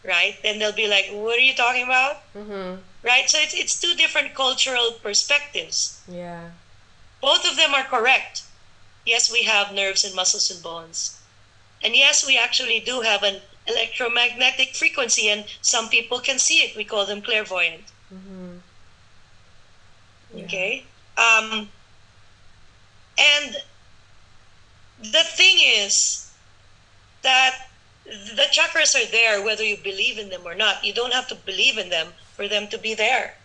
Right? 0.04 0.38
Then 0.44 0.60
they'll 0.60 0.72
be 0.72 0.88
like, 0.88 1.10
"What 1.10 1.38
are 1.38 1.48
you 1.50 1.56
talking 1.56 1.84
about?" 1.84 2.22
Mm-hmm. 2.36 2.78
Right? 3.02 3.28
So 3.28 3.40
it's 3.42 3.56
it's 3.56 3.82
two 3.82 3.96
different 3.96 4.36
cultural 4.36 4.92
perspectives. 5.02 6.00
Yeah. 6.08 6.52
Both 7.22 7.50
of 7.50 7.58
them 7.58 7.74
are 7.74 7.84
correct. 7.84 8.45
Yes, 9.06 9.32
we 9.32 9.44
have 9.44 9.74
nerves 9.74 10.04
and 10.04 10.16
muscles 10.16 10.50
and 10.52 10.62
bones 10.64 11.20
and 11.86 11.96
yes, 11.96 12.26
we 12.26 12.38
actually 12.38 12.80
do 12.80 13.02
have 13.02 13.22
an 13.22 13.42
electromagnetic 13.68 14.76
frequency, 14.76 15.30
and 15.30 15.46
some 15.62 15.88
people 15.88 16.20
can 16.20 16.40
see 16.40 16.58
it. 16.64 16.76
We 16.76 16.84
call 16.84 17.06
them 17.06 17.22
clairvoyant. 17.22 17.84
Mm-hmm. 18.14 18.58
Yeah. 20.34 20.46
Okay. 20.46 20.84
Um, 21.18 21.70
and 23.20 23.56
the 25.00 25.24
thing 25.24 25.58
is 25.60 26.32
that 27.22 27.68
the 28.06 28.48
chakras 28.52 28.96
are 28.96 29.10
there 29.12 29.44
whether 29.44 29.64
you 29.64 29.78
believe 29.78 30.18
in 30.18 30.30
them 30.30 30.42
or 30.44 30.56
not. 30.56 30.84
You 30.84 30.94
don't 30.94 31.14
have 31.14 31.28
to 31.28 31.36
believe 31.36 31.78
in 31.78 31.90
them 31.90 32.14
for 32.36 32.48
them 32.48 32.68
to 32.70 32.78
be 32.80 32.96
there. 32.96 33.36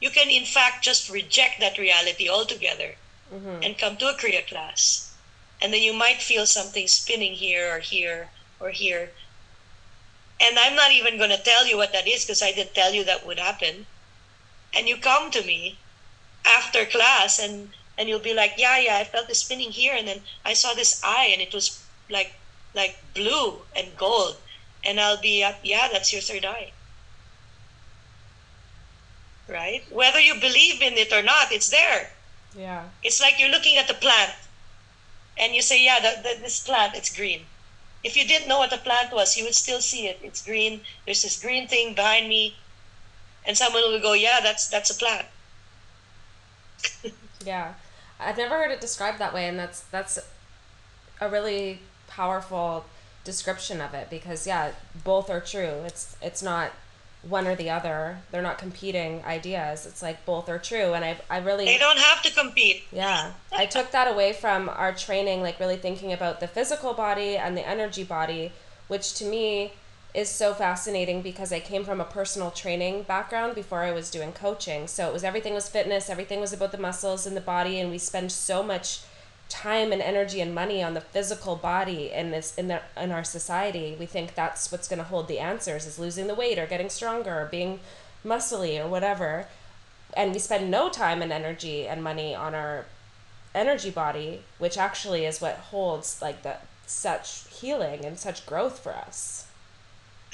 You 0.00 0.10
can, 0.10 0.28
in 0.28 0.44
fact, 0.44 0.84
just 0.84 1.10
reject 1.10 1.60
that 1.60 1.78
reality 1.78 2.28
altogether 2.28 2.94
mm-hmm. 3.32 3.62
and 3.62 3.78
come 3.78 3.96
to 3.96 4.08
a 4.08 4.14
Kriya 4.14 4.46
class 4.46 5.05
and 5.60 5.72
then 5.72 5.82
you 5.82 5.92
might 5.92 6.20
feel 6.20 6.46
something 6.46 6.86
spinning 6.86 7.32
here 7.32 7.74
or 7.74 7.78
here 7.78 8.28
or 8.60 8.70
here. 8.70 9.10
And 10.40 10.58
i'm 10.58 10.76
not 10.76 10.92
even 10.92 11.18
going 11.18 11.30
to 11.30 11.42
tell 11.42 11.66
you 11.66 11.76
what 11.76 11.92
that 11.92 12.06
is 12.06 12.24
because 12.24 12.42
i 12.42 12.52
didn't 12.52 12.74
tell 12.74 12.92
you 12.92 13.04
that 13.04 13.26
would 13.26 13.38
happen. 13.38 13.86
And 14.74 14.88
you 14.88 14.96
come 14.96 15.30
to 15.30 15.42
me 15.42 15.78
after 16.44 16.84
class 16.84 17.38
and 17.38 17.70
and 17.98 18.08
you'll 18.08 18.18
be 18.18 18.34
like 18.34 18.52
yeah 18.56 18.78
yeah 18.78 18.98
i 18.98 19.04
felt 19.04 19.28
the 19.28 19.34
spinning 19.34 19.70
here 19.70 19.94
and 19.96 20.06
then 20.06 20.20
i 20.44 20.52
saw 20.52 20.74
this 20.74 21.00
eye 21.02 21.30
and 21.32 21.40
it 21.40 21.54
was 21.54 21.82
like 22.10 22.34
like 22.74 22.98
blue 23.14 23.62
and 23.74 23.96
gold. 23.96 24.36
And 24.84 25.00
i'll 25.00 25.20
be 25.20 25.40
yeah 25.62 25.88
that's 25.90 26.12
your 26.12 26.22
third 26.22 26.44
eye. 26.44 26.72
Right? 29.48 29.84
Whether 29.90 30.20
you 30.20 30.34
believe 30.34 30.82
in 30.82 30.94
it 30.94 31.12
or 31.12 31.22
not 31.22 31.50
it's 31.50 31.70
there. 31.70 32.10
Yeah. 32.54 32.84
It's 33.02 33.20
like 33.20 33.38
you're 33.38 33.50
looking 33.50 33.78
at 33.78 33.88
the 33.88 33.94
plant 33.94 34.32
and 35.38 35.54
you 35.54 35.62
say, 35.62 35.84
yeah, 35.84 36.00
the, 36.00 36.22
the, 36.22 36.40
this 36.40 36.60
plant, 36.60 36.94
it's 36.94 37.14
green. 37.14 37.42
If 38.02 38.16
you 38.16 38.26
didn't 38.26 38.48
know 38.48 38.58
what 38.58 38.70
the 38.70 38.78
plant 38.78 39.12
was, 39.12 39.36
you 39.36 39.44
would 39.44 39.54
still 39.54 39.80
see 39.80 40.06
it. 40.06 40.20
It's 40.22 40.44
green. 40.44 40.80
There's 41.04 41.22
this 41.22 41.40
green 41.40 41.66
thing 41.66 41.94
behind 41.94 42.28
me, 42.28 42.56
and 43.44 43.56
someone 43.56 43.82
will 43.82 44.00
go, 44.00 44.12
yeah, 44.12 44.40
that's 44.42 44.68
that's 44.68 44.90
a 44.90 44.94
plant. 44.94 45.26
yeah, 47.44 47.74
I've 48.20 48.36
never 48.36 48.54
heard 48.54 48.70
it 48.70 48.80
described 48.80 49.18
that 49.18 49.34
way, 49.34 49.48
and 49.48 49.58
that's 49.58 49.80
that's 49.80 50.18
a 51.20 51.28
really 51.28 51.80
powerful 52.06 52.84
description 53.24 53.80
of 53.80 53.92
it 53.92 54.08
because 54.08 54.46
yeah, 54.46 54.72
both 55.04 55.28
are 55.28 55.40
true. 55.40 55.82
It's 55.84 56.16
it's 56.22 56.42
not 56.42 56.72
one 57.28 57.46
or 57.46 57.54
the 57.54 57.70
other. 57.70 58.18
They're 58.30 58.42
not 58.42 58.58
competing 58.58 59.24
ideas. 59.24 59.86
It's 59.86 60.02
like 60.02 60.24
both 60.24 60.48
are 60.48 60.58
true. 60.58 60.94
And 60.94 61.04
I, 61.04 61.18
I 61.28 61.38
really. 61.38 61.64
They 61.64 61.78
don't 61.78 61.98
have 61.98 62.22
to 62.22 62.32
compete. 62.32 62.84
Yeah. 62.92 63.32
I 63.52 63.66
took 63.66 63.90
that 63.92 64.10
away 64.10 64.32
from 64.32 64.68
our 64.68 64.92
training, 64.92 65.42
like 65.42 65.58
really 65.60 65.76
thinking 65.76 66.12
about 66.12 66.40
the 66.40 66.48
physical 66.48 66.94
body 66.94 67.36
and 67.36 67.56
the 67.56 67.66
energy 67.66 68.04
body, 68.04 68.52
which 68.88 69.14
to 69.14 69.24
me 69.24 69.72
is 70.14 70.30
so 70.30 70.54
fascinating 70.54 71.20
because 71.20 71.52
I 71.52 71.60
came 71.60 71.84
from 71.84 72.00
a 72.00 72.04
personal 72.04 72.50
training 72.50 73.02
background 73.02 73.54
before 73.54 73.82
I 73.82 73.92
was 73.92 74.10
doing 74.10 74.32
coaching. 74.32 74.86
So 74.86 75.08
it 75.08 75.12
was 75.12 75.24
everything 75.24 75.52
was 75.52 75.68
fitness, 75.68 76.08
everything 76.08 76.40
was 76.40 76.54
about 76.54 76.72
the 76.72 76.78
muscles 76.78 77.26
and 77.26 77.36
the 77.36 77.42
body. 77.42 77.78
And 77.78 77.90
we 77.90 77.98
spend 77.98 78.32
so 78.32 78.62
much 78.62 79.00
time 79.48 79.92
and 79.92 80.02
energy 80.02 80.40
and 80.40 80.54
money 80.54 80.82
on 80.82 80.94
the 80.94 81.00
physical 81.00 81.54
body 81.54 82.10
in 82.12 82.30
this 82.32 82.54
in 82.56 82.66
the 82.68 82.80
in 82.96 83.12
our 83.12 83.22
society 83.22 83.96
we 83.98 84.04
think 84.04 84.34
that's 84.34 84.72
what's 84.72 84.88
going 84.88 84.98
to 84.98 85.04
hold 85.04 85.28
the 85.28 85.38
answers 85.38 85.86
is 85.86 85.98
losing 85.98 86.26
the 86.26 86.34
weight 86.34 86.58
or 86.58 86.66
getting 86.66 86.88
stronger 86.88 87.42
or 87.42 87.46
being 87.46 87.78
muscly 88.24 88.82
or 88.82 88.88
whatever. 88.88 89.46
And 90.14 90.32
we 90.32 90.38
spend 90.38 90.70
no 90.70 90.88
time 90.88 91.22
and 91.22 91.32
energy 91.32 91.86
and 91.86 92.02
money 92.02 92.34
on 92.34 92.54
our 92.54 92.86
energy 93.54 93.90
body 93.90 94.42
which 94.58 94.76
actually 94.76 95.24
is 95.24 95.40
what 95.40 95.56
holds 95.56 96.20
like 96.20 96.42
the 96.42 96.56
such 96.86 97.46
healing 97.48 98.04
and 98.04 98.18
such 98.18 98.44
growth 98.46 98.78
for 98.80 98.92
us. 98.92 99.46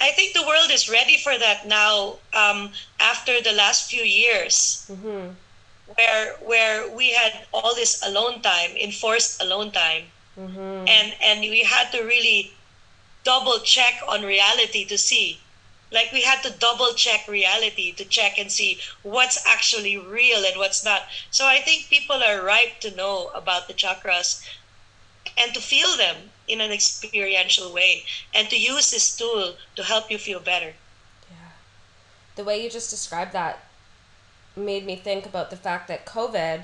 I 0.01 0.11
think 0.11 0.33
the 0.33 0.45
world 0.45 0.69
is 0.71 0.89
ready 0.89 1.17
for 1.17 1.37
that 1.37 1.65
now 1.65 2.15
um, 2.33 2.71
after 2.99 3.41
the 3.41 3.53
last 3.53 3.89
few 3.89 4.03
years. 4.03 4.85
Mm-hmm 4.91 5.33
where 5.95 6.33
where 6.45 6.89
we 6.95 7.11
had 7.11 7.45
all 7.53 7.75
this 7.75 8.01
alone 8.05 8.41
time, 8.41 8.71
enforced 8.77 9.41
alone 9.41 9.71
time, 9.71 10.03
mm-hmm. 10.37 10.87
and 10.87 11.15
and 11.21 11.41
we 11.41 11.63
had 11.63 11.91
to 11.91 12.03
really 12.03 12.53
double 13.23 13.59
check 13.59 14.01
on 14.07 14.23
reality 14.23 14.85
to 14.85 14.97
see. 14.97 15.39
Like 15.91 16.11
we 16.11 16.23
had 16.23 16.41
to 16.41 16.49
double 16.49 16.93
check 16.93 17.27
reality 17.27 17.91
to 17.93 18.05
check 18.05 18.39
and 18.39 18.51
see 18.51 18.79
what's 19.03 19.45
actually 19.45 19.97
real 19.97 20.43
and 20.43 20.57
what's 20.57 20.83
not. 20.83 21.03
So 21.29 21.45
i 21.45 21.59
think 21.59 21.89
people 21.89 22.23
are 22.23 22.43
ripe 22.43 22.79
to 22.81 22.95
know 22.95 23.29
about 23.35 23.67
the 23.67 23.75
chakras 23.75 24.43
and 25.37 25.53
to 25.53 25.61
feel 25.61 25.95
them 25.97 26.31
in 26.47 26.61
an 26.61 26.71
experiential 26.71 27.71
way 27.71 28.03
and 28.33 28.49
to 28.49 28.57
use 28.57 28.91
this 28.91 29.15
tool 29.15 29.55
to 29.75 29.83
help 29.83 30.11
you 30.11 30.17
feel 30.17 30.39
better. 30.39 30.73
Yeah. 31.29 31.53
The 32.35 32.43
way 32.43 32.63
you 32.63 32.69
just 32.69 32.89
described 32.89 33.33
that 33.33 33.63
made 34.55 34.85
me 34.85 34.95
think 34.95 35.25
about 35.25 35.49
the 35.49 35.55
fact 35.55 35.87
that 35.87 36.05
COVID 36.05 36.63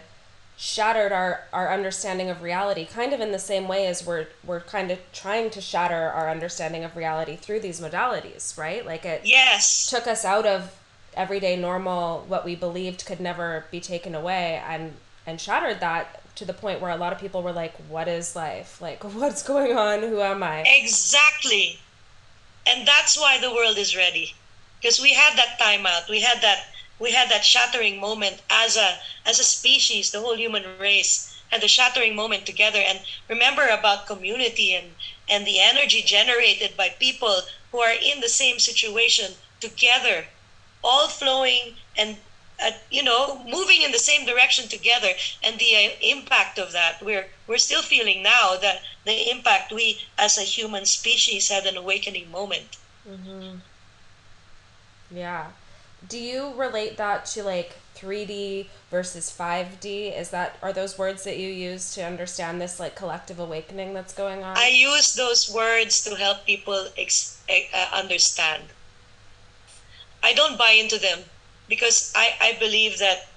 shattered 0.57 1.13
our, 1.13 1.45
our 1.53 1.71
understanding 1.71 2.29
of 2.29 2.41
reality, 2.41 2.85
kind 2.85 3.13
of 3.13 3.21
in 3.21 3.31
the 3.31 3.39
same 3.39 3.67
way 3.67 3.87
as 3.87 4.05
we're 4.05 4.27
we're 4.45 4.59
kind 4.59 4.91
of 4.91 4.99
trying 5.13 5.49
to 5.49 5.61
shatter 5.61 6.09
our 6.09 6.29
understanding 6.29 6.83
of 6.83 6.97
reality 6.97 7.37
through 7.37 7.61
these 7.61 7.79
modalities, 7.79 8.57
right? 8.57 8.85
Like 8.85 9.05
it 9.05 9.21
yes 9.23 9.89
took 9.89 10.05
us 10.05 10.25
out 10.25 10.45
of 10.45 10.75
everyday 11.15 11.55
normal 11.55 12.25
what 12.27 12.45
we 12.45 12.55
believed 12.55 13.05
could 13.05 13.19
never 13.19 13.65
be 13.71 13.79
taken 13.79 14.13
away 14.13 14.61
and 14.67 14.93
and 15.25 15.39
shattered 15.39 15.79
that 15.79 16.21
to 16.35 16.45
the 16.45 16.53
point 16.53 16.81
where 16.81 16.91
a 16.91 16.97
lot 16.97 17.13
of 17.13 17.19
people 17.19 17.41
were 17.41 17.51
like, 17.51 17.75
What 17.87 18.07
is 18.09 18.35
life? 18.35 18.81
Like 18.81 19.03
what's 19.15 19.43
going 19.43 19.77
on? 19.77 20.01
Who 20.01 20.19
am 20.19 20.43
I? 20.43 20.65
Exactly. 20.67 21.79
And 22.67 22.85
that's 22.85 23.17
why 23.17 23.39
the 23.39 23.53
world 23.53 23.77
is 23.77 23.95
ready. 23.95 24.35
Because 24.81 24.99
we 24.99 25.13
had 25.13 25.37
that 25.37 25.57
time 25.59 25.85
out. 25.85 26.09
We 26.09 26.19
had 26.21 26.41
that 26.41 26.65
we 26.99 27.11
had 27.11 27.29
that 27.29 27.45
shattering 27.45 27.99
moment 27.99 28.41
as 28.49 28.75
a 28.77 28.99
as 29.25 29.39
a 29.39 29.43
species 29.43 30.11
the 30.11 30.19
whole 30.19 30.35
human 30.35 30.63
race 30.79 31.35
had 31.51 31.61
the 31.61 31.67
shattering 31.67 32.15
moment 32.15 32.45
together 32.45 32.79
and 32.79 32.99
remember 33.27 33.67
about 33.67 34.07
community 34.07 34.73
and 34.73 34.87
and 35.27 35.45
the 35.45 35.59
energy 35.59 36.01
generated 36.01 36.75
by 36.77 36.89
people 36.89 37.41
who 37.71 37.79
are 37.79 37.93
in 37.93 38.19
the 38.21 38.29
same 38.29 38.59
situation 38.59 39.33
together 39.59 40.25
all 40.83 41.07
flowing 41.07 41.75
and 41.97 42.17
uh, 42.63 42.71
you 42.91 43.03
know 43.03 43.43
moving 43.45 43.81
in 43.81 43.91
the 43.91 43.99
same 43.99 44.25
direction 44.25 44.67
together 44.67 45.11
and 45.43 45.59
the 45.59 45.75
uh, 45.75 45.89
impact 46.01 46.59
of 46.59 46.71
that 46.71 47.01
we're 47.01 47.27
we're 47.47 47.57
still 47.57 47.81
feeling 47.81 48.21
now 48.21 48.55
that 48.55 48.81
the 49.05 49.29
impact 49.31 49.71
we 49.71 49.99
as 50.17 50.37
a 50.37 50.41
human 50.41 50.85
species 50.85 51.49
had 51.49 51.65
an 51.65 51.77
awakening 51.77 52.29
moment 52.31 52.77
mm-hmm. 53.07 53.57
Yeah. 55.11 55.47
Do 56.07 56.17
you 56.17 56.53
relate 56.55 56.97
that 56.97 57.25
to 57.27 57.43
like 57.43 57.77
3D 57.95 58.67
versus 58.89 59.29
5D? 59.29 60.17
Is 60.17 60.29
that 60.29 60.57
are 60.61 60.71
those 60.71 60.97
words 60.97 61.23
that 61.25 61.37
you 61.37 61.49
use 61.49 61.93
to 61.95 62.05
understand 62.05 62.61
this 62.61 62.79
like 62.79 62.95
collective 62.95 63.39
awakening 63.39 63.93
that's 63.93 64.13
going 64.13 64.43
on? 64.43 64.57
I 64.57 64.69
use 64.69 65.13
those 65.13 65.51
words 65.53 66.03
to 66.05 66.15
help 66.15 66.45
people 66.45 66.87
ex- 66.97 67.41
uh, 67.49 67.87
understand. 67.93 68.63
I 70.23 70.33
don't 70.33 70.57
buy 70.57 70.71
into 70.71 70.97
them 70.97 71.19
because 71.67 72.13
I, 72.15 72.33
I 72.41 72.57
believe 72.59 72.99
that 72.99 73.27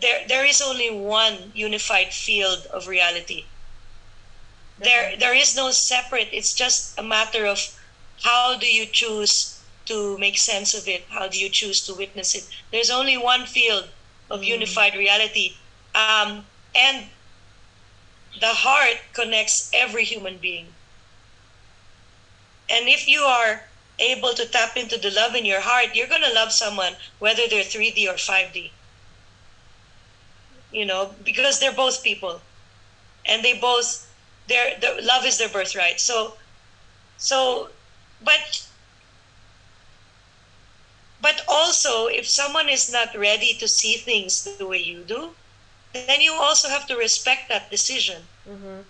there 0.00 0.26
there 0.28 0.44
is 0.44 0.62
only 0.62 0.90
one 0.90 1.52
unified 1.54 2.12
field 2.12 2.66
of 2.72 2.86
reality. 2.86 3.44
There 4.78 5.16
there 5.16 5.34
is 5.34 5.56
no 5.56 5.70
separate. 5.72 6.28
It's 6.32 6.54
just 6.54 6.98
a 6.98 7.02
matter 7.02 7.46
of 7.46 7.58
how 8.22 8.56
do 8.56 8.66
you 8.66 8.86
choose 8.86 9.57
to 9.88 10.16
make 10.18 10.38
sense 10.38 10.74
of 10.74 10.86
it? 10.86 11.04
How 11.08 11.28
do 11.28 11.38
you 11.38 11.48
choose 11.48 11.84
to 11.86 11.94
witness 11.94 12.34
it? 12.34 12.48
There's 12.70 12.90
only 12.90 13.16
one 13.16 13.46
field 13.46 13.88
of 14.30 14.40
mm. 14.40 14.46
unified 14.46 14.94
reality. 14.94 15.56
Um, 15.94 16.44
and 16.74 17.06
the 18.40 18.52
heart 18.52 18.98
connects 19.14 19.70
every 19.72 20.04
human 20.04 20.36
being. 20.38 20.66
And 22.70 22.88
if 22.88 23.08
you 23.08 23.20
are 23.20 23.62
able 23.98 24.32
to 24.34 24.46
tap 24.46 24.76
into 24.76 24.98
the 24.98 25.10
love 25.10 25.34
in 25.34 25.44
your 25.44 25.60
heart, 25.60 25.94
you're 25.94 26.06
going 26.06 26.22
to 26.22 26.32
love 26.32 26.52
someone, 26.52 26.94
whether 27.18 27.48
they're 27.48 27.64
3D 27.64 28.06
or 28.06 28.14
5D. 28.14 28.70
You 30.70 30.84
know, 30.84 31.14
because 31.24 31.58
they're 31.58 31.72
both 31.72 32.04
people. 32.04 32.40
And 33.24 33.42
they 33.42 33.58
both, 33.58 34.06
their, 34.48 34.78
their 34.78 35.00
love 35.00 35.24
is 35.24 35.38
their 35.38 35.48
birthright. 35.48 35.98
So, 35.98 36.34
so, 37.16 37.70
but 38.22 38.67
but 41.20 41.42
also, 41.48 42.06
if 42.06 42.28
someone 42.28 42.68
is 42.68 42.92
not 42.92 43.16
ready 43.16 43.54
to 43.54 43.66
see 43.66 43.94
things 43.94 44.44
the 44.44 44.66
way 44.66 44.78
you 44.78 45.02
do, 45.02 45.30
then 45.92 46.20
you 46.20 46.32
also 46.32 46.68
have 46.68 46.86
to 46.86 46.96
respect 46.96 47.48
that 47.48 47.70
decision. 47.70 48.22
Mm-hmm. 48.48 48.82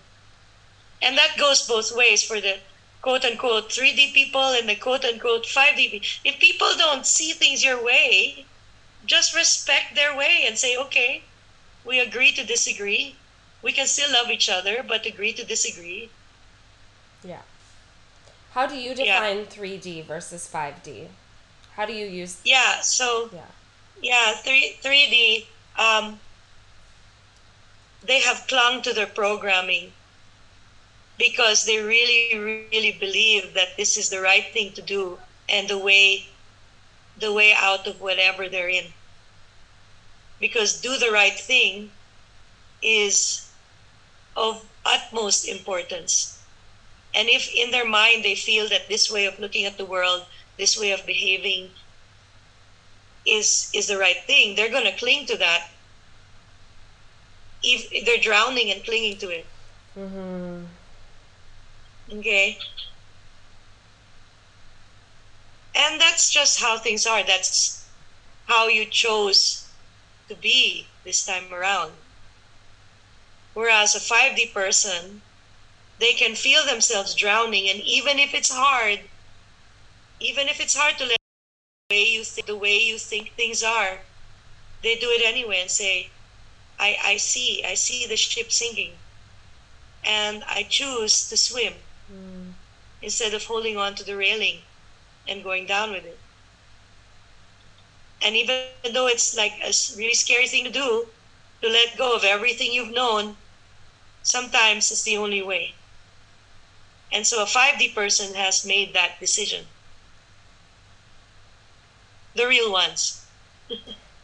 And 1.01 1.17
that 1.17 1.37
goes 1.39 1.67
both 1.67 1.95
ways 1.95 2.23
for 2.23 2.41
the 2.41 2.59
quote 3.01 3.25
unquote 3.25 3.71
3D 3.71 4.13
people 4.13 4.49
and 4.53 4.69
the 4.69 4.75
quote 4.75 5.05
unquote 5.05 5.45
5D 5.45 5.91
people. 5.91 6.09
If 6.25 6.39
people 6.39 6.69
don't 6.77 7.07
see 7.07 7.33
things 7.33 7.65
your 7.65 7.83
way, 7.83 8.45
just 9.07 9.35
respect 9.35 9.95
their 9.95 10.17
way 10.17 10.45
and 10.47 10.59
say, 10.59 10.77
okay, 10.77 11.23
we 11.85 12.01
agree 12.01 12.33
to 12.33 12.45
disagree. 12.45 13.15
We 13.63 13.73
can 13.73 13.87
still 13.87 14.13
love 14.13 14.31
each 14.31 14.49
other, 14.49 14.85
but 14.87 15.07
agree 15.07 15.33
to 15.33 15.45
disagree. 15.45 16.11
Yeah. 17.25 17.43
How 18.53 18.67
do 18.67 18.77
you 18.77 18.95
define 18.95 19.39
yeah. 19.39 19.45
3D 19.45 20.05
versus 20.05 20.51
5D? 20.53 21.09
How 21.79 21.87
do 21.87 21.93
you 21.93 22.07
use? 22.07 22.41
Yeah. 22.45 22.81
So. 22.81 23.31
Yeah. 23.33 23.53
Yeah. 24.03 24.33
Three 24.35 24.77
three 24.83 25.07
D. 25.09 25.47
Um, 25.79 26.19
they 28.03 28.21
have 28.21 28.49
clung 28.49 28.83
to 28.83 28.93
their 28.93 29.07
programming 29.07 29.93
because 31.19 31.67
they 31.67 31.79
really 31.79 32.37
really 32.37 32.91
believe 32.99 33.55
that 33.55 33.77
this 33.77 33.97
is 33.97 34.09
the 34.09 34.21
right 34.21 34.53
thing 34.53 34.73
to 34.73 34.83
do 34.83 35.19
and 35.49 35.69
the 35.69 35.79
way 35.79 36.27
the 37.17 37.33
way 37.33 37.55
out 37.55 37.87
of 37.87 38.01
whatever 38.01 38.49
they're 38.49 38.69
in 38.69 38.87
because 40.41 40.81
do 40.81 40.99
the 40.99 41.11
right 41.11 41.39
thing 41.39 41.91
is 42.83 43.51
of 44.37 44.65
utmost 44.87 45.49
importance 45.49 46.39
and 47.15 47.29
if 47.29 47.53
in 47.53 47.71
their 47.73 47.87
mind 47.87 48.25
they 48.25 48.37
feel 48.37 48.69
that 48.69 48.89
this 48.89 49.11
way 49.11 49.27
of 49.27 49.39
looking 49.41 49.65
at 49.65 49.77
the 49.79 49.85
world 49.85 50.25
this 50.59 50.79
way 50.79 50.91
of 50.91 51.07
behaving 51.07 51.71
is 53.25 53.71
is 53.73 53.87
the 53.87 53.99
right 53.99 54.23
thing. 54.27 54.55
They're 54.55 54.71
going 54.71 54.85
to 54.85 54.99
cling 54.99 55.27
to 55.27 55.37
that. 55.39 55.69
If 57.63 58.05
they're 58.05 58.19
drowning 58.19 58.71
and 58.71 58.85
clinging 58.85 59.19
to 59.19 59.31
it. 59.31 59.47
Mm-hmm. 59.97 60.65
okay? 62.19 62.59
And 65.75 66.01
that's 66.01 66.31
just 66.31 66.61
how 66.61 66.79
things 66.79 67.07
are. 67.07 67.25
That's 67.25 67.85
how 68.47 68.69
you 68.69 68.85
chose 68.85 69.69
to 70.29 70.35
be 70.37 70.87
this 71.05 71.25
time 71.25 71.53
around. 71.53 71.93
Whereas 73.55 73.95
a 73.95 73.99
5d 73.99 74.53
person 74.53 75.23
they 75.99 76.13
can 76.13 76.37
feel 76.37 76.65
themselves 76.65 77.15
drowning 77.15 77.69
and 77.69 77.81
even 77.81 78.19
if 78.21 78.33
it's 78.33 78.53
hard 78.53 79.01
even 80.21 80.49
if 80.49 80.61
it's 80.61 80.77
hard 80.77 80.99
to 80.99 81.05
let 81.05 81.19
the 81.89 81.95
way 81.95 82.05
you 82.05 82.25
think, 82.25 82.47
the 82.47 82.57
way 82.57 82.77
you 82.77 82.99
think 82.99 83.33
things 83.33 83.63
are, 83.63 83.99
they 84.83 84.97
do 84.97 85.09
it 85.11 85.23
anyway 85.25 85.61
and 85.61 85.71
say, 85.71 86.11
I, 86.79 86.97
I 87.05 87.17
see, 87.17 87.65
I 87.65 87.75
see 87.75 88.07
the 88.07 88.17
ship 88.17 88.51
sinking. 88.51 88.93
And 90.05 90.45
I 90.49 90.65
choose 90.69 91.29
to 91.29 91.37
swim 91.37 91.75
mm. 92.13 92.53
instead 93.03 93.35
of 93.35 93.45
holding 93.45 93.77
on 93.77 93.95
to 93.97 94.05
the 94.05 94.17
railing 94.17 94.59
and 95.29 95.45
going 95.45 95.67
down 95.67 95.93
with 95.93 96.05
it. 96.05 96.19
And 98.23 98.35
even 98.35 98.65
though 98.93 99.07
it's 99.07 99.37
like 99.37 99.53
a 99.63 99.73
really 99.97 100.15
scary 100.15 100.49
thing 100.49 100.65
to 100.65 100.71
do, 100.71 101.07
to 101.63 101.69
let 101.69 101.97
go 101.97 102.15
of 102.15 102.25
everything 102.25 102.73
you've 102.73 102.95
known, 102.95 103.37
sometimes 104.23 104.91
it's 104.91 105.03
the 105.03 105.17
only 105.17 105.43
way. 105.43 105.75
And 107.13 107.27
so 107.27 107.43
a 107.43 107.47
5D 107.47 107.95
person 107.95 108.35
has 108.35 108.67
made 108.67 108.95
that 108.95 109.21
decision 109.21 109.67
the 112.35 112.47
real 112.47 112.71
ones. 112.71 113.27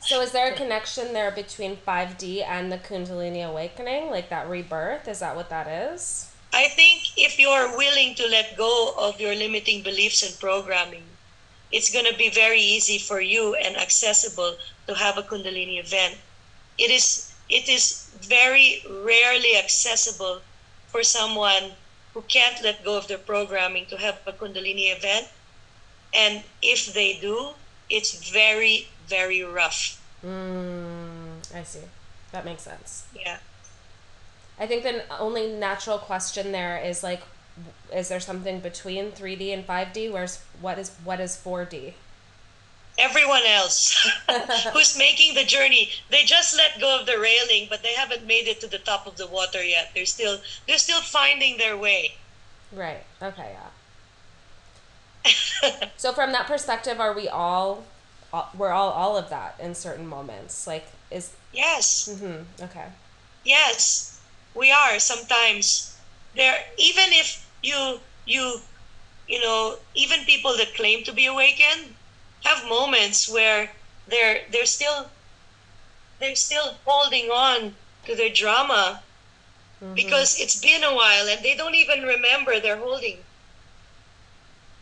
so 0.01 0.21
is 0.21 0.33
there 0.33 0.53
a 0.53 0.57
connection 0.57 1.13
there 1.13 1.31
between 1.31 1.77
5D 1.77 2.45
and 2.45 2.71
the 2.71 2.79
Kundalini 2.79 3.49
awakening, 3.49 4.11
like 4.11 4.29
that 4.31 4.49
rebirth? 4.49 5.09
Is 5.09 5.21
that 5.21 5.37
what 5.37 5.51
that 5.51 5.67
is? 5.67 6.31
I 6.53 6.69
think 6.69 7.03
if 7.17 7.39
you're 7.39 7.77
willing 7.77 8.15
to 8.15 8.29
let 8.29 8.57
go 8.57 8.95
of 8.97 9.21
your 9.21 9.35
limiting 9.35 9.83
beliefs 9.83 10.23
and 10.23 10.39
programming, 10.39 11.03
it's 11.73 11.93
going 11.93 12.07
to 12.07 12.17
be 12.17 12.31
very 12.31 12.61
easy 12.61 12.99
for 12.99 13.21
you 13.21 13.57
and 13.57 13.77
accessible 13.77 14.57
to 14.87 14.95
have 14.95 15.19
a 15.19 15.23
Kundalini 15.23 15.81
event. 15.81 16.17
It 16.79 16.91
is 16.91 17.35
it 17.49 17.69
is 17.69 18.11
very 18.23 18.83
rarely 18.89 19.57
accessible 19.57 20.41
for 20.87 21.03
someone 21.03 21.73
who 22.15 22.23
can't 22.23 22.63
let 22.63 22.85
go 22.85 22.97
of 22.97 23.09
their 23.09 23.19
programming 23.19 23.87
to 23.87 23.97
have 23.97 24.21
a 24.27 24.33
Kundalini 24.33 24.97
event. 24.97 25.29
And 26.15 26.45
if 26.63 26.95
they 26.95 27.19
do, 27.19 27.51
it's 27.91 28.31
very 28.31 28.89
very 29.07 29.43
rough. 29.43 30.01
Mm, 30.25 31.55
I 31.55 31.63
see. 31.63 31.81
That 32.33 32.45
makes 32.45 32.63
sense. 32.63 33.07
Yeah. 33.15 33.39
I 34.59 34.67
think 34.67 34.83
the 34.83 35.03
only 35.19 35.53
natural 35.53 35.99
question 35.99 36.53
there 36.53 36.79
is 36.79 37.03
like, 37.03 37.23
is 37.93 38.09
there 38.09 38.21
something 38.21 38.61
between 38.61 39.13
3D 39.13 39.53
and 39.53 39.67
5D? 39.67 40.13
Where's 40.13 40.41
what 40.61 40.79
is 40.79 40.93
what 41.05 41.21
is 41.21 41.37
4D? 41.37 41.95
Everyone 42.97 43.43
else 43.45 44.09
who's 44.73 44.97
making 44.97 45.35
the 45.35 45.45
journey, 45.45 45.91
they 46.11 46.23
just 46.23 46.57
let 46.57 46.81
go 46.81 47.01
of 47.01 47.07
the 47.07 47.19
railing, 47.19 47.67
but 47.69 47.83
they 47.83 47.95
haven't 47.95 48.27
made 48.27 48.47
it 48.49 48.61
to 48.61 48.69
the 48.69 48.79
top 48.79 49.07
of 49.07 49.17
the 49.17 49.27
water 49.27 49.63
yet. 49.63 49.91
They're 49.95 50.07
still 50.07 50.39
they're 50.67 50.79
still 50.79 51.03
finding 51.03 51.59
their 51.59 51.77
way. 51.77 52.15
Right. 52.73 53.05
Okay. 53.21 53.51
Yeah. 53.53 53.71
so 55.97 56.13
from 56.13 56.33
that 56.33 56.47
perspective, 56.47 57.01
are 57.01 57.15
we 57.15 57.29
all, 57.29 57.85
we're 58.57 58.71
all 58.71 58.91
all 58.91 59.17
of 59.17 59.31
that 59.31 59.57
in 59.61 59.75
certain 59.75 60.07
moments? 60.07 60.67
Like 60.67 60.87
is 61.11 61.33
yes. 61.53 62.09
Mm-hmm. 62.11 62.65
Okay. 62.65 62.87
Yes, 63.45 64.21
we 64.55 64.71
are 64.71 64.99
sometimes 64.99 65.97
there. 66.35 66.59
Even 66.79 67.05
if 67.09 67.49
you 67.63 68.01
you 68.27 68.59
you 69.29 69.41
know 69.41 69.77
even 69.95 70.21
people 70.25 70.57
that 70.57 70.75
claim 70.75 71.05
to 71.05 71.13
be 71.13 71.27
awakened 71.27 71.95
have 72.45 72.69
moments 72.69 73.29
where 73.29 73.71
they're 74.09 74.41
they're 74.51 74.67
still 74.67 75.07
they're 76.21 76.37
still 76.37 76.75
holding 76.85 77.31
on 77.31 77.75
to 78.07 78.15
their 78.15 78.31
drama 78.31 79.03
mm-hmm. 79.83 79.95
because 79.95 80.41
it's 80.41 80.61
been 80.61 80.85
a 80.85 80.95
while 80.95 81.27
and 81.29 81.43
they 81.43 81.57
don't 81.57 81.75
even 81.75 82.03
remember 82.03 82.61
they're 82.61 82.77
holding 82.77 83.19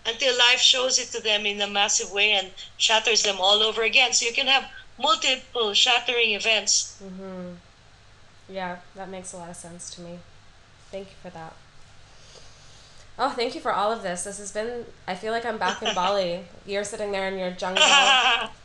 until 0.07 0.37
life 0.37 0.59
shows 0.59 0.99
it 0.99 1.09
to 1.09 1.23
them 1.23 1.47
in 1.47 1.61
a 1.61 1.67
massive 1.67 2.13
way 2.13 2.33
and 2.33 2.51
shatters 2.77 3.23
them 3.23 3.37
all 3.41 3.63
over 3.63 3.83
again. 3.83 4.13
So 4.13 4.27
you 4.27 4.33
can 4.33 4.47
have 4.47 4.71
multiple 4.99 5.75
shattering 5.75 6.31
events. 6.31 7.01
Mm-hmm. 7.03 7.55
Yeah, 8.49 8.79
that 8.95 9.09
makes 9.09 9.33
a 9.33 9.37
lot 9.37 9.51
of 9.51 9.57
sense 9.57 9.91
to 9.95 10.01
me. 10.01 10.19
Thank 10.91 11.09
you 11.09 11.17
for 11.23 11.31
that. 11.31 11.55
Oh, 13.19 13.31
thank 13.31 13.55
you 13.55 13.61
for 13.61 13.73
all 13.73 13.93
of 13.93 14.03
this. 14.03 14.25
This 14.25 14.39
has 14.39 14.53
been, 14.53 14.87
I 15.07 15.15
feel 15.15 15.33
like 15.33 15.45
I'm 15.45 15.59
back 15.59 15.83
in 15.83 15.95
Bali. 15.95 16.45
You're 16.67 16.85
sitting 16.85 17.13
there 17.13 17.29
in 17.29 17.39
your 17.39 17.51
jungle. 17.51 17.85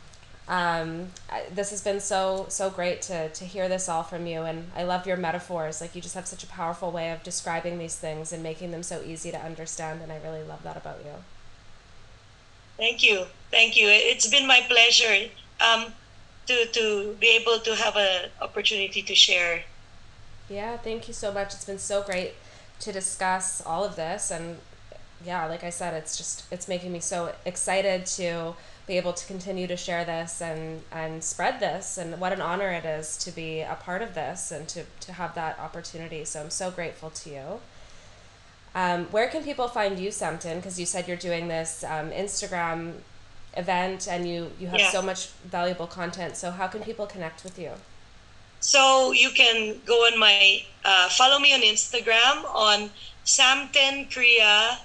um, 0.48 1.08
I, 1.30 1.44
this 1.54 1.70
has 1.70 1.82
been 1.82 2.00
so, 2.00 2.46
so 2.48 2.70
great 2.70 3.02
to, 3.02 3.28
to 3.28 3.44
hear 3.44 3.68
this 3.68 3.88
all 3.88 4.02
from 4.02 4.26
you. 4.26 4.42
And 4.42 4.70
I 4.74 4.82
love 4.82 5.06
your 5.06 5.18
metaphors. 5.18 5.80
Like, 5.80 5.94
you 5.94 6.00
just 6.00 6.14
have 6.14 6.26
such 6.26 6.42
a 6.42 6.46
powerful 6.46 6.90
way 6.90 7.12
of 7.12 7.22
describing 7.22 7.78
these 7.78 7.96
things 7.96 8.32
and 8.32 8.42
making 8.42 8.70
them 8.70 8.82
so 8.82 9.02
easy 9.02 9.30
to 9.30 9.38
understand. 9.38 10.00
And 10.02 10.10
I 10.10 10.18
really 10.24 10.42
love 10.42 10.62
that 10.62 10.76
about 10.76 11.00
you. 11.04 11.12
Thank 12.78 13.02
you. 13.02 13.26
Thank 13.50 13.76
you. 13.76 13.88
It's 13.88 14.26
been 14.28 14.46
my 14.46 14.64
pleasure 14.66 15.28
um, 15.60 15.92
to, 16.46 16.66
to 16.66 17.16
be 17.20 17.36
able 17.36 17.58
to 17.58 17.74
have 17.74 17.96
an 17.96 18.30
opportunity 18.40 19.02
to 19.02 19.14
share. 19.14 19.64
Yeah, 20.48 20.78
thank 20.78 21.08
you 21.08 21.14
so 21.14 21.30
much. 21.30 21.52
It's 21.52 21.66
been 21.66 21.78
so 21.78 22.02
great 22.02 22.32
to 22.80 22.92
discuss 22.92 23.60
all 23.66 23.84
of 23.84 23.96
this. 23.96 24.30
And 24.30 24.58
yeah, 25.26 25.44
like 25.46 25.64
I 25.64 25.70
said, 25.70 25.92
it's 25.92 26.16
just, 26.16 26.44
it's 26.50 26.68
making 26.68 26.92
me 26.92 27.00
so 27.00 27.34
excited 27.44 28.06
to 28.06 28.54
be 28.88 28.96
able 28.96 29.12
to 29.12 29.26
continue 29.26 29.66
to 29.66 29.76
share 29.76 30.04
this 30.04 30.40
and, 30.40 30.82
and 30.90 31.22
spread 31.22 31.60
this. 31.60 31.98
And 31.98 32.18
what 32.18 32.32
an 32.32 32.40
honor 32.40 32.70
it 32.70 32.86
is 32.86 33.16
to 33.18 33.30
be 33.30 33.60
a 33.60 33.76
part 33.76 34.02
of 34.02 34.14
this 34.14 34.50
and 34.50 34.66
to, 34.68 34.84
to 35.00 35.12
have 35.12 35.34
that 35.34 35.60
opportunity. 35.60 36.24
So 36.24 36.40
I'm 36.40 36.50
so 36.50 36.70
grateful 36.70 37.10
to 37.10 37.30
you. 37.30 37.60
Um, 38.74 39.04
where 39.06 39.28
can 39.28 39.44
people 39.44 39.68
find 39.68 39.98
you, 39.98 40.08
Samten? 40.08 40.56
Because 40.56 40.80
you 40.80 40.86
said 40.86 41.06
you're 41.06 41.16
doing 41.16 41.48
this 41.48 41.84
um, 41.84 42.10
Instagram 42.10 42.94
event 43.56 44.08
and 44.08 44.26
you, 44.26 44.50
you 44.58 44.68
have 44.68 44.80
yeah. 44.80 44.90
so 44.90 45.02
much 45.02 45.28
valuable 45.44 45.86
content. 45.86 46.36
So 46.36 46.50
how 46.50 46.66
can 46.66 46.82
people 46.82 47.06
connect 47.06 47.44
with 47.44 47.58
you? 47.58 47.72
So 48.60 49.12
you 49.12 49.30
can 49.30 49.80
go 49.86 50.06
on 50.06 50.18
my, 50.18 50.62
uh, 50.84 51.08
follow 51.10 51.38
me 51.38 51.52
on 51.52 51.60
Instagram 51.60 52.44
on 52.54 52.90
Samten 53.24 54.10
Kriya. 54.10 54.78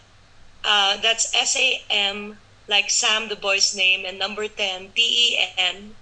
Uh, 0.64 0.98
that's 1.02 1.34
S 1.36 1.58
A 1.58 1.82
M 1.90 2.38
like 2.68 2.90
Sam, 2.90 3.30
the 3.30 3.36
boy's 3.36 3.76
name, 3.76 4.06
and 4.06 4.18
number 4.18 4.48
10, 4.48 4.92
T 4.96 5.02
E 5.02 5.48
N, 5.58 5.96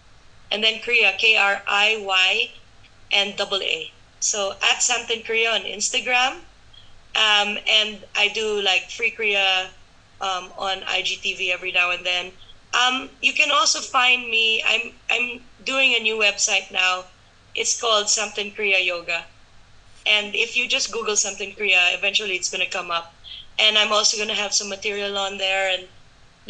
and 0.51 0.63
then 0.63 0.79
Kriya, 0.81 1.17
K 1.17 1.37
R 1.37 1.63
I 1.67 2.01
Y, 2.01 2.51
and 3.11 3.35
double 3.35 3.61
A. 3.61 3.91
So 4.19 4.51
at 4.61 4.79
Samten 4.79 5.25
Kriya 5.25 5.55
on 5.55 5.61
Instagram. 5.61 6.41
Um, 7.13 7.57
and 7.67 7.99
I 8.15 8.29
do 8.33 8.61
like 8.61 8.89
free 8.89 9.11
Kriya 9.11 9.67
um, 10.21 10.51
on 10.57 10.81
IGTV 10.81 11.49
every 11.49 11.71
now 11.71 11.91
and 11.91 12.05
then. 12.05 12.31
Um, 12.73 13.09
you 13.21 13.33
can 13.33 13.51
also 13.51 13.79
find 13.81 14.29
me. 14.29 14.63
I'm 14.65 14.93
I'm 15.09 15.41
doing 15.65 15.93
a 15.93 15.99
new 15.99 16.15
website 16.15 16.71
now. 16.71 17.03
It's 17.53 17.79
called 17.79 18.05
Samten 18.05 18.55
Kriya 18.55 18.85
Yoga, 18.85 19.25
and 20.05 20.33
if 20.33 20.55
you 20.55 20.69
just 20.69 20.93
Google 20.93 21.15
Samten 21.15 21.57
Kriya, 21.57 21.97
eventually 21.97 22.35
it's 22.35 22.49
gonna 22.49 22.69
come 22.69 22.91
up. 22.91 23.13
And 23.59 23.77
I'm 23.77 23.91
also 23.91 24.17
gonna 24.17 24.39
have 24.39 24.53
some 24.53 24.69
material 24.69 25.17
on 25.17 25.37
there 25.37 25.69
and 25.69 25.87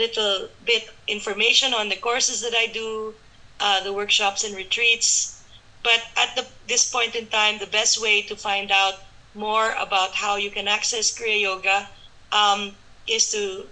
little 0.02 0.50
bit 0.66 0.90
information 1.08 1.74
on 1.74 1.90
the 1.90 1.96
courses 1.96 2.42
that 2.42 2.56
I 2.56 2.68
do, 2.68 3.14
uh, 3.60 3.84
the 3.84 3.94
workshops 3.94 4.44
and 4.44 4.56
retreats. 4.56 5.44
But 5.84 6.02
at 6.16 6.36
the, 6.36 6.46
this 6.68 6.90
point 6.92 7.16
in 7.16 7.28
time, 7.28 7.58
the 7.60 7.74
best 7.80 8.02
way 8.02 8.22
to 8.24 8.36
find 8.36 8.72
out 8.72 8.96
more 9.34 9.74
about 9.80 10.12
how 10.12 10.36
you 10.36 10.52
can 10.52 10.68
access 10.68 11.18
Kriya 11.18 11.42
Yoga 11.42 11.90
um, 12.32 12.76
is 13.08 13.32
to 13.32 13.66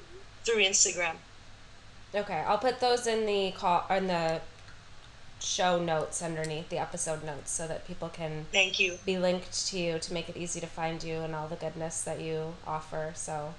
through 0.43 0.63
Instagram. 0.63 1.15
Okay, 2.15 2.43
I'll 2.47 2.57
put 2.57 2.79
those 2.79 3.05
in 3.05 3.25
the 3.25 3.51
call 3.51 3.85
in 3.89 4.07
the 4.07 4.41
show 5.39 5.79
notes 5.79 6.21
underneath 6.21 6.69
the 6.69 6.77
episode 6.77 7.23
notes 7.23 7.51
so 7.51 7.67
that 7.67 7.87
people 7.87 8.09
can 8.09 8.45
thank 8.51 8.77
you 8.77 8.97
be 9.05 9.17
linked 9.17 9.67
to 9.67 9.79
you 9.79 9.97
to 9.97 10.13
make 10.13 10.27
it 10.27 10.35
easy 10.35 10.59
to 10.59 10.67
find 10.67 11.01
you 11.01 11.15
and 11.19 11.33
all 11.33 11.47
the 11.47 11.55
goodness 11.55 12.01
that 12.01 12.19
you 12.19 12.55
offer. 12.67 13.11
So 13.15 13.53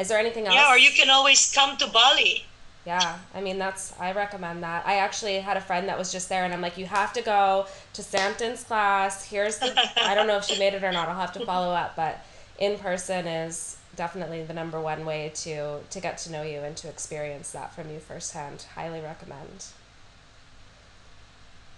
is 0.00 0.08
there 0.08 0.18
anything 0.18 0.46
else? 0.46 0.54
Yeah, 0.54 0.72
or 0.72 0.78
you 0.78 0.90
can 0.90 1.10
always 1.10 1.52
come 1.54 1.76
to 1.76 1.86
Bali. 1.86 2.44
Yeah, 2.86 3.18
I 3.34 3.42
mean 3.42 3.58
that's 3.58 3.92
I 4.00 4.12
recommend 4.12 4.62
that. 4.62 4.86
I 4.86 4.96
actually 4.96 5.38
had 5.38 5.56
a 5.56 5.60
friend 5.60 5.88
that 5.88 5.98
was 5.98 6.10
just 6.10 6.28
there, 6.28 6.44
and 6.44 6.54
I'm 6.54 6.62
like, 6.62 6.78
you 6.78 6.86
have 6.86 7.12
to 7.12 7.22
go 7.22 7.66
to 7.92 8.02
Samten's 8.02 8.64
class. 8.64 9.24
Here's 9.24 9.58
the 9.58 9.78
I 10.02 10.14
don't 10.14 10.26
know 10.26 10.38
if 10.38 10.44
she 10.44 10.58
made 10.58 10.72
it 10.74 10.82
or 10.82 10.90
not. 10.90 11.08
I'll 11.08 11.20
have 11.20 11.32
to 11.34 11.44
follow 11.44 11.72
up, 11.72 11.94
but 11.94 12.24
in 12.58 12.78
person 12.78 13.26
is 13.26 13.76
definitely 13.96 14.42
the 14.44 14.54
number 14.54 14.80
one 14.80 15.04
way 15.04 15.30
to 15.34 15.80
to 15.90 16.00
get 16.00 16.16
to 16.18 16.32
know 16.32 16.42
you 16.42 16.60
and 16.60 16.76
to 16.78 16.88
experience 16.88 17.50
that 17.52 17.74
from 17.74 17.90
you 17.90 17.98
firsthand. 17.98 18.64
Highly 18.74 19.00
recommend. 19.00 19.66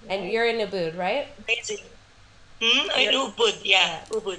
And 0.08 0.30
you're 0.30 0.46
in 0.46 0.56
Ubud, 0.66 0.96
right? 0.96 1.28
Amazing. 1.44 1.84
Hmm? 2.60 2.90
In 2.98 3.14
Ubud, 3.14 3.60
yeah, 3.64 4.04
yeah. 4.10 4.18
Ubud. 4.18 4.38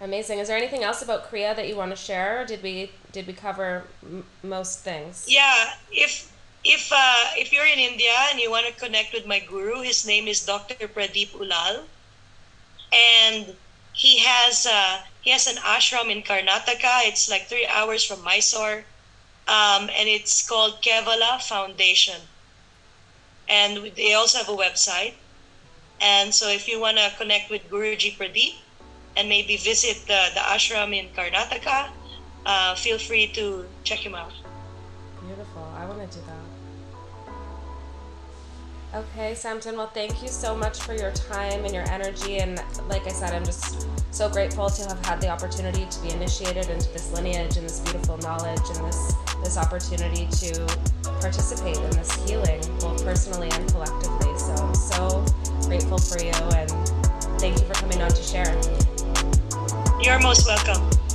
Amazing. 0.00 0.38
Is 0.38 0.48
there 0.48 0.56
anything 0.56 0.82
else 0.82 1.02
about 1.02 1.30
Kriya 1.30 1.54
that 1.54 1.68
you 1.68 1.76
want 1.76 1.90
to 1.90 1.96
share? 1.96 2.46
did 2.46 2.62
we 2.62 2.90
did 3.12 3.26
we 3.26 3.34
cover 3.34 3.84
m- 4.02 4.24
most 4.42 4.80
things? 4.80 5.26
Yeah. 5.28 5.74
If 5.92 6.32
if 6.64 6.90
uh, 6.90 7.36
if 7.36 7.52
you're 7.52 7.66
in 7.66 7.78
India 7.78 8.16
and 8.30 8.40
you 8.40 8.50
want 8.50 8.66
to 8.66 8.72
connect 8.72 9.12
with 9.12 9.26
my 9.26 9.40
guru, 9.40 9.82
his 9.82 10.06
name 10.06 10.26
is 10.26 10.44
Dr. 10.44 10.88
Pradeep 10.88 11.32
Ulal, 11.32 11.84
and 12.92 13.54
he 13.92 14.18
has 14.20 14.66
uh, 14.66 15.00
he 15.20 15.30
has 15.30 15.46
an 15.46 15.56
ashram 15.56 16.10
in 16.10 16.22
Karnataka. 16.22 17.04
It's 17.04 17.28
like 17.28 17.48
three 17.48 17.66
hours 17.66 18.02
from 18.02 18.24
Mysore, 18.24 18.84
um, 19.48 19.90
and 19.92 20.08
it's 20.08 20.48
called 20.48 20.82
Kevala 20.82 21.42
Foundation. 21.42 22.20
And 23.48 23.92
they 23.96 24.14
also 24.14 24.38
have 24.38 24.48
a 24.48 24.56
website. 24.56 25.14
And 26.00 26.32
so, 26.32 26.48
if 26.48 26.68
you 26.68 26.80
want 26.80 26.96
to 26.96 27.12
connect 27.18 27.50
with 27.50 27.68
Guruji 27.68 28.16
Pradeep, 28.16 28.54
and 29.16 29.28
maybe 29.28 29.56
visit 29.56 29.96
the, 30.06 30.28
the 30.34 30.40
ashram 30.40 30.94
in 30.96 31.08
Karnataka, 31.14 31.90
uh, 32.46 32.74
feel 32.74 32.98
free 32.98 33.26
to 33.28 33.66
check 33.84 33.98
him 33.98 34.14
out. 34.14 34.32
Beautiful. 35.24 35.70
I 35.76 35.86
want 35.86 36.10
to 36.10 36.18
do 36.18 36.24
that. 36.26 36.36
Okay, 38.92 39.32
Samten. 39.32 39.76
Well, 39.76 39.86
thank 39.86 40.20
you 40.20 40.26
so 40.28 40.56
much 40.56 40.80
for 40.80 40.94
your 40.94 41.12
time 41.12 41.64
and 41.64 41.72
your 41.72 41.88
energy. 41.90 42.38
And 42.38 42.60
like 42.88 43.06
I 43.06 43.10
said, 43.10 43.32
I'm 43.32 43.44
just 43.44 43.86
so 44.12 44.28
grateful 44.28 44.68
to 44.68 44.82
have 44.88 45.06
had 45.06 45.20
the 45.20 45.28
opportunity 45.28 45.86
to 45.88 46.02
be 46.02 46.10
initiated 46.10 46.68
into 46.68 46.88
this 46.92 47.12
lineage 47.12 47.56
and 47.56 47.64
this 47.64 47.78
beautiful 47.80 48.18
knowledge 48.18 48.62
and 48.74 48.84
this 48.84 49.14
this 49.44 49.56
opportunity 49.56 50.26
to 50.26 50.66
participate 51.20 51.76
in 51.76 51.90
this 51.90 52.12
healing, 52.28 52.60
both 52.80 53.04
personally 53.04 53.48
and 53.52 53.68
collectively. 53.70 54.36
So 54.38 54.54
I'm 54.54 54.74
so 54.74 55.24
grateful 55.68 55.98
for 55.98 56.20
you 56.20 56.32
and 56.32 56.99
thank 57.40 57.58
you 57.58 57.66
for 57.66 57.72
coming 57.72 58.02
on 58.02 58.10
to 58.10 58.22
share. 58.22 58.52
You're 60.02 60.20
most 60.20 60.46
welcome. 60.46 61.09